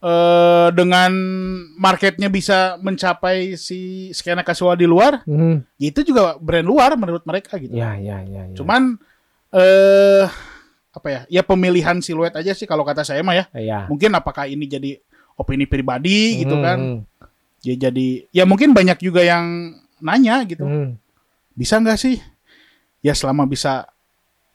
[0.00, 1.12] eh dengan
[1.76, 5.60] marketnya bisa mencapai si skena kasual di luar, Hmm.
[5.76, 7.76] ya itu juga brand luar menurut mereka gitu.
[7.76, 8.56] Ya, ya, ya, ya.
[8.56, 8.96] Cuman
[9.52, 10.24] eh
[10.90, 11.20] apa ya?
[11.28, 13.44] Ya pemilihan siluet aja sih kalau kata saya mah ya.
[13.52, 13.84] ya.
[13.86, 14.96] Mungkin apakah ini jadi
[15.36, 16.64] opini pribadi gitu Hmm.
[16.64, 16.78] kan?
[17.60, 20.64] Ya jadi ya mungkin banyak juga yang nanya gitu.
[20.64, 20.96] Hmm.
[21.52, 22.16] Bisa nggak sih?
[23.04, 23.84] Ya selama bisa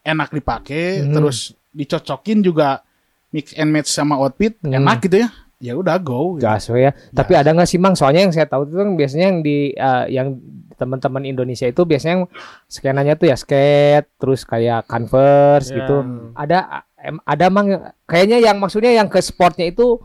[0.02, 1.14] enak dipakai Hmm.
[1.14, 2.82] terus dicocokin juga
[3.28, 4.76] mix and match sama outfit Hmm.
[4.76, 5.28] enak gitu ya.
[5.56, 6.36] Ya udah go.
[6.36, 6.44] Gitu.
[6.44, 6.92] Gas we ya.
[7.10, 7.96] Tapi ada nggak sih Mang?
[7.96, 10.36] Soalnya yang saya tahu itu kan biasanya yang di eh, yang
[10.76, 12.26] teman-teman Indonesia itu biasanya yang
[12.66, 15.80] skenanya tuh ya skate, terus kayak Converse Ya.
[15.80, 15.96] gitu.
[16.34, 16.58] Ada
[16.98, 17.68] em, ada Mang
[18.04, 19.96] kayaknya yang maksudnya yang ke sportnya itu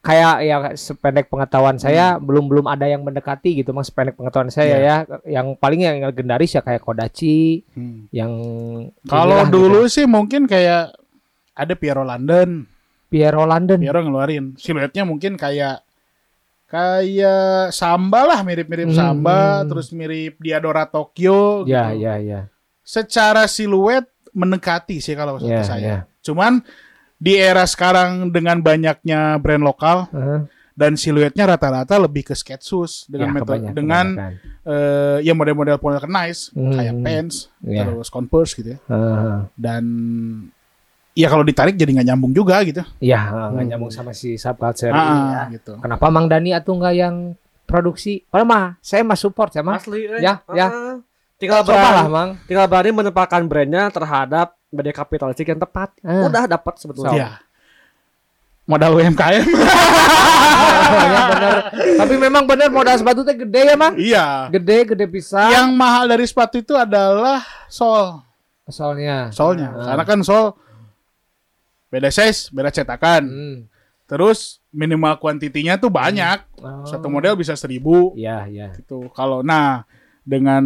[0.00, 4.76] kayak ya sependek pengetahuan saya belum belum ada yang mendekati gitu Mang sependek pengetahuan saya
[4.78, 4.96] ya.
[5.26, 8.08] Yang paling yang legendaris ya kayak Kodachi, Hmm.
[8.08, 8.32] yang
[9.04, 9.92] Kalau inilah dulu gitu.
[9.92, 10.96] sih mungkin kayak
[11.56, 12.68] ada Piero London.
[13.08, 13.78] Piero London.
[13.78, 15.80] Piero ngeluarin siluetnya mungkin kayak
[16.66, 18.98] kayak Samba lah mirip-mirip Hmm.
[18.98, 22.02] Samba terus mirip Diadora Tokyo Ya, gitu.
[22.02, 22.40] ya, ya.
[22.82, 25.82] Secara siluet mendekati sih kalau Ya, kata saya.
[25.82, 25.98] ya.
[26.20, 26.60] Cuman
[27.16, 30.40] di era sekarang dengan banyaknya brand lokal Heeh.
[30.74, 34.66] dan siluetnya rata-rata lebih ke skate shoes dengan Ya, metode kebanyakan, dengan kebanyakan.
[34.66, 36.74] eh, ya model-model vulcanize Hmm.
[36.74, 37.86] kayak Pants Ya.
[37.86, 38.78] terus Converse gitu ya.
[38.84, 39.36] Heeh.
[39.56, 39.84] Dan
[41.16, 42.84] ya kalau ditarik jadi nggak nyambung juga gitu.
[42.98, 43.68] Ya, nggak Hmm.
[43.72, 45.56] nyambung sama si subculture Ah, ya.
[45.56, 45.80] gitu.
[45.80, 47.32] Kenapa Mang Dani atau nggak yang
[47.64, 48.20] produksi?
[48.22, 49.80] Padahal mah saya mah support ya Mang.
[49.80, 50.04] Asli.
[50.04, 50.20] eh.
[50.20, 50.68] Ya, ya.
[50.68, 50.96] Ah.
[51.36, 52.30] Tinggal Coba lah Mang.
[52.44, 55.96] tinggal berani menempatkan brandnya terhadap media kapitalistik yang tepat.
[56.00, 56.24] Ah.
[56.24, 57.12] Udah dapat sebetulnya.
[57.12, 57.30] Ya.
[58.64, 59.46] Modal UMKM.
[60.86, 61.56] Ya, bener.
[61.96, 63.94] Tapi memang bener modal sepatu teh gede ya Mang.
[63.96, 64.26] iya.
[64.50, 65.48] Gede, gede bisa.
[65.48, 68.22] Yang mahal dari sepatu itu adalah sol.
[68.66, 69.30] Soalnya.
[69.30, 69.70] Solnya.
[69.72, 69.94] Ah.
[69.94, 70.58] Karena kan sol
[71.96, 73.24] beda size, beda cetakan.
[73.24, 73.58] Hmm.
[74.04, 76.44] Terus minimal kuantitinya tuh banyak.
[76.60, 76.84] Oh.
[76.84, 78.68] Satu model bisa seribu Iya, iya.
[78.76, 79.08] gitu.
[79.10, 79.82] Kalau nah
[80.22, 80.62] dengan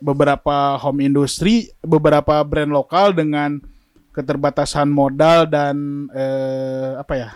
[0.00, 3.60] beberapa home industry, beberapa brand lokal dengan
[4.10, 5.76] keterbatasan modal dan
[6.10, 7.30] eh, apa ya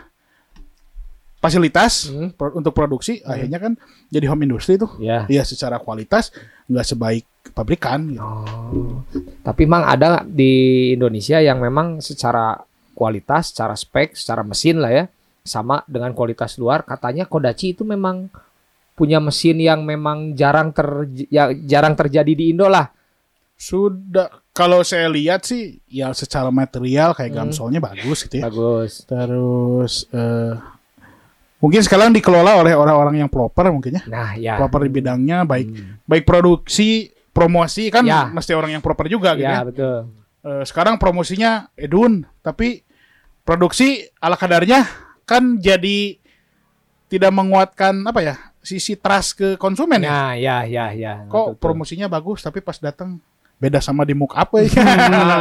[1.38, 2.34] fasilitas Hmm.
[2.34, 3.72] pro- untuk produksi, akhirnya kan
[4.11, 4.90] jadi home industry tuh.
[4.99, 5.22] Ya.
[5.30, 6.34] Ya secara kualitas
[6.66, 7.24] nggak sebaik
[7.55, 8.11] pabrikan.
[8.11, 8.18] Gitu.
[8.18, 9.07] Oh.
[9.47, 10.51] Tapi Mang ada di
[10.90, 12.59] Indonesia yang memang secara
[12.97, 15.05] kualitas, secara spek, secara mesin lah ya,
[15.44, 16.80] sama dengan kualitas luar.
[16.82, 18.32] Katanya Kodachi itu memang
[18.97, 20.88] punya mesin yang memang jarang ter
[21.28, 22.88] ya, jarang terjadi di Indo lah.
[23.57, 27.38] Sudah kalau saya lihat sih ya secara material kayak Hmm.
[27.53, 28.49] gamsolnya bagus gitu ya.
[28.49, 29.05] Bagus.
[29.05, 30.53] Terus eh,
[31.57, 34.03] mungkin sekarang dikelola oleh orang-orang yang proper mungkin ya.
[34.09, 34.55] Nah, ya.
[34.57, 36.01] Proper di bidangnya baik Hmm.
[36.05, 38.28] baik produksi, promosi kan Ya.
[38.28, 39.68] mesti orang yang proper juga gitu Ya, ya.
[39.68, 39.97] betul.
[40.40, 42.80] Eh, sekarang promosinya Edun, tapi
[43.47, 44.82] produksi ala kadarnya
[45.22, 46.18] kan jadi
[47.07, 50.11] tidak menguatkan apa ya sisi trust ke konsumen ya.
[50.11, 51.22] Nah, ya, ya, ya.
[51.30, 53.22] Kok Betul, promosinya bagus tapi pas datang
[53.57, 54.74] beda sama di muka apa ya?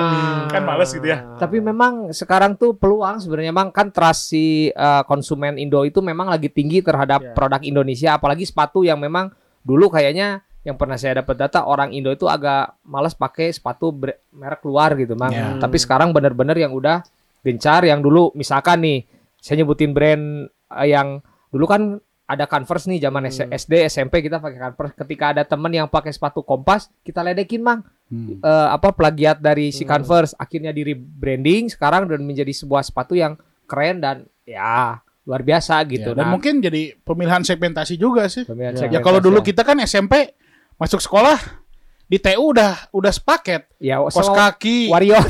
[0.54, 1.26] Kan males gitu ya.
[1.42, 6.30] Tapi memang sekarang tuh peluang sebenarnya memang kan trust si uh, konsumen Indo itu memang
[6.30, 7.34] lagi tinggi terhadap Ya.
[7.34, 9.34] produk Indonesia apalagi sepatu yang memang
[9.66, 13.90] dulu kayaknya yang pernah saya dapat data orang Indo itu agak malas pakai sepatu
[14.34, 15.34] merek luar gitu, Mang.
[15.34, 15.58] Ya.
[15.58, 17.02] Tapi sekarang benar-benar yang udah
[17.46, 19.06] gencar yang dulu misalkan nih
[19.38, 21.82] saya nyebutin brand eh, yang dulu kan
[22.26, 23.54] ada Converse nih zaman Hmm.
[23.54, 27.86] SD SMP kita pakai Converse ketika ada temen yang pakai sepatu Kompas kita ledekin mang
[28.06, 28.38] Hmm.
[28.38, 29.94] Eh, apa plagiat dari si Hmm.
[29.96, 33.34] Converse akhirnya di rebranding sekarang dan menjadi sebuah sepatu yang
[33.66, 38.46] keren dan ya luar biasa gitu Ya, dan Nah, mungkin jadi pemilihan segmentasi juga sih.
[38.46, 40.38] pemilihan Ya, Ya kalau dulu segmentasi kita kan SMP
[40.76, 41.65] masuk sekolah
[42.06, 43.66] di TU udah udah sepaket.
[43.78, 45.26] Ya kos kaki, warrior.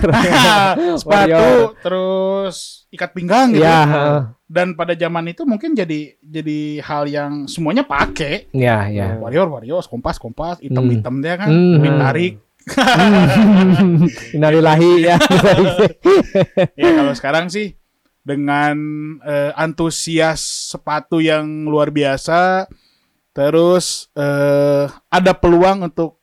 [0.99, 1.75] Sepatu, Warrior.
[1.79, 2.55] terus
[2.89, 3.63] ikat pinggang gitu.
[3.63, 3.79] ya
[4.45, 8.51] Dan pada zaman itu mungkin jadi jadi hal yang semuanya pakai.
[8.51, 9.15] ya ya.
[9.17, 11.79] Warrior, warrior, kompas, kompas, hitam-hitam dia kan, Hmm.
[11.79, 12.33] ditarik.
[14.33, 15.17] Innalillahi ya.
[16.79, 17.75] Ya kalau sekarang sih
[18.21, 18.75] dengan
[19.21, 22.65] eh, antusias sepatu yang luar biasa,
[23.31, 26.14] terus eh, ada peluang untuk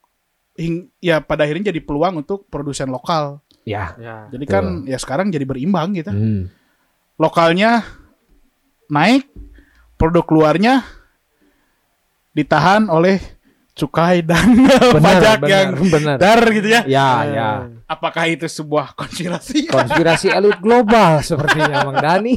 [0.56, 3.40] hing- ya pada akhirnya jadi peluang untuk produsen lokal.
[3.62, 4.26] ya Ya.
[4.30, 6.10] Jadi kan ya sekarang jadi berimbang gitu.
[6.10, 6.50] Hmm.
[7.16, 7.86] Lokalnya
[8.90, 9.30] naik,
[9.94, 10.82] produk luarnya
[12.32, 13.20] ditahan oleh
[13.72, 14.52] cukai dan
[15.00, 16.84] pajak yang benar dar gitu ya.
[16.84, 17.50] ya ya
[17.84, 19.64] Apakah itu sebuah konspirasi?
[19.66, 22.36] konspirasi elit global sepertinya Mang Dani.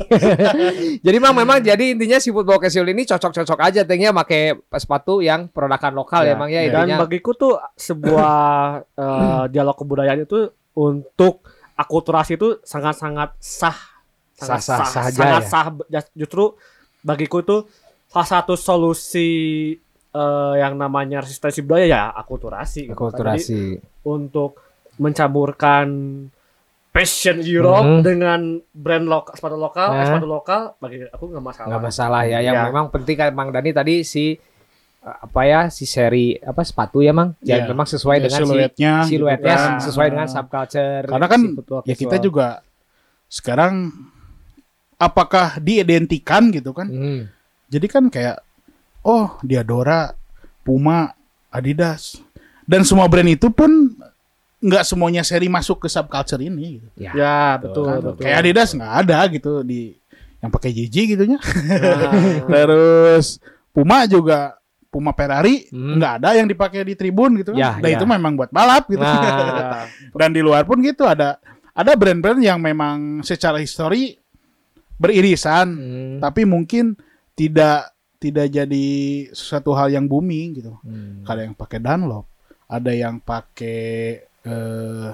[1.06, 5.48] jadi Mang memang jadi intinya si football casual ini cocok-cocok aja tehnya pakai sepatu yang
[5.48, 6.64] produkan lokal ya, Ya, Mang ya ya.
[6.66, 6.96] intinya.
[6.96, 8.36] Dan bagiku tuh sebuah
[8.98, 10.40] eh, dialog kebudayaan itu
[10.74, 13.80] untuk akulturasi itu sangat-sangat sah.
[14.34, 15.48] Sangat Sah-sah sah aja sangat ya.
[15.48, 15.66] sah.
[15.90, 16.60] Ja- Justru
[17.00, 17.58] bagiku itu
[18.06, 19.72] salah satu solusi
[20.16, 22.88] eh, yang namanya resistensi budaya ya akulturasi.
[22.88, 22.90] gitu.
[22.90, 23.60] Jadi Akulturasi.
[24.02, 24.64] untuk
[24.96, 25.88] mencampurkan
[26.90, 28.02] passion Europe Mhm.
[28.02, 28.40] dengan
[28.72, 30.06] brand lokal sepatu lokal, eh, Nah.
[30.08, 31.68] sepatu lokal bagi aku nggak masalah.
[31.68, 32.40] nggak masalah ya.
[32.40, 32.64] Yang Ya.
[32.66, 34.40] memang penting kan Mang Dani tadi si
[35.02, 37.68] eh, apa ya si seri apa sepatu ya Mang yang Ya.
[37.68, 39.84] memang sesuai Ya, dengan siluetnya, si siluetnya gitu.
[39.86, 41.04] sesuai dengan subculture.
[41.06, 42.48] Karena kan si ya kita juga
[43.28, 43.92] sekarang
[44.96, 46.88] apakah diidentikan gitu kan?
[46.88, 47.22] Hmm.
[47.68, 48.40] Jadi kan kayak
[49.06, 50.18] oh Diadora,
[50.66, 51.14] Puma,
[51.54, 52.18] Adidas
[52.66, 53.94] dan semua brand itu pun
[54.66, 56.82] nggak semuanya seri masuk ke subculture ini.
[56.82, 56.88] Gitu.
[56.98, 57.12] Ya.
[57.14, 58.02] Ya, betul, Kan?
[58.02, 58.24] betul.
[58.26, 59.94] Kayak Adidas nggak ada gitu di
[60.42, 61.40] yang pakai JJ gitunya.
[62.50, 63.38] Nah, Terus
[63.70, 64.58] Puma juga
[64.90, 66.02] Puma Ferrari Hmm.
[66.02, 67.62] nggak ada yang dipakai di tribun gitu kan.
[67.62, 67.98] Ya, Dan ya.
[68.02, 69.06] itu memang buat balap gitu.
[69.06, 69.86] Nah, ya.
[70.20, 71.38] Dan di luar pun gitu ada
[71.76, 74.16] ada brand-brand yang memang secara histori
[74.96, 76.18] beririsan hmm.
[76.24, 76.96] tapi mungkin
[77.36, 77.92] tidak
[78.26, 78.86] tidak jadi
[79.30, 80.74] sesuatu hal yang booming gitu.
[80.82, 81.22] Hmm.
[81.22, 82.26] Ada yang pakai Dunlop,
[82.66, 83.86] ada yang pakai
[84.42, 85.12] eh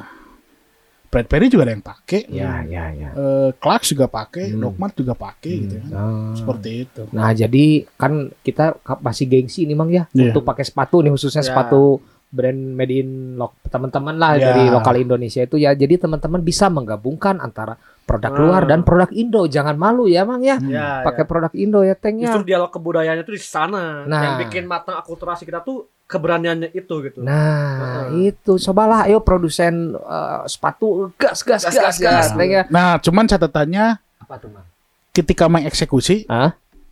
[1.12, 2.24] Bradbury juga ada yang pakai.
[2.32, 3.10] Ya, ya, ya.
[3.12, 4.64] Eh, Clarks juga pakai, Hmm.
[4.64, 5.92] Dogmart juga pakai gitu kan.
[5.92, 6.32] Ah.
[6.32, 7.04] Seperti itu.
[7.12, 7.66] Nah, jadi
[8.00, 10.32] kan kita masih gengsi nih, Mang ya, Iya.
[10.32, 11.52] untuk pakai sepatu nih khususnya Ya.
[11.52, 12.00] sepatu
[12.32, 14.56] brand made in lo- teman-teman lah Ya.
[14.56, 15.76] dari lokal Indonesia itu ya.
[15.76, 17.76] Jadi teman-teman bisa menggabungkan antara
[18.12, 18.40] produk Ah.
[18.40, 19.42] luar dan produk Indo.
[19.46, 20.60] Jangan malu ya, Mang ya.
[20.60, 21.30] Ya, Pakai ya.
[21.30, 22.28] produk Indo ya, Teng ya.
[22.28, 24.04] Justru dialog kebudayaannya itu di sana.
[24.04, 24.22] Nah.
[24.22, 27.24] Yang bikin matang akulturasi kita tuh keberaniannya itu gitu.
[27.24, 28.36] Nah, Heeh.
[28.36, 32.44] itu cobalah ayo produsen eh, sepatu gas gas gas gas, Gas, gas, gas.
[32.44, 32.64] Ya.
[32.68, 34.68] Nah, cuman catatannya Apa tuh, Mang?
[35.10, 36.52] ketika mengeksekusi Hah?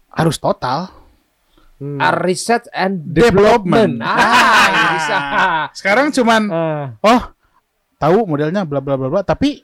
[0.09, 0.95] harus total.
[1.75, 1.95] Hmm.
[1.95, 3.95] Ah, research and Development.
[3.95, 4.03] development.
[4.03, 5.17] Ah, bisa.
[5.73, 6.85] Sekarang cuman Ah.
[7.01, 7.21] oh
[7.95, 9.63] tahu modelnya bla bla bla bla, tapi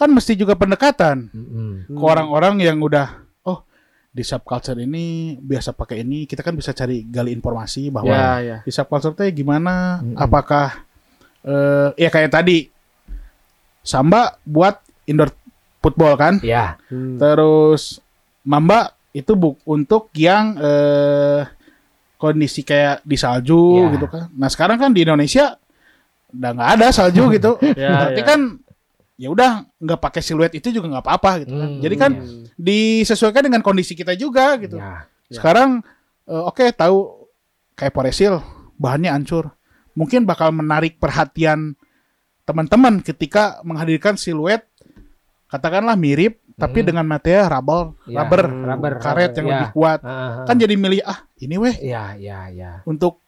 [0.00, 1.92] kan mesti juga pendekatan Mm-mm.
[1.92, 3.60] ke orang-orang yang udah oh
[4.08, 8.56] di subculture ini biasa pakai ini, kita kan bisa cari gali informasi bahwa Ya, ya.
[8.64, 10.16] di subculture teh gimana, Mm-mm.
[10.16, 10.80] apakah
[11.40, 12.72] eh ya kayak tadi
[13.80, 15.32] Samba buat indoor
[15.80, 16.76] football kan, Ya.
[16.88, 17.16] Hmm.
[17.16, 18.00] terus
[18.40, 21.44] Mamba itu bu untuk yang eh
[22.16, 23.92] kondisi kayak di salju Ya.
[23.94, 24.28] gitu kan.
[24.32, 25.56] Nah sekarang kan di Indonesia
[26.30, 28.26] udah nggak ada salju gitu, Ya, berarti ya.
[28.26, 28.40] kan
[29.20, 31.68] ya udah nggak pakai siluet itu juga nggak apa-apa gitu kan.
[31.68, 31.80] Hmm.
[31.80, 32.44] Jadi kan Hmm.
[32.56, 34.80] disesuaikan dengan kondisi kita juga gitu.
[34.80, 35.04] Ya.
[35.28, 35.84] Sekarang
[36.24, 37.28] eh, oke tahu
[37.74, 38.40] kayak Poresil
[38.74, 39.52] bahannya hancur.
[39.92, 41.76] Mungkin bakal menarik perhatian
[42.42, 44.64] teman-teman ketika menghadirkan siluet
[45.46, 46.88] katakanlah mirip tapi Hmm.
[46.88, 49.52] dengan material rubber, Ya, rubber, rubber, karet rubber, yang ya.
[49.58, 50.00] lebih kuat.
[50.00, 50.44] Ah, ah.
[50.44, 52.72] Kan jadi milih ah ini weh ya ya ya.
[52.84, 53.20] untuk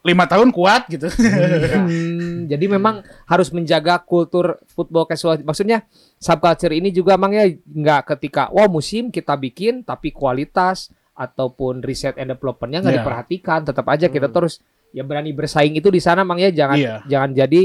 [0.00, 1.06] lima tahun kuat gitu.
[1.08, 5.40] Hmm, jadi memang harus menjaga kultur football casual.
[5.40, 5.84] Maksudnya
[6.16, 12.16] subculture ini juga emang ya nggak ketika wah musim kita bikin tapi kualitas ataupun riset
[12.16, 13.00] and developmentnya nggak Iya.
[13.02, 13.60] diperhatikan.
[13.62, 14.34] Tetap aja kita Hmm.
[14.34, 14.54] terus
[14.90, 16.94] ya berani bersaing itu di sana emang ya jangan Iya.
[17.04, 17.62] jangan jadi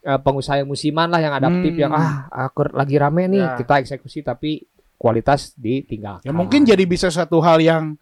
[0.00, 1.80] eh, pengusaha yang musiman lah yang adaptif Hmm.
[1.80, 3.56] yang ah aku lagi rame nih Ya.
[3.56, 4.60] kita eksekusi tapi
[4.94, 6.22] kualitas ditinggalkan.
[6.22, 7.96] ya mungkin jadi bisa satu hal yang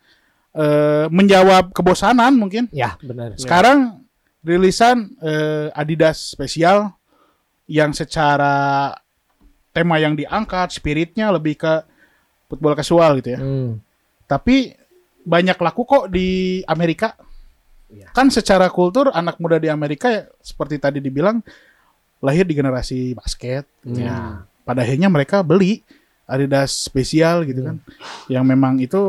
[0.56, 2.68] eh, menjawab kebosanan mungkin.
[2.72, 3.36] ya benar.
[3.36, 4.04] Sekarang
[4.42, 6.92] rilisan eh, Adidas spesial
[7.70, 8.90] yang secara
[9.72, 11.72] tema yang diangkat, spiritnya lebih ke
[12.52, 13.40] football casual gitu ya.
[13.40, 13.80] Hmm.
[14.28, 14.76] Tapi
[15.24, 17.16] banyak laku kok di Amerika.
[17.88, 18.12] Iya.
[18.12, 21.40] Kan secara kultur anak muda di Amerika ya, seperti tadi dibilang
[22.20, 23.64] lahir di generasi basket.
[23.84, 24.04] gitu.
[24.04, 24.44] Ya.
[24.62, 25.80] Pada akhirnya mereka beli
[26.28, 27.76] Adidas spesial gitu kan.
[28.28, 29.00] Yang memang itu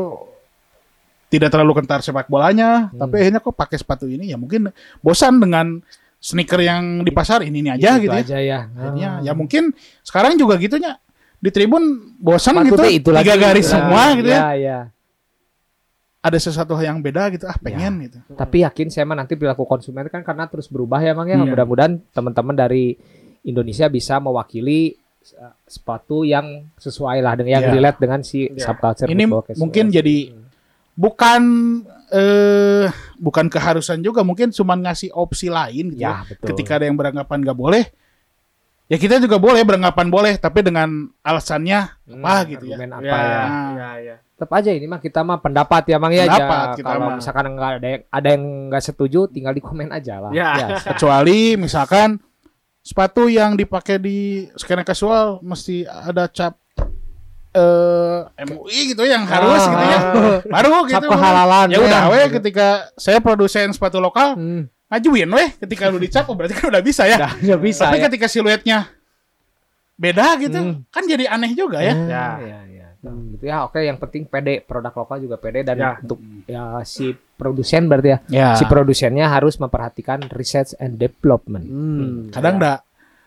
[1.34, 5.82] tidak terlalu kentar sepak bolanya, tapi akhirnya kok pakai sepatu ini ya mungkin bosan dengan
[6.16, 8.22] sneaker yang di pasar ini ini aja Itu gitu ya.
[8.22, 8.58] aja ya.
[8.70, 10.96] Akhirnya ya mungkin sekarang juga gitunya
[11.36, 11.82] di tribun
[12.16, 13.42] bosan gitu itu tiga lagi.
[13.42, 14.40] garis Ya, semua gitu ya.
[14.40, 14.52] ya.
[14.56, 14.78] ya.
[16.20, 18.16] Ada sesuatu yang beda gitu ah pengen gitu.
[18.32, 21.36] Tapi yakin saya mah nanti perilaku konsumen kan karena terus berubah ya Mang ya.
[21.36, 21.44] Iya.
[21.44, 22.96] Mudah-mudahan teman-teman dari
[23.44, 24.96] Indonesia bisa mewakili
[25.36, 27.72] uh, sepatu yang sesuai lah dengan yang Iya.
[27.76, 28.64] relate dengan si Iya.
[28.64, 29.60] subculture Ini casual.
[29.60, 30.16] mungkin jadi
[30.94, 31.42] bukan
[32.08, 36.22] eh bukan keharusan juga mungkin cuman ngasih opsi lain gitu ya.
[36.22, 36.46] ya betul.
[36.50, 37.84] Ketika ada yang beranggapan nggak boleh
[38.84, 40.86] ya kita juga boleh beranggapan boleh tapi dengan
[41.20, 42.76] alasannya Hmm, apa gitu ya.
[42.78, 43.44] apa Ya, ya.
[43.72, 44.16] ya, ya.
[44.34, 46.24] Tetap aja ini mah kita mah pendapat ya Mang ya.
[46.24, 47.16] Pendapat Ja- kita Kalau mah.
[47.16, 50.30] misalkan enggak ada yang ada yang enggak setuju tinggal di komen aja lah.
[50.30, 50.78] Ya.
[50.84, 52.20] Kecuali misalkan
[52.78, 54.18] sepatu yang dipakai di
[54.52, 56.60] skena casual mesti ada cap
[57.54, 59.70] eh MUI gitu yang harus Ah.
[59.70, 59.98] gitu ya.
[60.50, 61.06] Baru gitu.
[61.06, 64.66] Kehalalan Ya udah we ketika saya produsen sepatu lokal Hmm.
[64.90, 67.16] ngajuin weh ketika lu dicap oh berarti kan udah bisa ya.
[67.16, 68.04] Udah, udah bisa Tapi ya.
[68.10, 68.78] ketika siluetnya
[69.94, 70.82] beda gitu Hmm.
[70.90, 71.94] kan jadi aneh juga ya.
[71.94, 72.26] Hmm, Ya.
[72.42, 72.88] ya, ya.
[73.00, 73.62] Hmm, gitu ya.
[73.62, 75.90] Oke, yang penting pede, produk lokal juga pede dan Ya.
[76.00, 76.18] untuk
[76.48, 78.18] ya si produsen berarti ya.
[78.26, 78.48] Ya.
[78.56, 81.64] Si produsennya harus memperhatikan research and development.
[81.64, 82.32] Hmm.
[82.32, 82.82] Kadang dah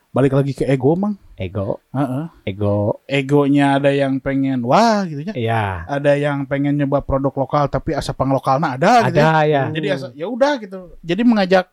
[0.10, 1.16] balik lagi ke ego mang.
[1.38, 2.26] Ego, Heeh.
[2.50, 3.06] ego.
[3.06, 5.34] Egonya ada yang pengen wah gitu ya.
[5.38, 5.66] Ya.
[5.86, 9.30] Ada yang pengen nyoba produk lokal tapi asa pang lokalnya ada, gitu ya.
[9.30, 9.64] Ada ya.
[9.70, 10.98] Jadi asa ya udah gitu.
[11.00, 11.70] Jadi mengajak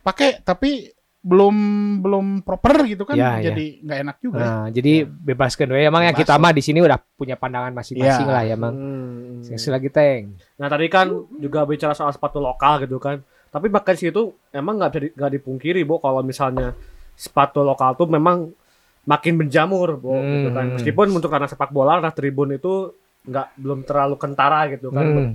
[0.00, 0.88] pakai tapi
[1.18, 1.56] belum
[2.00, 3.52] belum proper gitu kan Ya, ya.
[3.52, 4.38] jadi nggak enak juga.
[4.38, 4.46] ya.
[4.48, 8.32] Nah, jadi bebaskan we emang ya kita mah di sini udah punya pandangan masing-masing Ya.
[8.32, 8.72] lah ya, Mang.
[8.72, 9.44] Hmm.
[9.44, 10.38] Lagi teng.
[10.56, 13.20] Nah tadi kan juga bicara soal sepatu lokal gitu kan.
[13.48, 16.72] Tapi bahkan situ emang nggak bisa di- nggak dipungkiri bu kalau misalnya
[17.18, 18.54] sepatu lokal tuh memang
[19.02, 20.64] makin menjamur bu gitu kan.
[20.70, 20.74] Hmm.
[20.78, 22.94] Meskipun untuk anak sepak bola anak tribun itu
[23.26, 25.04] nggak belum terlalu kentara gitu kan.
[25.04, 25.32] Hmm.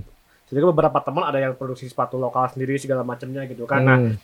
[0.48, 3.84] Jadi beberapa teman ada yang produksi sepatu lokal sendiri segala macamnya gitu kan.
[3.84, 4.16] Nah Hmm.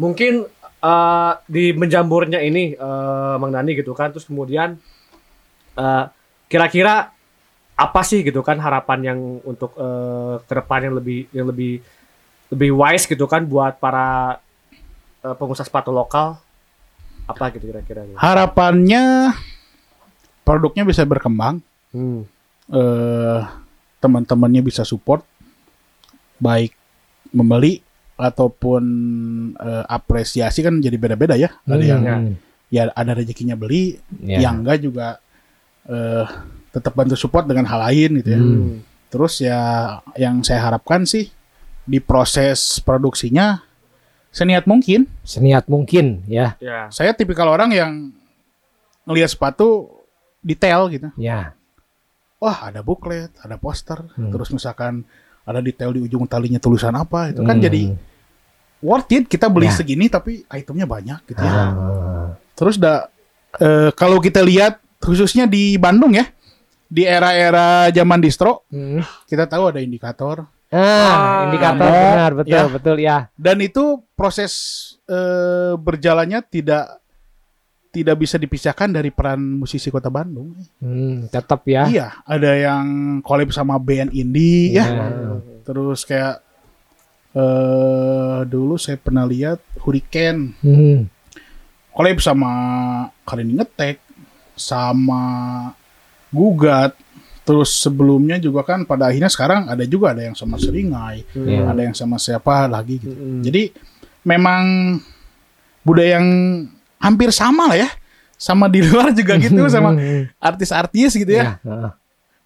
[0.00, 0.48] mungkin
[0.82, 4.80] eh, di menjamurnya ini eh, Mang Dani gitu kan terus kemudian
[5.76, 6.04] eh,
[6.48, 7.12] kira-kira
[7.72, 11.80] apa sih gitu kan harapan yang untuk eh, ke depan yang lebih yang lebih
[12.52, 14.38] lebih wise gitu kan buat para
[15.24, 16.36] eh, pengusaha sepatu lokal
[17.32, 18.16] apa gitu kira-kira gitu.
[18.16, 19.32] Harapannya
[20.42, 21.58] produknya bisa berkembang,
[21.90, 22.24] Hmm.
[22.68, 23.40] eh
[23.98, 25.22] teman-temannya bisa support
[26.36, 26.74] baik
[27.30, 27.80] membeli
[28.18, 28.82] ataupun
[29.54, 31.50] eh, apresiasi kan jadi beda-beda ya.
[31.64, 32.34] Ada yang Hmm.
[32.68, 34.48] ya ada rezekinya beli, Ya.
[34.48, 35.18] yang enggak juga
[35.86, 36.26] eh
[36.72, 38.40] tetap bantu support dengan hal lain gitu ya.
[38.40, 38.80] Hmm.
[39.12, 39.60] Terus ya
[40.16, 41.28] yang saya harapkan sih
[41.82, 43.60] di proses produksinya
[44.32, 45.04] seniat mungkin.
[45.22, 46.56] seniat mungkin ya.
[46.58, 46.88] Ya.
[46.88, 47.90] Saya tipikal orang yang
[49.04, 49.92] ngelihat sepatu
[50.40, 51.12] detail gitu.
[51.14, 51.54] Ya.
[52.42, 54.34] Wah, ada buklet, ada poster, Hmm.
[54.34, 55.06] terus misalkan
[55.44, 57.64] ada detail di ujung talinya tulisan apa itu kan Hmm.
[57.66, 57.82] jadi
[58.82, 59.74] worth it kita beli Ya.
[59.74, 61.54] segini tapi itemnya banyak gitu ya.
[61.54, 62.28] Ah.
[62.58, 63.06] Terus da,
[63.58, 66.26] eh, kalau kita lihat khususnya di Bandung ya,
[66.86, 69.02] di era-era zaman distro, Hmm.
[69.26, 72.00] kita tahu ada indikator Ah, Ah, indikator ya.
[72.08, 72.62] benar betul Ya.
[72.66, 73.16] betul ya.
[73.34, 74.52] dan itu proses
[75.04, 76.96] eh, berjalannya tidak
[77.88, 80.56] tidak bisa dipisahkan dari peran musisi Kota Bandung.
[80.80, 81.84] Hmm, tetap ya.
[81.84, 82.84] Iya, ada yang
[83.20, 84.88] collab sama band indie ya.
[84.88, 85.06] Ya.
[85.60, 86.40] Terus kayak
[87.32, 91.08] eh dulu saya pernah lihat Hurricane Hmm.
[91.90, 92.50] collab sama
[93.22, 94.00] Karin Ngetek
[94.54, 95.22] sama
[96.28, 96.96] Gugat.
[97.42, 101.66] Terus sebelumnya juga kan pada akhirnya sekarang ada juga ada yang sama Seringai, Iya.
[101.66, 103.10] ada yang sama siapa lagi gitu.
[103.10, 103.42] Hmm.
[103.42, 103.74] Jadi
[104.22, 104.62] memang
[105.82, 106.28] budaya yang
[106.96, 107.90] hampir sama lah ya.
[108.34, 110.30] Sama di luar juga gitu sama Hmm.
[110.40, 111.58] artis-artis gitu ya.
[111.58, 111.66] Ya.
[111.66, 111.90] heeh.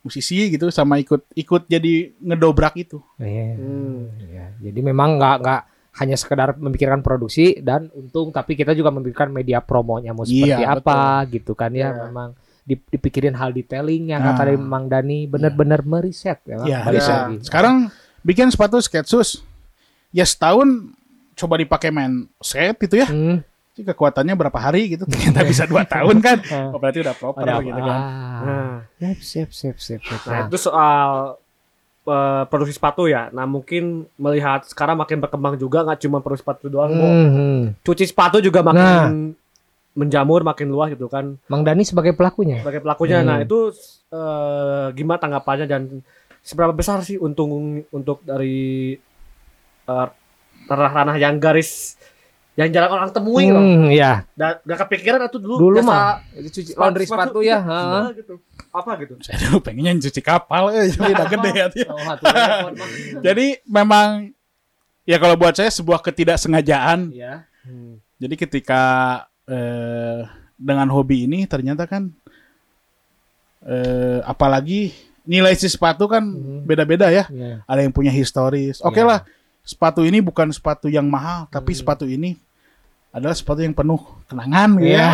[0.01, 3.03] Musisi gitu sama ikut ikut jadi ngedobrak itu.
[3.19, 3.59] Iya.
[3.59, 4.01] Hmm.
[4.23, 5.63] Ya, Jadi memang nggak nggak
[5.97, 10.73] hanya sekedar memikirkan produksi dan untung, tapi kita juga memikirkan media promonya mau seperti Iya,
[10.73, 11.89] apa gitu kan ya.
[11.91, 12.05] Iya.
[12.07, 12.37] Memang
[12.67, 14.35] dipikirin hal detailing yang Nah.
[14.35, 16.59] kata dari Mang Dani benar-benar meriset ya.
[16.61, 17.15] Ya, Balik riset.
[17.17, 17.37] lagi.
[17.43, 17.77] Sekarang
[18.21, 19.41] bikin sepatu sketsus.
[20.11, 20.91] Ya setahun
[21.35, 23.07] coba dipakai main set gitu ya.
[23.07, 23.39] Hmm.
[23.71, 25.05] Jadi kekuatannya berapa hari gitu.
[25.05, 26.43] Ternyata bisa dua tahun kan.
[26.73, 27.97] Oh, berarti udah proper Ada gitu kan.
[27.97, 28.39] Ah.
[28.43, 30.21] Nah, Siap, siap, siap, siap, siap.
[30.25, 31.37] nah itu soal
[32.05, 33.29] eh, produksi sepatu ya.
[33.29, 37.05] Nah mungkin melihat sekarang makin berkembang juga nggak cuma produksi sepatu doang, Bu.
[37.05, 37.63] Hmm.
[37.81, 39.07] cuci sepatu juga makin Nah.
[39.97, 42.61] Menjamur makin luas gitu kan Mang Dani sebagai pelakunya.
[42.61, 43.25] sebagai pelakunya.
[43.25, 43.29] Hmm.
[43.33, 43.73] Nah itu
[44.13, 45.83] eh, gimana tanggapannya dan
[46.45, 48.93] seberapa besar sih untung untuk dari
[49.89, 50.09] eh,
[50.69, 51.97] tanah-tanah yang garis
[52.57, 53.61] yang jarang orang temui loh.
[53.61, 54.25] Hmm, ya.
[54.33, 56.05] Dan gak kepikiran atau dulu, Dulu jasa mah
[56.41, 57.61] cuci laundry sepatu ya.
[57.61, 58.07] gitu, heeh.
[58.17, 58.35] gitu.
[58.73, 59.15] Apa gitu?
[59.25, 61.81] Saya dulu pengennya cuci kapal, eh, jadi udah gede hati.
[61.85, 62.73] Oh, Mang.
[63.21, 64.33] Jadi memang
[65.05, 67.13] ya kalau buat saya sebuah ketidaksengajaan.
[67.13, 67.45] Ya.
[67.61, 68.01] Hmm.
[68.17, 68.83] Jadi ketika
[69.47, 70.21] eh,
[70.57, 72.11] dengan hobi ini ternyata kan
[73.63, 76.63] eh, apalagi nilai si sepatu kan Hmm.
[76.63, 77.27] beda-beda ya.
[77.29, 77.63] Ya.
[77.67, 78.79] Ada yang punya historis.
[78.81, 79.07] Oke Iya.
[79.07, 79.19] lah,
[79.61, 81.81] sepatu ini bukan sepatu yang mahal, tapi Hmm.
[81.83, 82.39] sepatu ini
[83.11, 85.03] adalah sepatu yang penuh kenangan gitu Iya.
[85.03, 85.11] ya.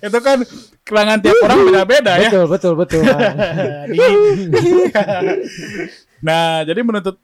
[0.06, 0.38] Itu kan
[0.84, 2.30] kenangan tiap orang beda-beda ya.
[2.30, 3.02] Betul, betul, betul.
[6.18, 7.16] Nah, jadi menuntut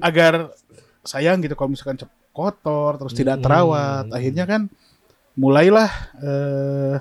[0.00, 0.52] agar
[1.04, 1.96] sayang gitu kalau misalkan
[2.32, 3.44] kotor terus tidak Hmm.
[3.44, 4.68] terawat, akhirnya kan
[5.38, 6.96] mulailah eh,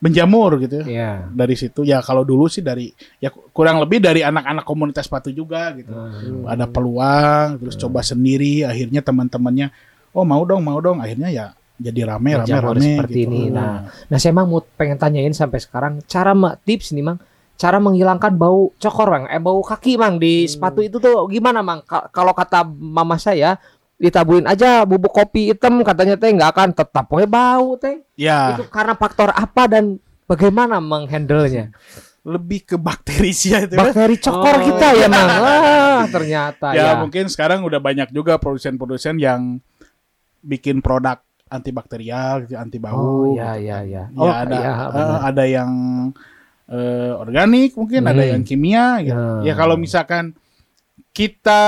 [0.00, 0.86] menjamur gitu ya.
[0.88, 1.10] Iya.
[1.28, 2.88] Dari situ ya kalau dulu sih dari
[3.20, 5.92] ya kurang lebih dari anak-anak komunitas sepatu juga gitu.
[5.92, 6.48] Hmm.
[6.48, 9.68] Ada peluang terus coba sendiri akhirnya teman-temannya
[10.16, 11.46] oh mau dong mau dong akhirnya ya
[11.76, 13.28] jadi rame rame Menjamur rame seperti gitu.
[13.28, 13.42] ini.
[13.48, 17.16] Nah, Nah, saya emang mau pengen tanyain sampai sekarang cara mak tips nih, Mang.
[17.56, 19.24] Cara menghilangkan bau cokor, Mang.
[19.28, 21.80] Eh bau kaki, Mang, di sepatu itu tuh gimana, Mang?
[21.80, 23.56] Ka- kalau kata mama saya,
[24.00, 28.00] ditaburin aja bubuk kopi hitam katanya teh nggak akan tetap we bau teh.
[28.16, 31.68] ya Itu karena faktor apa dan bagaimana menghandlenya?
[32.20, 33.80] lebih ke bakteri sih ya itu ya.
[33.80, 34.62] Bakteri cokor Oh.
[34.62, 35.24] kita ya, Mang.
[35.24, 36.90] Wah, ternyata ya, ya.
[36.96, 39.56] mungkin sekarang udah banyak juga produsen-produsen yang
[40.40, 41.16] bikin produk
[41.48, 42.96] antibakterial anti bau.
[42.96, 44.02] Oh, iya iya iya.
[44.12, 45.20] Ya, Oh, ada eh, benar.
[45.32, 45.70] ada yang
[46.68, 48.32] eh, organik mungkin ada Hmm.
[48.36, 49.16] yang kimia gitu.
[49.40, 49.50] Ya.
[49.50, 50.36] Ya kalau misalkan
[51.10, 51.62] kita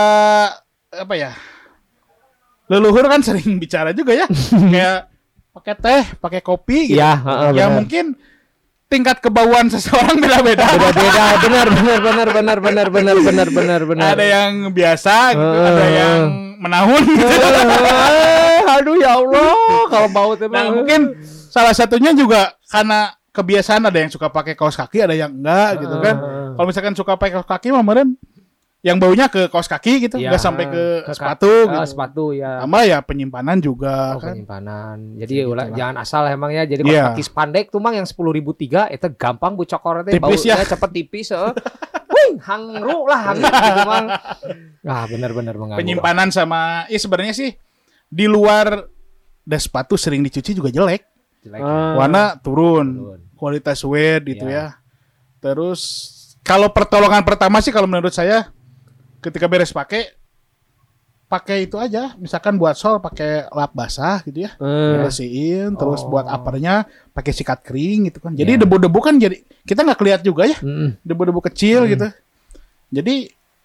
[0.92, 1.32] apa ya?
[2.72, 4.26] Leluhur kan sering bicara juga ya.
[4.48, 4.98] kayak
[5.52, 6.96] pakai teh, pakai kopi gitu.
[6.96, 7.12] Iya,
[7.52, 7.76] ya benar.
[7.76, 8.04] mungkin
[8.88, 10.64] tingkat kebauan seseorang beda-beda.
[10.66, 15.68] beda-beda benar benar benar benar benar benar benar benar benar Ada yang biasa gitu, Eh.
[15.68, 16.18] ada yang
[16.58, 17.26] menahun gitu.
[17.26, 19.52] Eh, aduh ya Allah
[19.88, 21.16] kalau bau teh Nah, mungkin
[21.48, 25.96] salah satunya juga karena kebiasaan ada yang suka pakai kaos kaki, ada yang enggak gitu
[25.98, 26.16] kan.
[26.52, 28.16] Kalau misalkan suka pakai kaos kaki mah meren
[28.82, 30.34] yang baunya ke kaos kaki gitu, Iya.
[30.34, 31.78] enggak sampai ke, Ke sepatu ka- gitu.
[31.78, 34.34] ah, sepatu ya Sama ya penyimpanan juga Oh, kan.
[34.34, 34.96] penyimpanan.
[35.16, 35.76] Jadi Gitu ulah lah.
[35.78, 36.66] jangan asal emang ya.
[36.66, 37.04] Jadi kalau Iya.
[37.08, 40.66] kaki spandek tuh mang yang 10.003 itu gampang bu cokor Tipis baunya ya.
[40.66, 41.52] cepet tipis heeh.
[42.12, 44.06] Wih, hangru lah hangru gitu mang.
[44.82, 45.78] Ah, benar-benar mengganggu.
[45.78, 47.54] Penyimpanan sama ya sebenarnya sih
[48.04, 48.90] di luar
[49.40, 51.06] das sepatu sering dicuci juga jelek.
[51.40, 51.60] Jelek.
[51.60, 51.94] Ah.
[51.96, 53.20] Warna turun, Turun.
[53.32, 54.74] kualitas wear gitu Iya.
[54.74, 54.82] ya.
[55.40, 55.80] Terus
[56.40, 58.50] kalau pertolongan pertama sih kalau menurut saya
[59.22, 60.10] ketika beres pakai
[61.26, 64.52] pakai itu aja, misalkan buat sol pakai lap basah gitu ya.
[64.60, 66.12] Eh, bersihin terus Oh.
[66.12, 68.60] buat uppernya pakai sikat kering gitu kan jadi Iya.
[68.60, 71.00] debu-debu kan jadi kita nggak kelihat juga ya Mm-mm.
[71.00, 71.90] debu-debu kecil Hmm.
[71.90, 72.08] gitu
[72.92, 73.14] jadi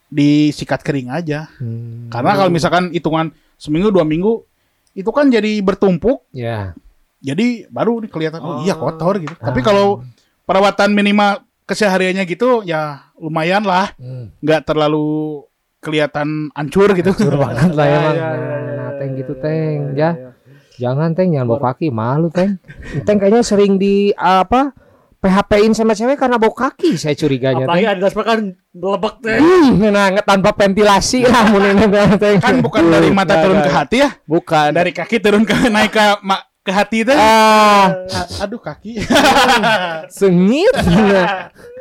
[0.07, 2.07] disikat kering aja Hmm.
[2.07, 4.47] karena kalau misalkan hitungan seminggu dua minggu
[4.93, 6.71] itu kan jadi bertumpuk Ya.
[7.19, 9.65] jadi baru kelihatan oh, iya kotor gitu tapi Ah.
[9.65, 9.85] kalau
[10.43, 14.31] perawatan minimal kesehariannya gitu ya lumayan lah Hmm.
[14.39, 15.43] nggak terlalu
[15.79, 18.15] kelihatan hancur gitu Hancur banget lah Ya, emang.
[18.15, 20.09] ya, ya, Nah, ya, nah, ya, teng gitu teng ya, ya.
[20.11, 20.29] ya.
[20.77, 22.61] Jangan teng jangan bau kaki malu teng.
[23.05, 24.73] Teng kayaknya sering di apa
[25.17, 27.93] PHP-in sama cewek karena bau kaki saya curiganya Apalagi teng.
[27.97, 28.39] Adidas kan
[28.71, 29.37] lebek teh.
[29.37, 31.85] Hmm, nah tanpa ventilasi lah mun ini
[32.15, 32.37] teng.
[32.37, 34.69] kan bukan dari mata Nah, turun ke hati ya Bukan.
[34.71, 37.95] dari kaki turun ke naik ke ma- ke hati itu ah
[38.37, 38.99] aduh kaki
[40.11, 40.73] sengit.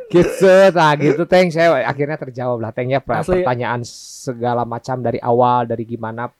[0.07, 3.41] Gitu nah gitu teng saya akhirnya terjawab lah teng ya per- Asli.
[3.41, 6.31] pertanyaan segala macam dari awal dari gimana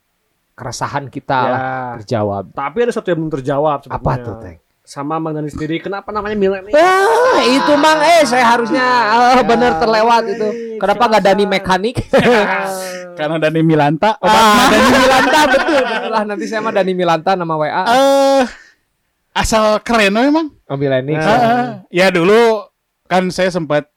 [0.53, 1.71] keresahan kita lah Ya.
[1.99, 2.49] terjawab.
[2.49, 4.23] Tapi ada satu yang belum terjawab Apa sebenarnya.
[4.23, 4.57] tuh teng?
[4.81, 6.71] Sama Mang Dani sendiri kenapa namanya milenial?
[6.71, 8.85] Wah, itu mang eh saya harusnya
[9.35, 10.47] eh, bener terlewat itu.
[10.77, 11.95] Kenapa nggak Dani mekanik?
[13.17, 17.53] karena Dani Milanta ah, Dani Milanta betul, betul lah nanti saya mah Dani Milanta nama
[17.53, 17.83] WA.
[17.83, 18.43] eh
[19.33, 21.13] asal keren memang Mobil ini.
[21.15, 22.66] Ah, ya dulu
[23.07, 23.87] kan saya sempat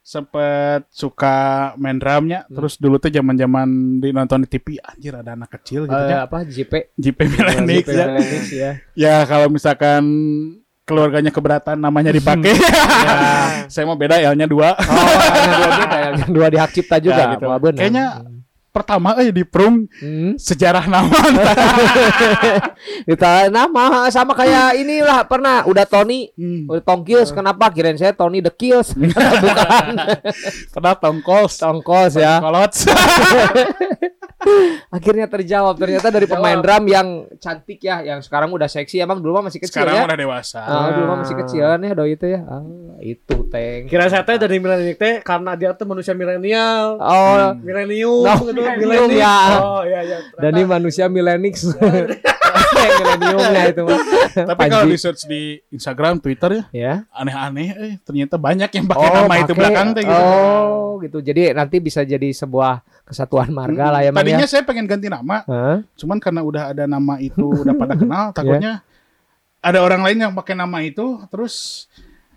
[0.00, 1.34] sempat suka
[1.74, 3.68] main drumnya terus dulu tuh zaman zaman
[3.98, 6.94] di nonton di TV anjir ada anak kecil gitu Eh, ya apa JP?
[6.94, 8.06] JP Milenix JP ya.
[8.54, 8.70] Ya.
[8.94, 10.06] ya kalau misalkan
[10.82, 12.54] keluarganya keberatan namanya dipakai
[13.74, 14.94] saya mau beda L-nya dua Oh,
[15.34, 15.98] yang dua beda,
[16.30, 17.18] dua di hak cipta juga.
[17.18, 17.42] Ya, gitu.
[17.50, 17.74] Benar.
[17.74, 18.06] Kayaknya
[18.76, 20.36] pertama eh di Prung Hmm.
[20.36, 21.16] sejarah nama.
[23.08, 26.68] Kita nama sama kayak inilah pernah udah Tony Hmm.
[26.68, 27.70] udah Tom Kills kenapa?
[27.70, 28.92] Kirain saya Tony the Kills.
[28.96, 29.86] Bukan.
[30.70, 32.36] Pernah tongkol, Tom Kills ya.
[32.38, 32.72] Kolot.
[34.88, 39.00] akhirnya terjawab ternyata dari pemain drum yang cantik ya yang sekarang udah seksi.
[39.00, 40.04] Emang dulu mah masih kecil Sekarang ya?
[40.06, 40.60] udah dewasa.
[40.60, 42.40] Ah, dulu mah masih kecilan ya doi itu ya.
[42.44, 42.62] Ah,
[43.00, 47.00] itu teng Kira saya teh dari milenial teh karena dia tuh manusia milenial.
[47.00, 47.56] oh.
[47.58, 49.38] Milenium Oh, gitu, milenium, ya.
[49.62, 50.18] Oh iya iya.
[50.34, 51.54] dan ini manusia milenix
[52.76, 54.00] mileniumnya itu mah
[54.36, 54.92] Tapi kalau Panji.
[54.92, 59.44] di search di Instagram, Twitter ya, ya aneh-aneh eh ternyata banyak yang pakai nama itu
[59.46, 60.20] pakai- belakang teh gitu.
[60.20, 64.84] oh gitu jadi nanti bisa jadi sebuah kesatuan marga lah ya Tadinya ya saya pengen
[64.84, 65.78] ganti nama, Hah?
[65.94, 68.82] cuman karena udah ada nama itu udah pada kenal, takutnya
[69.62, 71.86] ada orang lain yang pakai nama itu terus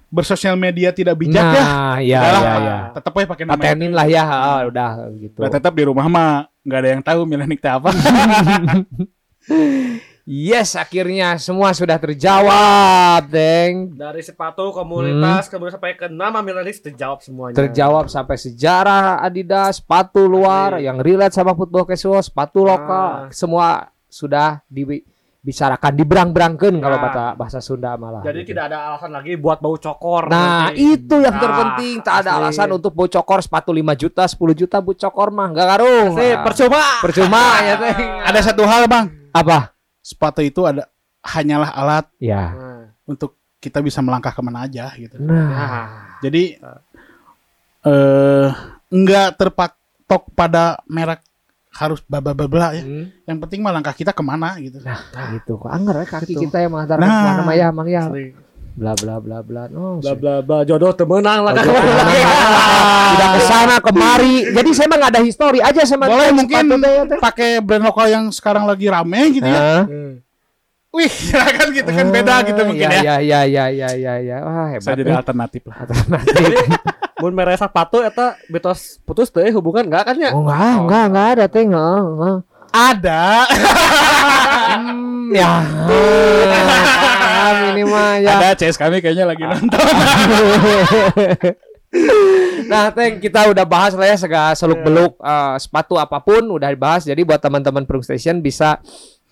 [0.10, 1.61] bersosial media tidak bijak ya.
[1.61, 3.61] nah ya Udahlah, ya ya Tetap aja pakai nama itu.
[3.61, 6.31] patenin lah ya ah, udah gitu Udah tetap di rumah mah
[6.61, 7.90] nggak ada yang tahu Milenik teh apa.
[10.30, 13.98] Yes, akhirnya semua sudah terjawab, Deng.
[13.98, 17.57] Dari sepatu komunitas kemudian sampai ke nama milenial terjawab semuanya.
[17.57, 20.86] Terjawab sampai sejarah Adidas, sepatu luar Asli.
[20.86, 23.34] yang relate sama football casual, sepatu lokal, Ah.
[23.34, 24.61] semua sudah
[25.40, 27.02] dibicarakan, diberang-berangkan kalau Ya.
[27.02, 28.20] bahasa bahasa Sunda malah.
[28.22, 28.52] Jadi gitu.
[28.52, 30.28] tidak ada alasan lagi buat bau cokor.
[30.28, 30.84] Nah, nanti.
[30.94, 31.95] itu yang Nah, terpenting.
[32.02, 32.40] Tak ada asli.
[32.44, 36.06] alasan untuk bocokor sepatu 5 juta, 10 juta bocokor mah enggak ngaruh.
[36.11, 36.84] Asli, Ah, percuma.
[36.99, 37.99] percuma ya, Teng.
[38.22, 39.72] ada satu hal bang, Apa?
[40.02, 40.84] sepatu itu ada
[41.22, 42.44] hanyalah alat Ya.
[42.52, 45.20] Nah, untuk kita bisa melangkah ke mana aja gitu.
[45.20, 45.88] Nah, nah.
[46.20, 46.60] Jadi
[47.82, 48.48] eh
[48.90, 51.24] nggak terpatok pada merek
[51.80, 52.84] harus bla bla ya.
[52.84, 53.23] hmm.
[53.23, 54.84] Yang penting mah langkah kita ke mana gitu.
[54.84, 54.99] Nah,
[55.31, 55.56] gitu.
[55.56, 56.41] Kok anger ya kaki Gitu.
[56.43, 57.07] kita yang mengantar Nah.
[57.07, 58.03] ke mana mah ya, Mang ya.
[58.76, 59.64] Bla bla bla bla.
[59.69, 61.51] Oh, Bla bla bla jodoh temenang lah.
[61.51, 64.51] Tidak ke sana kemari.
[64.51, 67.19] Jadi saya mah nggak ada histori aja sama Boleh mungkin teh.
[67.19, 69.84] pakai brand lokal yang sekarang lagi rame gitu ya.
[69.84, 70.19] Hmm.
[70.90, 73.22] Wih, kan gitu kan beda gitu mungkin ya.
[73.22, 74.38] Ya ya ya ya ya ya.
[74.41, 74.90] Wah, hebat.
[74.90, 75.20] Bisa jadi eh.
[75.22, 75.86] alternatif lah.
[77.22, 80.34] Mun mere sepatu eta betos putus teh hubungan enggak kan ya?
[80.34, 82.38] Oh enggak, enggak, enggak ada teh, enggak, enggak.
[82.70, 83.24] Ada.
[84.70, 85.66] Hmm, ya.
[85.66, 88.38] Ah, ini mah ya.
[88.38, 89.82] Ada CS kami kayaknya lagi nonton.
[92.70, 95.18] Nah, Teng, kita udah bahas lah ya segala seluk beluk
[95.57, 97.02] sepatu apa pun udah dibahas.
[97.02, 98.78] Jadi buat teman-teman Prung Station bisa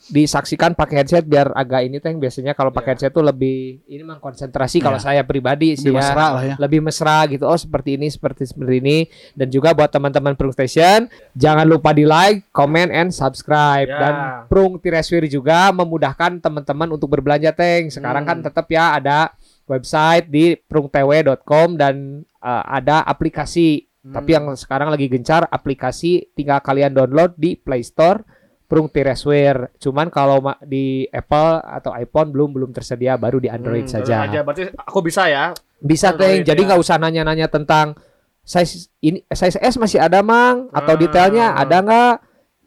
[0.08, 2.18] disaksikan pakai headset biar agak ini Teng.
[2.18, 6.00] Biasanya kalau pakai headset tuh lebih ini mah konsentrasi kalau saya pribadi sih Lebih ya.
[6.00, 6.56] mesra lah ya.
[6.56, 7.44] Lebih mesra gitu.
[7.44, 8.98] Oh, seperti ini, seperti seperti ini.
[9.36, 13.88] Dan juga buat teman-teman Prung Station, jangan lupa di like, comment, and subscribe.
[13.88, 14.00] Ya.
[14.00, 14.14] Dan
[14.48, 17.92] Prung Tireswir juga memudahkan teman-teman untuk berbelanja Teng.
[17.92, 19.36] Sekarang kan tetap ya ada
[19.68, 23.84] website di prungtw.com dan uh, ada aplikasi.
[24.08, 28.24] Tapi yang sekarang lagi gencar aplikasi tinggal kalian download di Play Store
[28.68, 29.72] Prung Tiresware.
[29.77, 34.23] Cuman kalau di Apple atau iPhone belum belum tersedia, baru di Android Hmm, saja.
[34.23, 34.44] aja.
[34.44, 35.56] Berarti aku bisa ya.
[35.77, 36.45] Bisa Android, Teng.
[36.45, 36.68] Jadi ya.
[36.68, 37.95] nggak usah nanya-nanya tentang
[38.44, 40.99] size ini size S masih ada mang atau Ah.
[40.99, 42.14] detailnya ada nggak?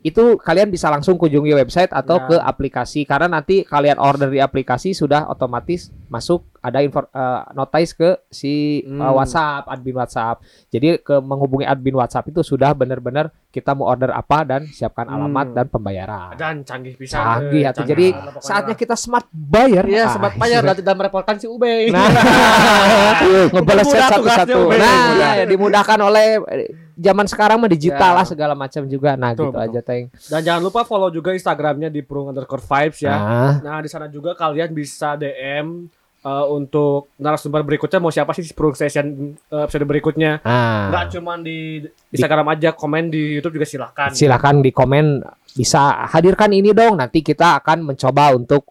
[0.00, 2.26] Itu kalian bisa langsung kunjungi website atau Ya.
[2.26, 7.92] ke aplikasi karena nanti kalian order di aplikasi sudah otomatis masuk ada info eh, notice
[7.92, 9.12] ke si eh, Hmm.
[9.12, 10.36] WhatsApp admin WhatsApp.
[10.68, 15.16] Jadi ke menghubungi admin WhatsApp itu sudah benar-benar kita mau order apa dan siapkan Hmm.
[15.18, 16.36] alamat dan pembayaran.
[16.36, 17.16] Dan canggih bisa.
[17.16, 18.40] Canggih atau canggih jadi pokoknya.
[18.42, 19.84] saatnya kita smart bayar.
[19.84, 21.88] Iya, Ah, sempat bayar dan tidak merepotkan si Ube.
[21.88, 22.06] Nah,
[23.52, 24.60] ngebalas satu-satu.
[24.70, 25.00] Nah,
[25.34, 28.16] ya, dimudahkan oleh eh, zaman sekarang mah digital Ya.
[28.16, 29.14] lah segala macam juga.
[29.14, 29.66] Nah, Betul, gitu betul.
[29.66, 30.04] aja, Teng.
[30.26, 33.14] Dan jangan lupa follow juga Instagramnya di Prung underscore vibes ya.
[33.14, 35.88] Nah, Nah di sana juga kalian bisa DM
[36.20, 40.40] eh, untuk narasumber berikutnya mau siapa sih di Station eh, episode berikutnya.
[40.40, 40.88] nah.
[40.92, 41.80] Nggak cuma di
[42.10, 44.12] Instagram aja, komen di YouTube juga silakan.
[44.12, 45.04] silakan di komen
[45.50, 46.98] bisa hadirkan ini dong.
[46.98, 48.68] Nanti kita akan mencoba untuk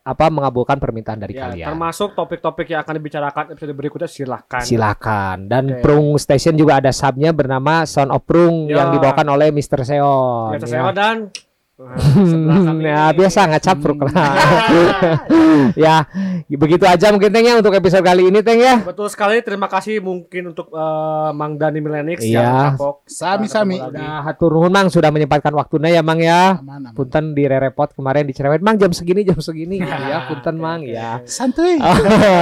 [0.00, 1.68] apa mengabulkan permintaan dari Ya, kalian.
[1.68, 4.64] termasuk topik-topik yang akan dibicarakan episode berikutnya silakan.
[4.64, 5.36] Silakan.
[5.52, 5.84] Dan Oke.
[5.84, 8.80] Prung Station juga ada subnya bernama Sound of Prung Ya.
[8.80, 9.84] yang dibawakan oleh Mr.
[9.84, 10.56] Seon.
[10.56, 10.64] Ya, ya.
[10.64, 11.28] saya dan
[11.78, 12.90] Nah, sebelah kami.
[12.90, 14.34] ya biasa ngecapruk lah.
[15.78, 16.10] ya
[16.50, 18.82] begitu aja mungkin Teng ya untuk episode kali ini Teng ya.
[18.82, 19.38] Betul sekali.
[19.40, 22.34] Terima kasih mungkin untuk eh, Mang Dani Milenix Iya.
[22.34, 23.06] yang kapok.
[23.06, 23.78] Sami-sami.
[23.78, 26.58] Udah hatur nuhun Mang sudah menyempatkan waktunya ya Mang ya.
[26.58, 26.98] Aman, aman.
[26.98, 29.78] Punten di repot kemarin dicerewet Mang jam segini jam segini
[30.10, 31.22] ya punten Mang ya.
[31.30, 31.78] Santuy.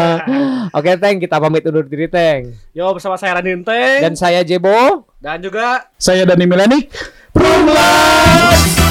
[0.76, 2.56] Oke Teng kita pamit undur diri Teng.
[2.72, 5.04] Yo bersama saya Raninteng Dan saya Jebo.
[5.20, 6.88] dan juga Saya Dani Milenik.
[7.36, 8.85] Prung Live.